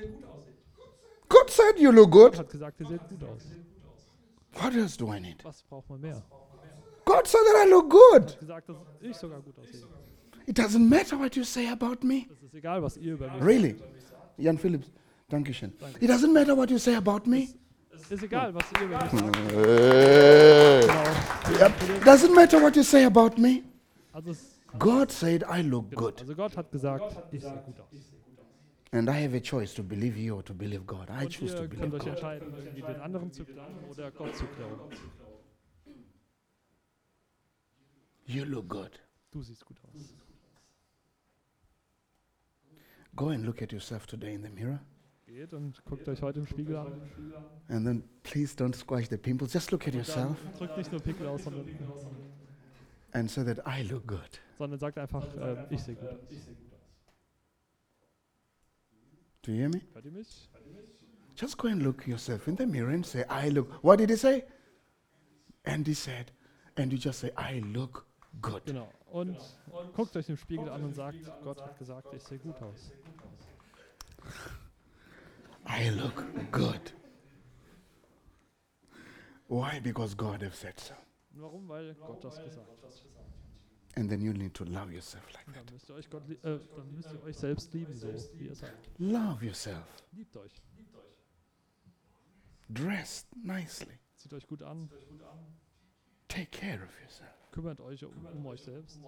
God 1.29 1.49
said 1.49 1.79
you 1.79 1.91
look 1.91 2.11
Gott 2.11 2.31
good. 2.31 2.39
hat 2.39 2.49
gesagt, 2.49 2.79
ihr 2.81 2.87
seht 2.87 3.07
gut 3.09 3.23
aus. 3.23 3.43
What 4.53 4.75
else 4.75 4.97
do 4.97 5.13
I 5.13 5.19
need? 5.19 5.43
Was 5.43 5.63
braucht 5.63 5.89
man 5.89 6.01
mehr? 6.01 6.21
God 7.05 7.25
said 7.27 7.41
that 7.45 7.65
I 7.67 7.69
look 7.69 7.89
good. 7.89 8.31
Hat 8.31 8.39
gesagt, 8.39 8.69
dass 8.69 8.77
ich 9.01 9.15
sogar 9.17 9.41
gut 9.41 9.57
aussehe. 9.59 9.81
It 10.45 10.57
doesn't 10.57 10.87
matter 10.87 11.17
what 11.19 11.35
you 11.35 11.43
say 11.43 11.67
about 11.67 12.05
me. 12.05 12.25
Es 12.31 12.41
ist 12.43 12.55
egal, 12.55 12.81
was 12.81 12.97
ihr 12.97 13.13
über 13.13 13.29
mich 13.31 13.43
Really? 13.43 13.75
Jan 14.37 14.57
Phillips, 14.57 14.91
Dankeschön. 15.29 15.71
It 15.99 16.09
doesn't 16.09 16.33
matter 16.33 16.55
what 16.57 16.69
you 16.69 16.77
say 16.77 16.95
about 16.95 17.29
me. 17.29 17.49
Ist 18.09 18.23
egal, 18.23 18.53
was 18.53 18.63
ihr 18.73 18.85
über 18.85 19.01
mich 19.01 19.11
sagt. 19.11 19.33
Genau. 20.81 21.03
Yep. 21.59 22.03
Doesn't 22.05 22.33
matter 22.35 22.61
what 22.61 22.75
you 22.75 22.83
say 22.83 23.03
about 23.05 23.37
me. 23.39 23.63
Also, 24.13 24.31
es, 24.31 24.59
God 24.79 25.11
said 25.11 25.43
I 25.43 25.61
look 25.61 25.89
genau. 25.89 26.01
good. 26.01 26.19
also 26.21 26.35
Gott 26.35 26.57
hat 26.57 26.71
gesagt, 26.71 27.15
ich 27.31 27.41
sehe 27.41 27.61
gut 27.65 27.79
aus. 27.79 27.87
And 28.93 29.09
I 29.09 29.23
have 29.23 29.33
a 29.33 29.39
choice 29.39 29.73
to 29.75 29.83
believe 29.83 30.17
you 30.17 30.35
or 30.35 30.43
to 30.43 30.53
believe 30.53 30.85
God. 30.85 31.09
I 31.09 31.23
Und 31.23 31.31
choose 31.31 31.55
to 31.55 31.67
believe 31.67 31.91
God. 31.91 32.07
entscheiden, 32.07 32.53
irgendwie 32.53 32.81
den 32.81 32.99
anderen 32.99 33.31
zu 33.31 33.45
glauben 33.45 33.77
oder 33.89 34.11
Gott 34.11 34.35
zu 34.35 34.45
glauben. 34.45 34.81
You 38.25 38.43
look 38.45 38.67
good. 38.69 38.99
Du 39.31 39.41
siehst 39.41 39.65
gut 39.65 39.77
aus. 39.85 40.13
Go 43.15 43.29
and 43.29 43.45
look 43.45 43.61
at 43.61 43.71
yourself 43.71 44.05
today 44.05 44.33
in 44.33 44.43
the 44.43 44.49
mirror. 44.49 44.79
Geht 45.31 45.53
und 45.53 45.81
guckt 45.85 46.09
euch 46.09 46.21
heute 46.21 46.39
im 46.39 46.45
Spiegel 46.45 46.75
an. 46.75 47.01
And 47.69 47.85
then 47.85 48.03
please 48.21 48.53
don't 48.53 48.75
squash 48.75 49.07
the 49.07 49.15
pimples. 49.15 49.53
Just 49.53 49.71
look 49.71 49.87
at 49.87 49.93
yourself 49.93 50.37
drückt 50.57 50.77
nicht 50.77 50.91
nur 50.91 50.99
Pickel 50.99 51.25
aus, 51.25 51.45
sondern, 51.45 51.65
and 53.13 53.31
say 53.31 53.45
that 53.45 53.65
I 53.65 53.81
look 53.83 54.05
good. 54.05 54.41
sondern 54.57 54.77
sagt 54.77 54.97
einfach, 54.97 55.25
äh, 55.37 55.67
ich 55.69 55.81
sehe 55.81 55.95
gut 55.95 56.09
aus. 56.09 56.19
Do 59.41 59.51
you 59.53 59.57
hear 59.57 59.69
me? 59.69 59.81
Hört 59.93 60.03
ihr 60.03 60.11
mich? 60.11 60.49
Just 61.37 61.57
go 61.57 61.69
and 61.69 61.81
look 61.81 62.05
yourself 62.05 62.49
in 62.49 62.57
the 62.57 62.65
mirror 62.65 62.93
and 62.93 63.05
say, 63.05 63.23
I 63.29 63.47
look. 63.49 63.81
What 63.81 63.99
did 63.99 64.09
he 64.09 64.17
say? 64.17 64.43
And 65.63 65.87
he 65.87 65.93
said, 65.93 66.33
and 66.75 66.91
you 66.91 66.99
just 66.99 67.21
say, 67.21 67.31
I 67.37 67.61
look 67.61 68.05
good. 68.41 68.65
Genau. 68.65 68.91
Und 69.09 69.37
guckt 69.93 70.13
euch 70.17 70.27
im 70.27 70.35
Spiegel 70.35 70.67
an 70.67 70.83
und 70.83 70.93
sagt, 70.93 71.19
Gott 71.41 71.61
hat 71.61 71.77
gesagt, 71.79 72.13
ich 72.13 72.21
sehe 72.21 72.37
gut 72.37 72.61
aus. 72.61 72.91
I 75.73 75.89
look 75.91 76.23
good. 76.51 76.91
Why? 79.47 79.79
Because 79.81 80.13
God 80.15 80.41
has 80.43 80.55
said 80.55 80.79
so. 80.79 80.93
Warum? 81.33 81.67
Weil 81.69 81.95
Gott 81.95 82.23
das 82.23 82.37
gesagt 82.43 82.67
hat. 82.67 82.93
And 83.95 84.09
then 84.09 84.21
you 84.21 84.33
need 84.33 84.53
to 84.53 84.63
love 84.65 84.91
yourself 84.93 85.23
like 85.33 85.45
that. 85.47 85.65
Dann 85.65 85.73
müsst 85.73 85.89
ihr 85.89 85.95
euch, 85.95 86.09
Gott, 86.09 86.23
äh, 86.29 86.59
dann 86.75 86.93
müsst 86.93 87.11
ihr 87.13 87.23
euch 87.23 87.37
selbst 87.37 87.73
lieben, 87.73 87.93
so 87.93 88.07
wie 88.37 88.47
ihr 88.47 88.55
seid. 88.55 88.73
Love 88.99 89.45
yourself. 89.45 89.85
Liebt 90.13 90.35
euch. 90.37 90.61
Dress 92.69 93.27
nicely. 93.43 93.99
Zieht 94.15 94.33
euch 94.33 94.47
gut 94.47 94.63
an, 94.63 94.89
Take 96.27 96.51
care 96.51 96.81
of 96.83 97.01
yourself. 97.01 97.51
kümmert 97.51 97.81
euch 97.81 98.05
um, 98.05 98.25
um 98.33 98.45
euch 98.45 98.61
selbst, 98.61 98.99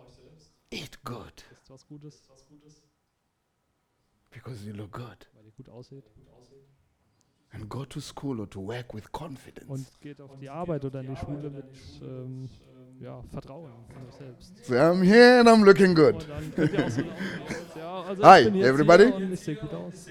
Eat 0.72 1.02
good 1.06 1.46
isst 1.52 1.70
was 1.70 1.86
Gutes, 1.88 2.28
because 4.34 4.66
you 4.66 4.74
look 4.74 4.92
good. 4.92 5.28
weil 5.36 5.46
ihr 5.46 5.52
gut 5.58 5.70
aussieht. 5.70 6.04
And 7.52 7.70
go 7.70 7.86
to 7.86 8.00
school 8.02 8.40
or 8.40 8.50
to 8.50 8.60
work 8.60 8.94
with 8.96 9.12
confidence. 9.12 9.70
Und 9.70 9.86
geht 10.02 10.20
auf 10.20 10.32
die 10.40 10.50
Arbeit 10.50 10.84
oder 10.86 11.02
in 11.02 11.10
die 11.12 11.16
Schule 11.16 11.52
mit 11.52 11.66
ähm, 12.02 12.50
ja, 13.00 13.22
Vertrauen 13.32 13.70
in 13.90 14.08
euch 14.08 14.16
selbst. 14.16 14.66
Say, 14.66 14.80
I'm 14.80 15.04
here 15.04 15.40
and 15.40 15.48
I'm 15.48 15.64
looking 15.64 15.94
good. 15.94 16.16
Und 16.16 16.30
dann 16.30 16.56
könnt 16.56 16.74
ihr 16.74 16.86
auch 16.86 16.90
so 16.90 17.02
aus. 17.02 17.76
Ja, 17.76 18.02
also 18.04 18.24
Hi, 18.24 18.40
ich 18.40 18.46
bin 18.46 18.56
jetzt 18.56 18.68
everybody. 18.68 19.06
hier 19.06 19.16
und 19.16 19.34
ich 19.34 19.40
sehe 19.40 19.56
gut 19.56 19.74
aus. 19.74 20.08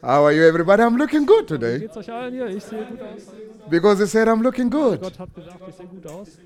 How 0.00 0.08
are 0.08 0.32
you, 0.32 0.42
everybody? 0.44 0.82
I'm 0.82 0.96
looking 0.96 1.26
good 1.26 1.42
Wie 1.42 1.54
today 1.54 1.78
geht's 1.80 1.96
euch 1.96 2.10
allen 2.10 2.32
hier? 2.32 2.46
Ich 2.46 2.64
sehe 2.64 2.86
gut 2.86 3.02
aus. 3.02 3.22
because 3.68 3.98
they 3.98 4.06
said 4.06 4.26
I'm 4.28 4.42
looking 4.42 4.70
good. 4.70 5.02
Gott 5.02 5.18
hat 5.18 5.34
gesagt, 5.34 5.60
ich 5.68 5.74
sehe 5.74 5.86
gut 5.86 6.06
aus. 6.06 6.38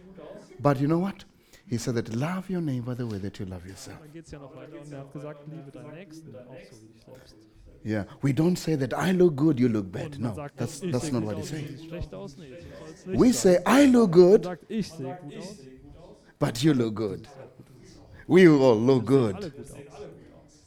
But 0.59 0.81
you 0.81 0.89
know 0.89 0.99
what? 1.01 1.25
He 1.73 1.79
said 1.79 1.95
that 1.95 2.15
love 2.15 2.51
your 2.51 2.61
neighbor 2.61 2.95
the 2.95 3.07
way 3.07 3.17
that 3.17 3.39
you 3.41 3.47
love 3.47 3.67
yourself. 3.67 3.99
Dann 3.99 4.13
geht 4.13 4.31
ja 4.31 4.39
noch 4.39 4.55
weiter 4.55 4.79
und 4.79 4.93
er 4.93 4.99
hat 4.99 5.13
gesagt, 5.15 5.41
liebe 5.47 5.71
deinen 5.71 5.95
Nächsten 5.95 6.37
auch 6.37 6.43
so 6.71 6.77
wie 6.83 6.89
dich 6.89 7.03
selbst. 7.03 7.35
Yeah, 7.83 8.05
we 8.21 8.31
don't 8.33 8.57
say 8.59 8.77
that 8.77 8.93
I 8.93 9.13
look 9.13 9.37
good, 9.37 9.59
you 9.59 9.69
look 9.69 9.91
bad. 9.91 10.19
No, 10.19 10.35
sagt 10.35 10.59
that's 10.59 10.83
ich 10.83 10.93
that's 10.93 11.07
sehe 11.07 11.15
not 11.15 11.23
gut 11.23 11.29
what 11.31 11.39
he's 11.39 11.45
aus, 11.45 11.51
du 11.51 11.57
saying. 11.57 11.69
siehst 11.79 11.85
schlecht 11.89 12.15
aus. 12.15 12.37
Nee, 12.37 12.49
so 12.61 12.85
soll's 12.85 13.07
nicht 13.07 13.21
We 13.21 13.33
say 13.33 13.59
I 13.67 13.87
look 13.87 14.11
Man 14.11 14.21
good, 14.21 14.45
sagt, 14.45 14.65
ich 14.69 14.93
sehe 14.93 15.19
gut 15.23 15.37
aus. 15.39 15.57
but 16.39 16.63
you 16.63 16.75
look 16.75 16.95
good. 16.95 17.27
We 18.29 18.47
all 18.49 18.79
look 18.79 19.07
good. 19.07 19.41
gut 19.41 19.53
aus. 19.59 19.73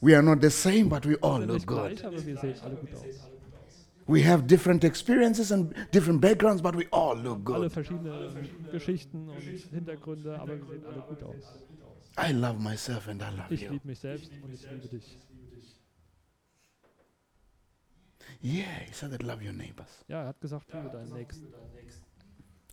We 0.00 0.12
are 0.16 0.22
not 0.24 0.40
the 0.42 0.50
same, 0.50 0.88
but 0.88 1.06
we 1.06 1.16
all 1.22 1.38
sind 1.38 1.46
look 1.46 1.56
nicht 1.58 1.66
gleich, 1.68 1.96
good. 2.02 2.04
aber 2.04 2.26
wir 2.26 2.36
sehen 2.36 2.54
alle 2.64 2.74
gut 2.74 2.94
aus. 2.94 3.30
We 4.08 4.22
have 4.22 4.46
different 4.46 4.84
experiences 4.84 5.50
and 5.50 5.74
different 5.90 6.20
backgrounds, 6.20 6.62
but 6.62 6.76
we 6.76 6.86
all 6.92 7.16
look 7.16 7.48
Alle 7.50 7.62
good. 7.68 7.72
verschiedene 7.72 8.30
Geschichten 8.70 9.28
und 9.28 9.40
Hintergründe, 9.40 10.38
aber 10.38 10.56
wir 10.58 10.64
sehen 10.66 10.86
alle 10.86 11.00
gut 11.02 11.22
aus. 11.24 11.64
I 12.18 12.32
love 12.32 12.60
myself 12.60 13.08
and 13.08 13.20
I 13.20 13.30
love 13.36 13.52
Ich 13.52 13.62
you. 13.62 13.70
liebe 13.72 13.88
mich 13.88 13.98
selbst 13.98 14.30
und 14.42 14.52
ich 14.54 14.62
liebe 14.70 14.88
dich. 14.88 15.18
Yeah, 18.42 18.64
he 18.86 18.92
said 18.92 19.10
that 19.12 19.22
love 19.22 19.42
your 19.42 19.52
neighbors. 19.52 20.04
Ja, 20.08 20.22
er 20.22 20.28
hat 20.28 20.40
gesagt, 20.40 20.72
liebe 20.72 20.88
deinen 20.90 21.12
Nächsten. 21.12 21.46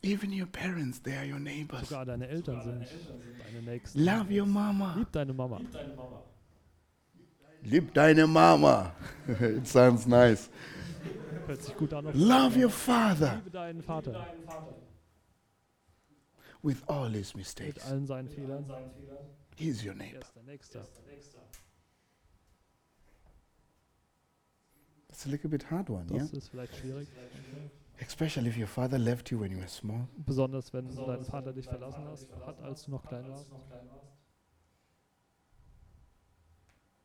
Even 0.03 0.31
your 0.33 0.47
parents, 0.47 1.01
they 1.01 1.15
are 1.15 1.25
your 1.25 1.39
neighbors. 1.39 1.87
Sogar 1.89 2.05
deine 2.05 2.27
Eltern 2.27 2.61
sind 2.61 2.85
deine 3.43 3.61
Nächsten. 3.63 4.03
Love 4.03 4.29
your 4.37 4.45
mama. 4.45 4.95
Lieb 4.97 5.11
deine 5.13 5.33
Mama. 5.33 5.61
Lieb 7.63 7.93
deine 7.93 8.27
mama. 8.27 8.93
it 9.39 9.65
sounds 9.67 10.05
nice. 10.05 10.49
Hört 11.47 11.61
sich 11.61 11.75
gut 11.75 11.93
an. 11.93 12.05
Love 12.13 12.57
your 12.59 12.69
father 12.69 13.35
Liebe 13.37 13.51
deinen 13.51 13.81
Vater 13.81 14.25
with 16.61 16.77
all 16.87 17.09
his 17.11 17.33
mit 17.33 17.41
mistakes. 17.41 17.85
allen 17.85 18.05
seinen 18.05 18.29
Fehlern. 18.29 18.65
He's 19.55 19.83
your 19.83 19.91
Er 19.93 19.95
neighbor. 19.97 20.19
ist 20.21 20.35
der 20.35 20.43
Nächste. 20.43 20.87
It's 25.09 25.25
a 25.25 25.29
little 25.29 25.49
bit 25.49 25.63
hard 25.69 25.89
one, 25.89 26.05
yeah? 26.09 26.23
Ist 26.31 26.49
vielleicht 26.49 26.75
schwierig. 26.77 27.07
Especially 27.99 28.49
if 28.49 28.57
your 28.57 28.67
father 28.67 28.97
left 28.97 29.29
you 29.29 29.39
when 29.39 29.51
you 29.51 29.57
were 29.59 29.67
small. 29.67 30.07
Besonders 30.25 30.73
wenn 30.73 30.87
dein 30.95 31.23
Vater 31.23 31.53
dich 31.53 31.65
verlassen 31.67 32.03
hast, 32.07 32.27
hat, 32.45 32.59
als 32.61 32.85
du 32.85 32.91
noch 32.91 33.03
klein 33.05 33.29
warst. 33.29 33.51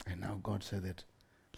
And 0.07 0.21
now 0.21 0.39
God 0.43 0.63
said 0.63 0.85
that 0.85 1.05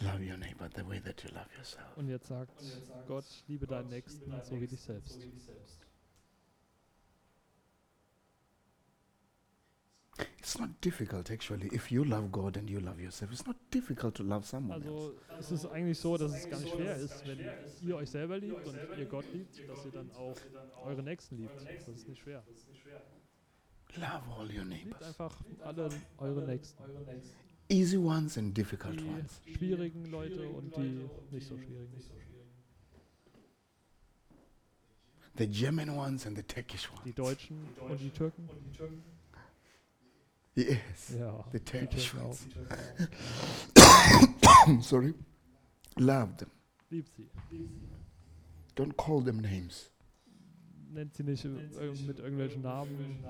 love 0.01 0.21
your 0.23 0.37
neighbor 0.37 0.69
the 0.75 0.87
way 0.87 1.01
that 1.01 1.23
you 1.23 1.31
love 1.31 1.49
yourself. 1.57 1.97
Und 1.97 2.09
jetzt 2.09 2.29
sagt 2.29 2.63
Gott, 3.07 3.25
liebe 3.49 3.67
deinen 3.67 3.89
Nächsten 3.89 4.31
so 4.43 4.61
wie 4.61 4.67
dich 4.67 4.81
selbst. 4.81 5.19
It's 10.39 10.59
not 10.59 10.71
difficult 10.81 11.31
actually. 11.31 11.69
If 11.73 11.91
you 11.91 12.03
love 12.05 12.31
God 12.33 12.57
and 12.57 12.69
you 12.69 12.81
love 12.81 13.01
yourself, 13.01 13.31
it's 13.31 13.47
not 13.47 13.57
difficult 13.71 14.15
to 14.17 14.23
love 14.23 14.45
someone 14.47 14.83
else. 14.83 15.15
Also 15.29 15.39
es 15.39 15.53
ist 15.53 15.67
eigentlich 15.67 15.99
so, 15.99 16.17
dass 16.17 16.33
es 16.35 16.49
gar 16.51 16.59
nicht 16.59 16.75
schwer 16.75 16.97
ist, 16.97 17.27
wenn 17.27 17.39
ihr 17.89 17.97
euch 17.97 18.11
selber 18.11 18.39
liebt 18.39 18.67
und 18.67 18.77
ihr 18.99 19.07
Gott 19.07 19.25
liebt, 19.33 19.69
dass 19.69 19.85
ihr 19.85 19.93
dann 19.93 20.11
auch 20.13 20.37
eure 20.85 21.03
Nächsten 21.03 21.37
liebt. 21.37 21.55
Das 21.57 21.89
ist 21.89 22.09
nicht 22.09 22.21
schwer. 22.23 22.43
Love 23.97 24.23
all 24.39 24.47
your 24.47 24.65
Liebt 24.65 24.87
neighbors. 24.87 25.03
einfach 25.03 25.41
alle 25.61 25.91
eure 26.19 26.47
Nächsten. 26.47 26.83
Easy 27.71 27.97
ones 27.97 28.37
and 28.37 28.53
difficult 28.53 28.99
Die 28.99 29.05
ones. 29.05 29.41
schwierigen 29.57 30.05
Leute 30.11 30.49
und 30.49 30.77
die 30.77 31.09
nicht 31.31 31.47
so 31.47 31.57
schwierigen. 31.57 31.95
The 35.39 35.47
German 35.47 35.91
ones 35.91 36.27
and 36.27 36.37
the 36.37 36.43
Turkish 36.43 36.89
Die 37.05 37.11
ones. 37.11 37.15
Deutschen 37.15 37.57
und 37.89 38.01
die 38.01 38.11
Türken. 38.11 38.49
Yes. 40.57 41.15
Ja, 41.19 41.45
The 41.53 41.61
Turkish 41.61 42.13
ones. 42.15 42.47
Sorry. 44.87 45.15
Love 45.97 46.37
them. 46.39 46.51
Liebt 46.91 47.15
sie. 47.15 47.29
Don't 48.77 48.97
call 48.97 49.23
them 49.23 49.41
names. 49.41 49.91
Nennt 50.93 51.15
sie 51.15 51.23
nicht 51.23 51.45
äh, 51.45 51.49
mit 51.49 52.19
irgendwelchen 52.19 52.63
Namen. 52.63 53.25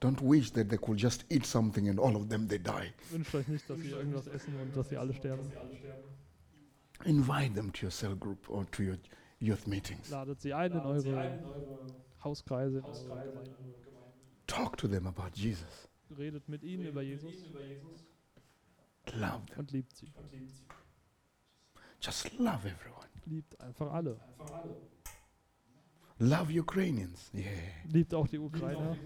Don't 0.00 0.20
wish 0.22 0.50
that 0.52 0.70
they 0.70 0.78
could 0.78 0.96
just 0.96 1.24
eat 1.28 1.44
something 1.44 1.88
and 1.88 1.98
all 1.98 2.16
of 2.16 2.28
them 2.30 2.48
they 2.48 2.58
die. 2.58 2.92
Wünscht 3.10 3.34
euch 3.34 3.48
nicht, 3.48 3.68
dass 3.68 3.78
sie 3.80 3.90
irgendwas 3.90 4.26
essen 4.28 4.54
und 4.60 4.74
dass 4.74 4.88
sie 4.88 4.96
alle 4.96 5.12
sterben. 5.12 5.50
Invite 7.04 7.54
them 7.54 7.70
to 7.72 7.86
your 7.86 7.90
cell 7.90 8.14
group 8.14 8.48
or 8.48 8.64
to 8.70 8.82
your 8.82 8.96
youth 9.40 9.66
meetings. 9.66 10.08
Ladet 10.10 10.40
sie 10.40 10.54
ein 10.54 10.72
in 10.72 10.80
eure 10.80 11.38
Hauskreise, 12.24 12.78
in 12.78 12.84
eure 12.84 13.04
Gemeinden. 13.04 13.54
Talk 14.46 14.76
to 14.78 14.88
them 14.88 15.06
about 15.06 15.32
Jesus. 15.34 15.88
Redet 16.16 16.48
mit 16.48 16.62
ihnen 16.62 16.86
über 16.86 17.02
Jesus 17.02 17.34
Love 19.12 19.46
them. 19.46 19.58
und 19.58 19.72
liebt 19.72 19.96
sie. 19.96 20.12
Just 22.00 22.38
love 22.38 22.66
everyone. 22.66 23.06
Liebt 23.26 23.60
einfach 23.60 23.92
alle. 23.92 24.18
Love 26.20 26.52
Ukrainians. 26.52 27.30
Yeah. 27.34 27.46
Liebt 27.90 28.14
auch 28.14 28.28
die 28.28 28.38
Ukrainer. 28.38 28.96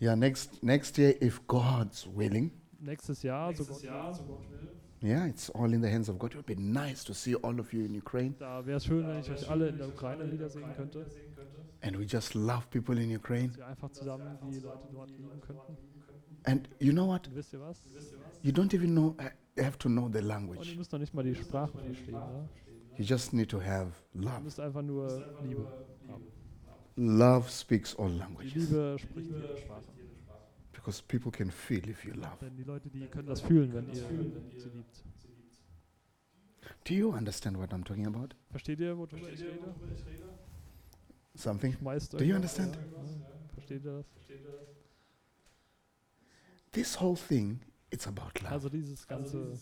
Yeah, 0.00 0.16
next 0.16 0.62
next 0.62 0.96
year 0.96 1.14
if 1.20 1.46
God's 1.46 2.08
willing. 2.14 2.50
Nächstes 2.80 3.22
Jahr, 3.22 3.52
so 3.54 3.64
Gott 3.64 3.82
will, 3.82 4.70
Yeah, 5.02 5.26
it's 5.26 5.50
all 5.50 5.72
in 5.72 5.82
the 5.82 5.88
hands 5.90 6.08
of 6.08 6.18
God. 6.18 6.32
It 6.32 6.36
would 6.36 6.46
be 6.46 6.54
nice 6.56 7.04
to 7.04 7.12
see 7.12 7.34
all 7.34 7.58
of 7.60 7.72
you 7.74 7.84
in 7.84 7.94
Ukraine. 7.94 8.34
da 8.38 8.64
wäre 8.64 8.78
es 8.78 8.86
schön, 8.86 9.06
wenn 9.06 9.20
ich 9.20 9.30
euch 9.30 9.50
alle 9.50 9.68
in 9.68 9.76
der 9.76 9.88
Ukraine 9.88 10.30
wiedersehen 10.32 10.72
könnte. 10.74 11.06
And 11.82 11.98
we 11.98 12.04
just 12.04 12.34
love 12.34 12.66
people 12.70 12.98
in 12.98 13.14
Ukraine. 13.14 13.54
Wir 13.56 13.66
einfach 13.66 13.90
zusammen 13.90 14.38
die 14.50 14.60
Leute 14.60 14.88
dort 14.92 15.10
lieben 15.10 15.40
könnten. 15.40 15.76
And 16.44 16.68
you 16.78 16.92
know 16.92 17.06
what? 17.06 17.28
Wisst 17.34 17.52
ihr 17.52 17.60
was? 17.60 17.82
You 18.42 18.52
don't 18.52 18.74
even 18.74 18.94
know 18.94 19.14
uh, 19.18 19.62
have 19.62 19.76
to 19.78 19.88
know 19.88 20.08
the 20.10 20.18
Und 20.18 20.22
ihr 20.22 20.22
language. 20.22 20.76
müsst 20.76 20.92
noch 20.92 20.98
nicht 20.98 21.12
mal 21.12 21.22
die 21.22 21.34
Sprache 21.34 21.76
verstehen. 21.78 22.12
Ne? 22.12 22.48
You 22.96 23.04
just 23.04 23.32
need 23.34 23.50
to 23.50 23.60
have 23.62 23.92
love. 24.14 24.40
müsst 24.42 24.58
einfach 24.60 24.82
nur 24.82 25.22
Liebe. 25.42 25.66
Love 26.96 27.48
speaks 27.50 27.94
all 27.96 28.10
Die 28.10 28.18
languages. 28.18 28.54
Liebe 28.54 28.96
spricht 28.98 29.30
jede 29.30 29.56
Sprache. 29.56 29.84
Because 30.72 31.02
people 31.02 31.30
can 31.30 31.50
feel 31.50 31.88
if 31.88 32.04
you 32.04 32.14
love. 32.14 32.36
Denn 32.40 32.56
die 32.56 32.64
Leute, 32.64 32.88
die 32.88 33.06
können 33.06 33.28
das 33.28 33.42
fühlen, 33.42 33.72
wenn 33.74 33.88
ihr 33.88 33.96
sie 33.96 34.68
liebt. 34.70 35.04
Do 36.84 36.94
you 36.94 37.10
understand 37.10 37.58
what 37.58 37.72
I'm 37.72 37.84
talking 37.84 38.06
about? 38.06 38.34
Versteht 38.50 38.80
ihr, 38.80 38.96
worüber 38.96 39.30
ich 39.30 39.40
rede? 39.40 39.58
Something? 41.34 41.76
Do 42.10 42.24
you 42.24 42.34
understand? 42.34 42.78
Versteht 43.54 43.84
ihr 43.84 43.92
das? 43.92 44.06
This 46.72 47.00
whole 47.00 47.16
thing, 47.16 47.60
it's 47.90 48.06
about 48.06 48.40
love. 48.42 48.52
Also 48.52 48.68
dieses 48.68 49.06
ganze 49.06 49.52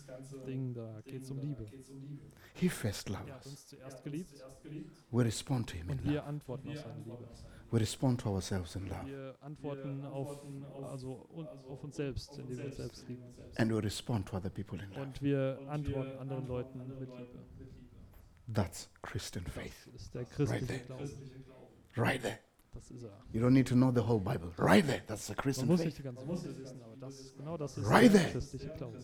Ding, 0.45 0.73
da 0.73 1.01
geht 1.05 1.23
es 1.23 1.31
um 1.31 1.39
Liebe. 1.39 1.65
He 2.53 2.69
first 2.69 3.09
loved 3.09 3.27
Er 3.27 3.35
hat 3.35 3.45
us. 3.45 3.51
uns 3.51 3.67
zuerst 3.67 4.03
geliebt 4.03 4.43
We 5.11 5.23
respond 5.23 5.69
to 5.69 5.75
him 5.75 5.85
in 5.87 5.91
und 5.91 6.01
love. 6.05 6.13
wir 6.13 6.23
antworten 6.25 6.69
auf 6.69 6.77
seine 6.77 7.03
Liebe. 7.03 7.27
We 7.71 7.79
respond 7.79 8.21
to 8.21 8.29
ourselves 8.31 8.75
in 8.75 8.87
love. 8.87 9.05
Wir 9.05 9.35
antworten 9.41 10.03
auf, 10.05 10.39
also 10.83 11.27
un, 11.31 11.47
auf 11.47 11.83
uns 11.83 11.95
selbst, 11.95 12.37
indem 12.37 12.57
wir 12.57 12.65
uns 12.65 12.77
selbst 12.77 13.07
lieben. 13.07 13.23
And 13.57 13.71
we 13.71 13.83
respond 13.83 14.27
to 14.27 14.37
other 14.37 14.49
people 14.49 14.81
in 14.83 14.89
love. 14.91 15.01
Und 15.01 15.21
wir 15.21 15.59
antworten 15.67 16.17
anderen 16.17 16.47
Leuten 16.47 16.79
mit 16.79 16.99
Liebe. 16.99 17.27
That's 18.51 18.89
Christian 19.03 19.45
faith. 19.45 19.71
Das 19.93 20.01
ist 20.01 20.15
der 20.15 20.25
christliche 20.25 20.65
there. 20.65 20.79
Glaube. 20.85 21.09
Right 21.95 22.21
there. 22.21 22.39
Das 22.71 22.91
ist 22.91 23.03
er. 23.03 23.11
You 23.33 23.41
don't 23.41 23.51
need 23.51 23.67
to 23.67 23.75
know 23.75 23.91
the 23.91 24.01
whole 24.01 24.19
Bible. 24.19 24.51
Right 24.57 24.85
there. 24.85 25.01
That's 25.07 25.25
the 25.27 25.33
Man 25.33 25.41
Christian 25.41 25.67
muss 25.67 25.79
nicht 25.79 25.87
faith. 25.95 25.97
die 25.97 26.03
ganze 26.03 26.25
Bibel 26.25 26.57
wissen, 26.57 26.81
aber 26.83 26.95
das, 26.97 27.33
genau 27.35 27.57
das 27.57 27.77
ist 27.77 27.89
Right 27.89 28.13
der 28.13 28.19
there. 28.21 28.31
christliche 28.31 28.69
Glaube. 28.69 28.99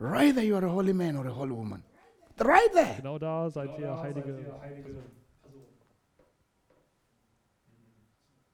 Right 0.00 0.34
there, 0.34 0.46
you 0.46 0.56
are 0.56 0.66
a 0.66 0.72
holy 0.72 0.92
man 0.94 1.16
or 1.16 1.26
a 1.26 1.30
holy 1.34 1.52
woman. 1.52 1.82
Right 2.38 2.72
there. 2.72 2.96
Genau 2.96 3.18
da 3.18 3.50
seid 3.50 3.78
ihr 3.78 3.94
heilige 4.00 4.32
Personen. 4.32 5.04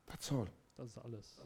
That's 0.07 0.33
all. 0.33 0.47
Das 0.77 0.89
ist 0.89 0.99
alles. 0.99 1.37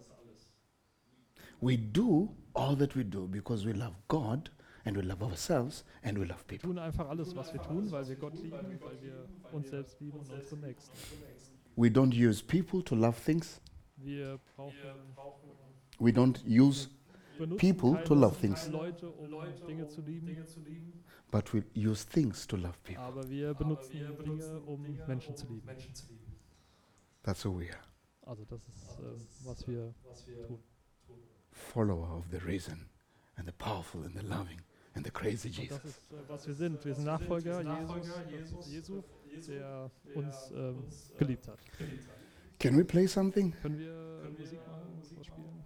We 1.61 1.76
do 1.76 2.35
all 2.55 2.74
that 2.76 2.97
we 2.97 3.05
do 3.05 3.26
because 3.28 3.66
we 3.66 3.72
love 3.74 3.95
God 4.09 4.51
and 4.87 4.97
we 4.97 5.03
love 5.03 5.22
ourselves, 5.22 5.85
and 6.03 6.18
we 6.18 6.24
love 6.24 6.43
Wir 6.49 6.59
people. 6.59 6.70
tun 6.70 6.78
einfach 6.78 7.07
alles, 7.11 7.37
was 7.37 7.53
wir 7.53 7.61
tun, 7.61 7.91
weil 7.91 8.09
wir 8.09 8.16
Gott 8.16 8.33
lieben, 8.35 8.81
weil 8.81 9.03
wir 9.03 9.28
uns 9.53 9.68
selbst 9.68 10.01
lieben 10.01 10.18
und 10.18 10.31
unsere 10.31 10.57
Nächsten. 10.57 10.97
We 11.81 11.89
don't 11.89 12.12
use 12.12 12.43
people 12.43 12.83
to 12.83 12.95
love 12.95 13.16
things. 13.16 13.59
Wir 13.97 14.39
brauchen 14.55 14.76
We 15.99 16.12
don't 16.12 16.39
use, 16.47 16.91
people 17.57 17.97
to 18.05 18.14
love 18.14 18.37
things. 18.37 18.68
Leute, 18.68 19.09
um 19.09 19.31
Dinge 19.66 19.89
zu 19.89 20.03
lieben, 20.03 21.03
but 21.31 21.55
we 21.55 21.64
use 21.74 22.05
things 22.05 22.47
to 22.49 22.57
love 22.57 22.74
people. 22.83 23.03
aber 23.03 23.26
wir 23.31 23.55
benutzen 23.55 23.93
Dinge, 24.22 24.61
um 24.66 24.83
Menschen 25.07 25.35
zu 25.35 25.47
lieben. 25.47 25.66
That's 27.22 27.47
who 27.47 27.59
we 27.59 27.70
are. 27.70 27.81
Also 28.26 28.45
das 28.45 28.61
ist, 28.68 28.99
ähm, 28.99 29.26
was 29.45 29.66
wir 29.66 29.95
tun. 30.47 30.59
Follower 31.51 32.18
of 32.18 32.26
the 32.31 32.39
risen, 32.47 32.91
and 33.37 33.47
the 33.47 33.55
powerful, 33.57 34.05
and 34.05 34.14
the 34.14 34.26
loving, 34.26 34.61
and 34.95 35.07
the 35.07 35.11
crazy 35.11 35.49
Und 35.49 35.57
Jesus. 35.57 35.78
das 35.78 35.85
ist, 35.87 36.12
äh, 36.12 36.16
was 36.28 36.47
wir 36.47 36.55
sind. 36.55 36.85
Wir 36.85 36.95
sind 36.95 37.07
Nachfolger 37.07 37.62
Jesus, 38.28 38.70
Jesu, 38.70 39.03
der 39.49 39.91
uns 40.14 40.35
ähm, 40.55 40.85
äh, 41.14 41.18
geliebt 41.18 41.49
hat. 41.49 41.59
Can 42.59 42.76
we 42.76 42.85
play 42.85 43.07
something? 43.07 43.53
Können 43.62 43.78
wir 43.78 43.95
Musik 44.39 44.59
machen, 44.66 45.01
was 45.18 45.26
spielen? 45.26 45.62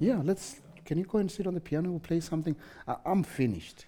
Yeah, 0.00 0.22
let's. 0.22 0.56
Can 0.84 0.98
you 0.98 1.04
go 1.04 1.18
and 1.18 1.30
sit 1.30 1.46
on 1.46 1.54
the 1.54 1.60
piano? 1.60 1.90
We'll 1.90 2.00
play 2.00 2.20
something. 2.20 2.56
I, 2.86 2.94
I'm 3.04 3.24
finished, 3.24 3.86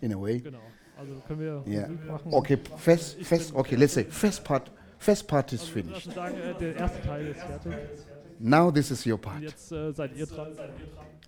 in 0.00 0.12
a 0.12 0.18
way. 0.18 0.40
Genau. 0.40 0.58
Also 0.98 1.14
können 1.26 1.40
wir 1.40 1.62
Yeah. 1.66 1.88
Musik 1.88 2.06
machen. 2.06 2.32
Okay, 2.34 2.58
first, 2.76 3.22
first. 3.22 3.54
Okay, 3.54 3.76
let's 3.76 3.94
say 3.94 4.04
first 4.04 4.44
part. 4.44 4.70
First 4.98 5.26
part 5.28 5.52
is 5.52 5.60
Also, 5.60 5.72
finished. 5.72 6.06
uns 6.06 6.14
sagen, 6.14 6.36
äh, 6.38 6.54
der 6.58 6.76
erste 6.76 7.02
Teil 7.02 7.26
ist 7.26 7.40
fertig. 7.40 7.72
Now 8.38 8.70
this 8.70 8.90
is 8.90 9.04
your 9.06 9.18
part. 9.18 9.40
jetzt 9.42 9.70
äh, 9.72 9.92
seid 9.92 10.16
ihr 10.16 10.26
dran. 10.26 10.48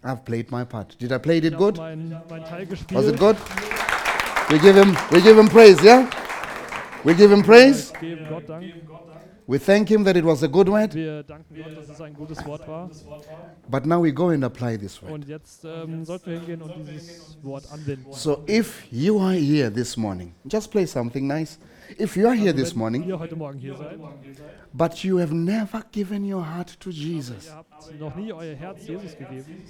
I've 0.02 0.24
played 0.24 0.50
my 0.50 0.64
part. 0.64 1.00
Did 1.00 1.12
I 1.12 1.18
play 1.18 1.38
it 1.38 1.44
Ich 1.44 1.56
good? 1.56 1.76
meinen 1.76 2.16
mein 2.30 2.44
Teil 2.44 2.66
Was 2.90 3.06
it 3.06 3.18
good? 3.18 3.36
We 4.48 4.58
give 4.58 4.74
him. 4.80 4.96
We 5.10 5.20
give 5.20 5.38
him 5.38 5.48
praise. 5.48 5.82
Yeah. 5.82 6.08
We 7.04 7.14
give 7.14 7.30
him 7.30 7.42
praise. 7.42 7.92
Wir 8.00 8.16
geben 8.16 8.26
Gott 8.28 8.48
Dank. 8.48 8.64
We 9.48 9.60
thank 9.60 9.88
him 9.88 10.04
that 10.04 10.16
it 10.16 10.24
was 10.24 10.42
a 10.42 10.48
good 10.48 10.68
word. 10.68 10.92
Wir 10.92 11.22
danken 11.22 11.54
uh, 11.56 11.62
Gott, 11.62 11.76
dass 11.76 11.88
es 11.88 12.00
ein 12.00 12.14
gutes 12.14 12.44
Wort 12.44 12.66
war. 12.66 12.90
But 13.68 13.86
now 13.86 14.02
we 14.02 14.12
go 14.12 14.30
and 14.30 14.42
apply 14.44 14.76
this 14.76 15.00
word. 15.00 15.12
Und 15.12 15.28
jetzt 15.28 15.64
ähm, 15.64 16.04
sollten 16.04 16.30
wir 16.30 16.40
hingehen 16.40 16.62
und 16.62 16.72
dieses 16.84 17.38
Wort 17.42 17.70
anwenden. 17.70 18.12
So 18.12 18.42
if 18.48 18.84
you 18.90 19.20
are 19.20 19.34
here 19.34 19.72
this 19.72 19.96
morning, 19.96 20.34
just 20.50 20.72
play 20.72 20.84
something 20.84 21.28
nice. 21.28 21.60
If 21.96 22.16
you 22.16 22.26
are 22.26 22.34
here 22.34 22.52
this 22.52 22.74
morning, 22.74 23.04
ihr 23.04 23.16
heute 23.16 23.36
Morgen 23.36 23.58
hier 23.60 23.76
seid, 23.76 24.00
but 24.72 25.04
you 25.04 25.20
have 25.20 25.32
never 25.32 25.84
given 25.92 26.24
your 26.24 26.44
heart 26.44 26.80
to 26.80 26.90
Jesus, 26.90 27.46
ihr 27.46 27.54
habt 27.54 28.00
noch 28.00 28.16
nie 28.16 28.32
euer 28.32 28.56
Herz 28.56 28.84
Jesus 28.84 29.16
gegeben. 29.16 29.62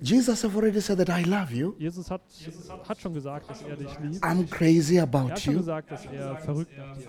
Jesus 0.00 0.44
already 0.44 0.80
said 0.80 0.98
that 0.98 1.08
I 1.08 1.22
love 1.24 1.52
you. 1.52 1.74
Jesus 1.78 2.10
hat, 2.10 2.22
hat 2.88 3.00
schon 3.00 3.14
gesagt, 3.14 3.48
dass 3.48 3.62
er 3.62 3.76
dich 3.76 3.88
liebt. 4.00 4.22
I'm 4.24 4.46
crazy 4.48 4.96
Er 4.96 5.04
about 5.04 5.30
hat 5.30 5.40
schon 5.40 5.54
you. 5.54 5.60
gesagt, 5.60 5.90
dass 5.90 6.04
er 6.06 6.36
verrückt 6.38 6.76
nach 6.76 6.96
dir 6.96 7.02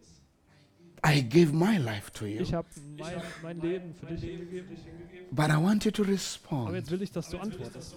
ist. 0.00 0.22
I 1.06 1.22
give 1.22 1.52
my 1.54 1.78
life 1.78 2.10
to 2.12 2.26
you. 2.26 2.42
Ich 2.42 2.52
habe 2.52 2.68
mein, 2.98 3.14
mein 3.42 3.60
Leben 3.60 3.94
für 3.94 4.06
dich 4.06 4.20
hingegeben. 4.22 4.76
But 5.32 5.48
I 5.48 5.56
want 5.56 5.84
you 5.84 5.90
to 5.92 6.02
Aber 6.02 6.12
respond. 6.12 6.74
jetzt 6.74 6.90
will 6.90 7.00
ich, 7.02 7.10
dass 7.10 7.30
du 7.30 7.38
antwortest. 7.38 7.96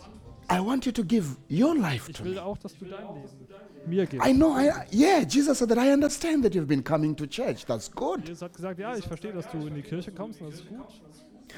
I 0.52 0.60
want 0.60 0.86
you 0.86 0.92
to 0.94 1.04
give 1.04 1.36
your 1.50 1.76
life 1.78 2.10
Ich 2.10 2.18
to 2.18 2.24
will 2.24 2.34
me. 2.36 2.44
auch, 2.44 2.58
dass 2.58 2.78
du 2.78 2.86
dein 2.86 3.00
Leben 3.02 3.90
mir 3.90 4.06
gibst. 4.06 4.26
I 4.28 4.34
know, 4.34 4.56
I, 4.58 4.72
yeah, 4.94 5.20
Jesus 5.28 5.58
said 5.60 5.70
that 5.70 5.78
I 5.78 5.92
understand 5.94 6.44
that 6.44 6.54
you've 6.56 6.68
been 6.68 6.84
coming 6.84 7.16
to 7.18 7.26
church. 7.28 7.66
That's 7.66 7.92
good. 7.92 8.22
Jesus 8.26 8.42
hat 8.42 8.54
gesagt, 8.54 8.80
ja, 8.80 8.96
ich 8.96 9.06
verstehe, 9.06 9.34
dass 9.34 9.50
du 9.52 9.68
in 9.68 9.76
die 9.76 9.82
Kirche 9.82 10.12
kommst 10.12 10.42
und 10.42 10.52
das 10.52 10.60
ist 10.62 10.68
gut. 10.70 10.88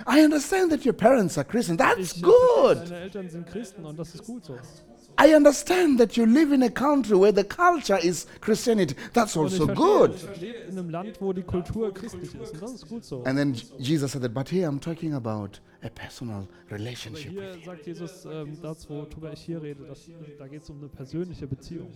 I 0.05 0.23
understand 0.23 0.71
that 0.71 0.85
your 0.85 0.93
parents 0.93 1.37
are 1.37 1.45
Christian. 1.45 1.77
That's 1.77 2.17
Ich 2.17 2.21
good. 2.23 2.77
deine 2.89 2.99
Eltern 3.01 3.29
sind 3.29 3.47
Christen 3.47 3.85
und 3.85 3.97
das 3.97 4.13
ist 4.15 4.23
gut 4.25 4.45
so. 4.45 4.57
I 5.17 5.33
understand 5.33 5.97
that 5.99 6.17
you 6.17 6.25
live 6.25 6.51
in 6.51 6.61
a 6.63 6.69
country 6.69 7.17
where 7.17 7.31
the 7.33 7.45
culture 7.45 7.97
is 7.97 8.27
Christianity. 8.41 8.95
That's 9.13 9.37
also 9.37 9.65
verstehe, 9.65 9.75
good. 9.75 10.67
in 10.69 10.77
einem 10.77 10.89
Land, 10.89 11.21
wo 11.21 11.31
die 11.31 11.43
Kultur 11.43 11.93
christlich 11.93 12.35
ist 12.35 12.51
und 12.53 12.61
das 12.61 12.73
ist 12.73 12.89
gut 12.89 13.05
so. 13.05 13.23
And 13.23 13.37
then 13.37 13.53
Jesus 13.77 14.11
said 14.11 14.21
that, 14.23 14.33
but 14.33 14.49
here 14.51 14.67
I'm 14.67 14.79
talking 14.81 15.13
about 15.13 15.59
a 15.83 15.89
personal 15.89 16.47
Aber 16.67 16.75
relationship. 16.77 17.31
hier 17.31 17.57
sagt 17.63 17.85
Jesus, 17.87 18.25
ähm, 18.25 18.57
das, 18.61 18.89
worüber 18.89 19.31
ich 19.31 19.41
hier 19.41 19.61
rede, 19.61 19.85
das, 19.85 20.01
da 20.37 20.47
geht 20.47 20.63
es 20.63 20.69
um 20.69 20.79
eine 20.79 20.89
persönliche 20.89 21.47
Beziehung. 21.47 21.89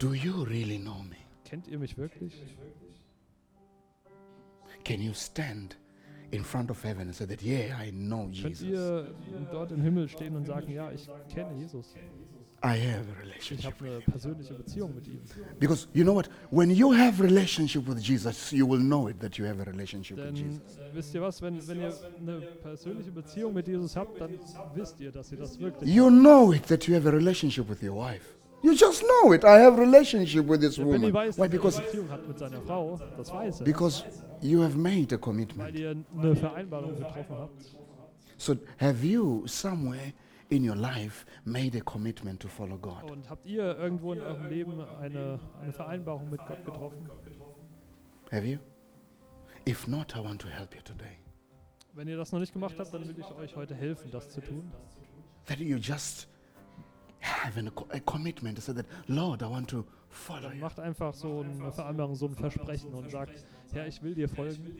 Do 0.00 0.12
you 0.12 0.42
really 0.42 0.78
know 0.78 1.04
me? 1.08 1.16
Kennt 1.44 1.68
ihr 1.68 1.78
mich 1.78 1.96
wirklich? 1.96 2.34
Can 4.84 5.00
you 5.00 5.12
stand 5.14 5.76
in 6.30 6.42
front 6.44 6.70
of 6.70 6.82
heaven 6.84 7.02
and 7.08 7.14
say 7.14 7.26
that, 7.26 7.42
yeah, 7.42 7.76
I 7.80 7.90
know 7.90 8.24
Könnt 8.24 8.36
Jesus. 8.60 8.62
ihr 8.62 9.14
dort 9.52 9.72
im 9.72 9.82
Himmel 9.82 10.08
stehen 10.08 10.34
und 10.36 10.46
sagen, 10.46 10.72
ja, 10.72 10.90
ich 10.92 11.08
kenne 11.32 11.54
Jesus. 11.58 11.94
I 12.62 12.68
have 12.68 13.04
a 13.10 13.12
Ich 13.38 13.50
relationship. 13.50 13.74
habe 13.74 13.84
eine 13.90 14.00
persönliche 14.00 14.54
Beziehung 14.54 14.94
mit 14.94 15.06
ihm. 15.06 15.20
Because 15.60 15.86
you 15.92 16.02
know 16.02 16.14
what? 16.14 16.30
When 16.50 16.70
you 16.70 16.94
have 16.94 17.22
relationship 17.22 17.86
with 17.86 17.98
Jesus, 18.02 18.52
you 18.52 18.66
will 18.66 18.80
know 18.80 19.08
it 19.08 19.20
that 19.20 19.36
you 19.36 19.44
have 19.44 19.60
a 19.60 19.64
relationship 19.64 20.16
with 20.16 20.24
Denn 20.26 20.34
Jesus. 20.36 20.78
äh, 20.78 20.94
wisst 20.94 21.14
ihr 21.14 21.20
was, 21.20 21.42
wenn, 21.42 21.68
wenn 21.68 21.80
ihr 21.82 21.92
eine 22.18 22.40
persönliche 22.62 23.10
Beziehung 23.12 23.52
mit 23.52 23.68
Jesus 23.68 23.94
habt, 23.96 24.18
dann 24.18 24.30
wisst 24.74 24.98
ihr, 24.98 25.12
dass 25.12 25.30
ihr 25.30 25.38
das 25.38 25.58
wirklich 25.60 25.94
You 25.94 26.08
know 26.08 26.52
it 26.54 26.66
that 26.68 26.84
you 26.88 26.94
have 26.94 27.06
a 27.06 27.12
relationship 27.12 27.68
with 27.68 27.82
your 27.82 27.96
wife. 27.96 28.24
You 28.64 28.72
just 28.74 29.02
know 29.02 29.32
it. 29.34 29.44
I 29.44 29.58
have 29.60 29.76
relationship 29.78 30.46
with 30.48 30.60
this. 30.62 30.78
Wenn 30.78 30.86
ihr 30.86 30.92
woman. 30.94 31.12
weiß, 31.12 31.36
Why? 31.38 31.48
Because 31.48 31.82
Beziehung 31.82 32.08
hat 32.10 32.26
mit 32.26 32.38
seiner 32.38 32.62
Frau, 32.62 32.98
das 33.18 33.30
weiß 33.30 33.60
er. 33.60 33.64
because 33.64 34.04
you 34.40 34.62
have 34.62 34.74
made 34.74 35.08
a 35.08 35.16
Weil 35.16 35.18
commitment. 35.18 35.78
ihr 35.78 35.94
eine 36.16 36.34
Vereinbarung 36.34 36.96
getroffen 36.96 37.36
habt. 37.36 37.76
So 38.38 38.56
have 38.78 39.04
you 39.06 39.46
somewhere 39.46 40.14
in 40.48 40.66
your 40.66 40.76
life 40.76 41.26
made 41.44 41.76
a 41.76 41.82
commitment 41.82 42.40
to 42.40 42.48
follow 42.48 42.78
God? 42.78 43.10
Und 43.10 43.28
habt 43.28 43.44
ihr 43.46 43.76
irgendwo 43.78 44.14
in 44.14 44.22
eurem 44.22 44.46
Leben 44.48 44.80
eine, 44.98 45.38
eine 45.62 45.72
Vereinbarung 45.72 46.30
mit 46.30 46.40
Gott 46.46 46.64
getroffen? 46.64 47.06
Have 48.32 48.46
you? 48.46 48.58
If 49.68 49.86
not, 49.86 50.14
I 50.16 50.20
want 50.24 50.40
to 50.40 50.48
help 50.48 50.74
you 50.74 50.80
today. 50.82 51.18
Wenn 51.92 52.08
ihr 52.08 52.16
das 52.16 52.32
noch 52.32 52.40
nicht 52.40 52.54
gemacht 52.54 52.76
habt, 52.78 52.94
dann 52.94 53.06
will 53.06 53.14
ich 53.18 53.30
euch 53.36 53.56
heute 53.56 53.74
helfen, 53.74 54.10
das 54.10 54.30
zu 54.30 54.40
tun. 54.40 54.72
That 55.46 55.58
you 55.58 55.76
just 55.76 56.28
have 57.24 57.56
a 57.90 58.00
commitment 58.00 58.56
to 58.56 58.62
say 58.62 58.72
that, 58.74 58.86
Lord, 59.08 59.42
I 59.42 59.46
want 59.46 59.68
to 59.70 59.84
follow 60.10 60.50
you. 60.50 60.60
macht 60.60 60.78
einfach 60.78 61.14
so 61.14 61.40
eine 61.40 61.72
Vereinbarung, 61.72 62.14
so 62.14 62.26
ein 62.26 62.34
Versprechen 62.34 62.92
und 62.94 63.10
sagt, 63.10 63.44
Herr, 63.72 63.86
ich 63.86 64.02
will 64.02 64.14
dir 64.14 64.28
folgen. 64.28 64.78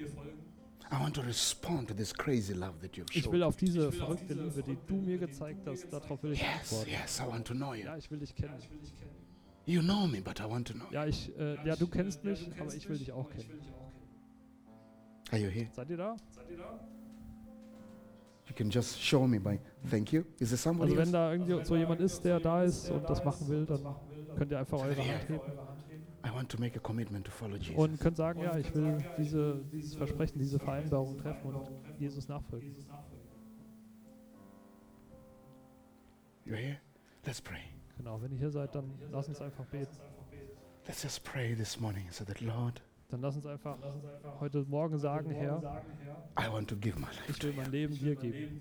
I 0.93 0.97
want 1.01 1.17
to 1.17 1.23
respond 1.23 1.89
to 1.89 1.95
this 1.95 2.13
crazy 2.13 2.53
love 2.53 2.79
that 2.81 2.95
you've 2.97 3.07
Ich 3.17 3.25
will 3.25 3.41
shown. 3.41 3.43
auf 3.49 3.57
diese 3.57 3.91
verrückte 3.91 4.35
Liebe, 4.35 4.63
die 4.63 4.77
du 4.87 4.95
mir 4.97 5.17
gezeigt 5.19 5.67
hast, 5.67 5.91
darauf 5.91 6.23
will 6.23 6.33
ich 6.33 6.41
Yes, 6.43 6.49
antworten. 6.73 6.91
yes, 6.91 7.21
I 7.21 7.27
want 7.33 7.47
to 7.47 7.55
know 7.55 7.73
you. 7.75 7.85
Ja, 7.87 7.97
ich 7.97 8.11
will 8.11 8.19
dich 8.19 8.35
kennen. 8.35 8.55
You 9.67 9.81
know 9.81 10.07
me, 10.07 10.21
but 10.21 10.39
I 10.41 10.45
want 10.45 10.69
to 10.69 10.75
know 10.75 10.85
you. 10.89 10.93
Ja, 10.93 11.07
ich, 11.07 11.37
äh, 11.39 11.57
ja, 11.67 11.75
du 11.75 11.87
kennst 11.87 12.23
mich, 12.23 12.47
aber 12.61 12.75
ich 12.75 12.87
will 12.89 12.99
dich 12.99 13.11
auch 13.13 13.31
kennen. 13.31 13.61
Are 15.33 15.41
you 15.41 15.49
here? 15.49 15.69
Seid 15.73 15.89
ihr 15.89 15.97
da? 15.97 16.17
You 18.47 18.55
can 18.55 18.71
just 18.71 19.01
show 19.01 19.27
me 19.27 19.39
by 19.39 19.59
thank 19.89 20.13
you. 20.13 20.25
Is 20.39 20.51
there 20.51 20.59
somebody 20.59 20.93
Also 20.93 21.03
wenn 21.03 21.13
da 21.13 21.33
irgendwie 21.33 21.65
so 21.65 21.77
jemand 21.77 22.01
ist, 22.01 22.23
der 22.25 22.41
da 22.41 22.63
ist 22.63 22.91
und 22.91 23.09
das 23.09 23.25
machen 23.25 23.49
will, 23.49 23.65
dann 23.65 23.81
könnt 24.37 24.51
ihr 24.51 24.59
einfach 24.59 24.79
eure 24.81 24.97
Hand 24.97 25.29
heben 25.29 25.41
I 26.25 26.31
want 26.31 26.49
to 26.51 26.59
make 26.59 26.75
a 26.75 26.81
commitment 26.81 27.27
to 27.27 27.31
follow 27.31 27.57
Jesus. 27.57 27.77
und 27.77 28.01
könnt 28.01 28.17
sagen, 28.17 28.41
ja, 28.41 28.57
ich 28.57 28.75
will 28.75 28.97
diese, 29.19 29.63
dieses 29.71 29.95
Versprechen, 29.95 30.39
diese 30.39 30.59
Vereinbarung 30.59 31.19
treffen 31.19 31.55
und 31.55 31.69
Jesus 31.99 32.29
nachfolgen. 32.29 32.75
You're 36.47 36.57
here? 36.57 36.79
Let's 37.27 37.43
pray. 37.43 37.61
Genau, 37.99 38.21
wenn 38.23 38.33
ihr 38.33 38.39
hier 38.39 38.51
seid, 38.51 38.75
dann 38.75 38.91
lasst 39.11 39.29
uns 39.29 39.41
einfach 39.41 39.67
beten. 39.67 39.95
Let's 40.87 41.03
just 41.03 41.25
pray 41.25 41.55
this 41.55 41.79
morning 41.79 42.07
so 42.11 42.25
that, 42.25 42.41
Lord, 42.41 42.83
Dann 43.09 43.21
lass 43.21 43.37
uns 43.37 43.47
einfach 43.47 43.77
heute 44.41 44.65
Morgen 44.69 44.99
sagen, 44.99 45.31
Herr, 45.31 45.83
I 46.39 46.51
want 46.51 46.69
to 46.71 46.77
give 46.77 46.99
my 46.99 47.07
life 47.07 47.25
ich 47.31 47.39
to 47.39 47.47
will 47.49 47.55
you. 47.55 47.61
mein 47.61 47.71
Leben 47.71 47.99
dir 47.99 48.17
geben. 48.17 48.61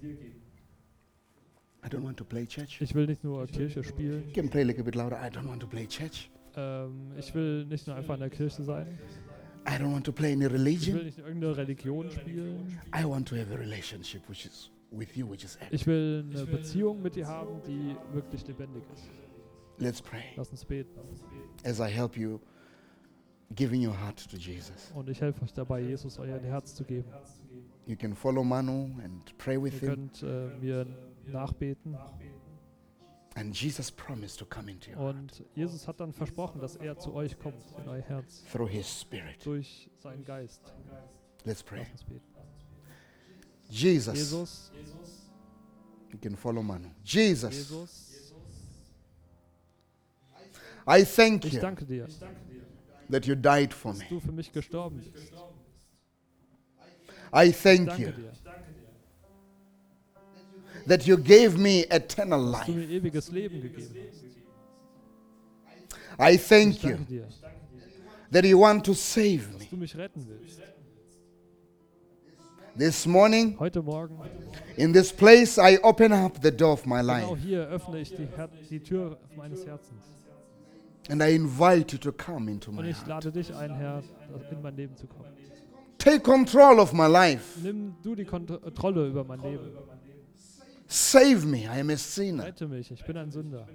I 1.85 1.87
don't 1.89 2.03
want 2.03 2.17
to 2.17 2.23
play 2.23 2.45
church. 2.45 2.79
Ich 2.81 2.93
will 2.95 3.07
nicht 3.07 3.23
nur 3.23 3.45
Kirche 3.47 3.83
spielen. 3.83 4.27
You 4.27 4.33
can 4.33 4.49
play 4.49 4.61
a 4.61 4.65
little 4.65 4.83
bit 4.83 4.95
louder. 4.95 5.17
I 5.21 5.29
don't 5.29 5.47
want 5.47 5.61
to 5.61 5.67
play 5.67 5.85
church. 5.87 6.29
Ähm, 6.55 7.11
ich 7.17 7.33
will 7.33 7.65
nicht 7.65 7.87
nur 7.87 7.95
einfach 7.95 8.13
in 8.13 8.21
der 8.21 8.29
Kirche 8.29 8.63
sein. 8.63 8.97
I 9.67 9.71
don't 9.71 9.91
want 9.93 10.05
to 10.05 10.11
play 10.11 10.33
any 10.33 10.45
Ich 10.45 10.51
will 10.51 10.57
religion. 10.57 11.03
nicht 11.05 11.17
irgendeine 11.19 11.57
Religion 11.57 12.09
spielen. 12.11 12.79
I 12.95 13.03
want 13.05 13.27
to 13.29 13.35
have 13.35 13.51
a 13.53 13.57
relationship 13.57 14.21
which 14.29 14.45
is 14.45 14.69
with 14.91 15.15
you, 15.15 15.29
which 15.29 15.43
is 15.43 15.55
active. 15.55 15.75
Ich 15.75 15.87
will 15.87 16.25
eine 16.31 16.45
Beziehung 16.45 17.01
mit 17.01 17.15
dir 17.15 17.27
haben, 17.27 17.61
die 17.67 17.95
wirklich 18.13 18.45
lebendig 18.47 18.83
ist. 18.93 19.09
Let's 19.79 20.01
pray. 20.01 20.21
Lass 20.35 20.51
uns 20.51 20.63
beten. 20.63 20.91
As 21.65 21.79
I 21.79 21.89
help 21.89 22.15
you 22.15 22.39
giving 23.55 23.85
your 23.85 23.93
heart 23.97 24.29
to 24.29 24.37
Jesus. 24.37 24.91
Und 24.93 25.09
ich 25.09 25.21
helfe 25.21 25.43
euch 25.43 25.53
dabei, 25.53 25.81
Jesus 25.81 26.17
euer 26.19 26.39
Herz 26.39 26.75
zu 26.75 26.83
geben. 26.83 27.09
You 27.85 27.95
can 27.97 28.15
follow 28.15 28.43
Manu 28.43 28.89
and 29.03 29.37
pray 29.37 29.61
with 29.61 29.73
Ihr 29.73 29.79
him. 29.81 29.89
könnt 29.89 30.23
äh, 30.23 30.47
mir 30.59 30.85
nachbeten. 31.27 31.97
And 33.35 33.59
Jesus 33.59 33.89
promised 33.91 34.37
to 34.39 34.45
come 34.45 34.69
into 34.71 34.91
your 34.91 34.97
heart 34.99 35.15
Und 35.15 35.43
Jesus 35.55 35.87
hat 35.87 35.99
dann 35.99 36.13
versprochen, 36.13 36.61
dass 36.61 36.75
er 36.75 36.97
zu 36.99 37.13
euch 37.13 37.37
kommt, 37.39 37.57
in 37.81 37.89
euer 37.89 38.01
Herz, 38.01 38.43
through 38.51 38.69
his 38.69 38.87
spirit. 39.01 39.43
durch 39.43 39.89
seinen 39.97 40.23
Geist. 40.23 40.61
Let's 41.43 41.63
pray. 41.63 41.79
Lass 41.79 41.91
uns 41.91 42.03
beten. 42.03 42.21
Jesus. 43.69 44.13
Jesus, 44.15 44.71
You 46.11 46.19
can 46.19 46.35
follow 46.35 46.61
Manu. 46.61 46.89
Jesus. 47.03 47.51
Jesus, 47.55 48.33
I 50.87 51.03
thank 51.03 51.43
Ich 51.45 51.53
you 51.53 51.59
danke 51.59 51.85
dir, 51.85 52.07
that 53.09 53.25
you 53.25 53.35
died 53.35 53.73
for 53.73 53.93
me. 53.93 53.99
dass 53.99 54.09
du 54.09 54.19
für 54.19 54.31
mich 54.31 54.51
gestorben 54.51 54.97
bist. 55.01 55.31
I 57.35 57.49
Ich 57.49 57.57
thank 57.57 57.87
danke 57.87 58.01
you 58.03 58.11
dir, 58.11 58.31
that 60.87 61.05
you 61.07 61.17
gave 61.17 61.57
me 61.57 61.85
eternal 61.89 62.51
dass 62.51 62.65
du 62.65 62.71
life. 62.73 62.79
mir 62.79 62.89
ewiges 62.89 63.31
Leben 63.31 63.61
gegeben 63.61 63.95
hast. 63.95 64.23
I 66.19 66.35
Ich 66.35 66.43
thank 66.47 66.83
you 66.83 66.91
danke 66.91 67.05
dir, 67.05 67.27
that 68.31 68.45
you 68.45 68.59
want 68.59 68.85
to 68.85 68.93
save 68.93 69.47
me. 69.51 69.57
dass 69.59 69.69
du 69.69 69.77
mich 69.77 69.95
retten 69.97 70.27
willst. 70.27 70.59
This 72.75 73.05
morning, 73.05 73.55
Heute 73.59 73.83
Morgen, 73.83 74.17
in 74.77 74.93
this 74.93 75.11
place, 75.13 75.59
I 75.59 75.77
open 75.83 76.11
up 76.11 76.41
the 76.41 76.51
door 76.51 76.73
of 76.73 76.85
my 76.87 77.01
genau 77.01 77.13
life 77.13 77.37
and 81.09 81.21
I 81.21 81.35
invite 81.35 81.91
you 81.93 81.99
to 81.99 82.11
come 82.11 82.49
into 82.51 82.69
Und 82.71 82.77
my 82.77 82.89
ich 82.89 82.97
heart. 82.97 83.07
lade 83.07 83.31
dich 83.31 83.53
ein, 83.53 83.73
Herr, 83.75 84.03
in 84.51 84.61
mein 84.61 84.75
Leben 84.75 84.95
zu 84.95 85.07
kommen. 85.07 85.25
Take 85.97 86.19
control 86.21 86.79
of 86.79 86.91
my 86.93 87.07
life. 87.07 87.59
Nimm 87.61 87.95
du 88.01 88.15
die 88.15 88.25
Kontrolle 88.25 89.07
über 89.07 89.23
mein 89.23 89.39
Leben. 89.41 89.71
Save 90.87 91.45
me. 91.45 91.59
I 91.63 91.79
am 91.79 91.89
a 91.89 91.95
sinner. 91.97 92.43
Rette 92.45 92.67
mich, 92.67 92.91
ich 92.91 93.03
bin 93.05 93.17
ein 93.17 93.31
Sünder. 93.31 93.65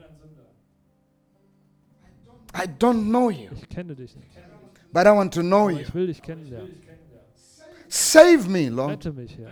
I 2.55 2.67
don't 2.67 3.05
know 3.09 3.31
you, 3.31 3.51
Ich 3.55 3.69
kenne 3.69 3.95
dich 3.95 4.15
nicht. 4.17 4.29
but 4.93 5.07
I 5.07 5.11
want 5.13 5.33
to 5.35 5.43
know 5.43 5.65
Aber 5.69 5.73
you. 5.73 5.79
ich 5.81 5.95
will 5.95 6.07
dich 6.07 6.23
kennenlernen. 6.23 6.71
Save 7.89 8.49
me, 8.49 8.69
Lord. 8.69 8.91
Rette 9.07 9.13
mich, 9.13 9.37
Herr. 9.39 9.51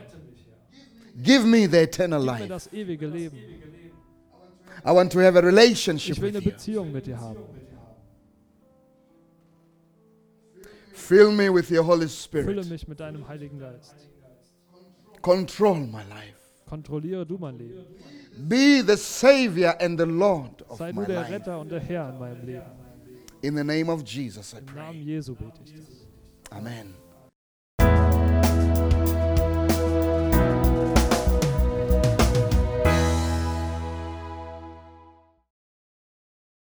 Give 1.23 1.45
me 1.47 1.67
the 1.67 1.79
eternal 1.79 2.21
Gib 2.21 2.27
mir 2.27 2.39
life. 2.41 2.49
das 2.49 2.73
ewige 2.73 3.07
Leben. 3.07 3.37
I 4.85 4.91
want 4.95 5.11
to 5.13 5.21
have 5.21 5.37
a 5.37 5.41
relationship 5.43 6.17
Ich 6.17 6.21
will 6.23 6.29
eine 6.29 6.39
with 6.39 6.45
you. 6.45 6.51
Beziehung 6.53 6.93
mit 6.93 7.07
dir 7.07 7.19
haben. 7.19 7.39
Fill 10.97 11.31
me 11.31 11.49
with 11.51 11.71
your 11.71 11.85
Holy 11.85 12.07
Fülle 12.07 12.09
Spirit. 12.09 12.69
mich 12.69 12.89
mit 12.89 12.99
deinem 13.01 13.29
Heiligen 13.29 13.59
Geist. 13.59 13.95
Control 15.23 15.77
my 15.87 16.03
life. 16.09 16.35
Kontrolliere 16.69 17.25
du 17.27 17.39
mein 17.39 17.59
Leben. 17.59 17.85
Be 18.49 18.83
the 18.85 18.97
Savior 18.97 19.75
and 19.81 19.99
the 19.99 20.07
Lord 20.07 20.63
of 20.69 20.79
Sei 20.79 20.93
my 20.93 21.03
du 21.05 21.13
der 21.13 21.21
life. 21.21 21.33
Retter 21.33 21.61
und 21.61 21.71
der 21.71 21.81
Herr 21.81 22.11
in 22.11 22.19
meinem 22.19 22.47
Leben. 22.47 22.67
In 23.43 23.55
the 23.57 23.63
name 23.65 23.89
of 23.91 24.03
Jesus, 24.05 24.53
I 24.55 24.59
Im 24.59 24.67
pray. 24.67 24.83
Namen 24.83 25.03
Jesu 25.03 25.35
bete 25.35 25.61
ich 25.65 25.73
das. 25.75 26.07
Amen. 26.51 26.95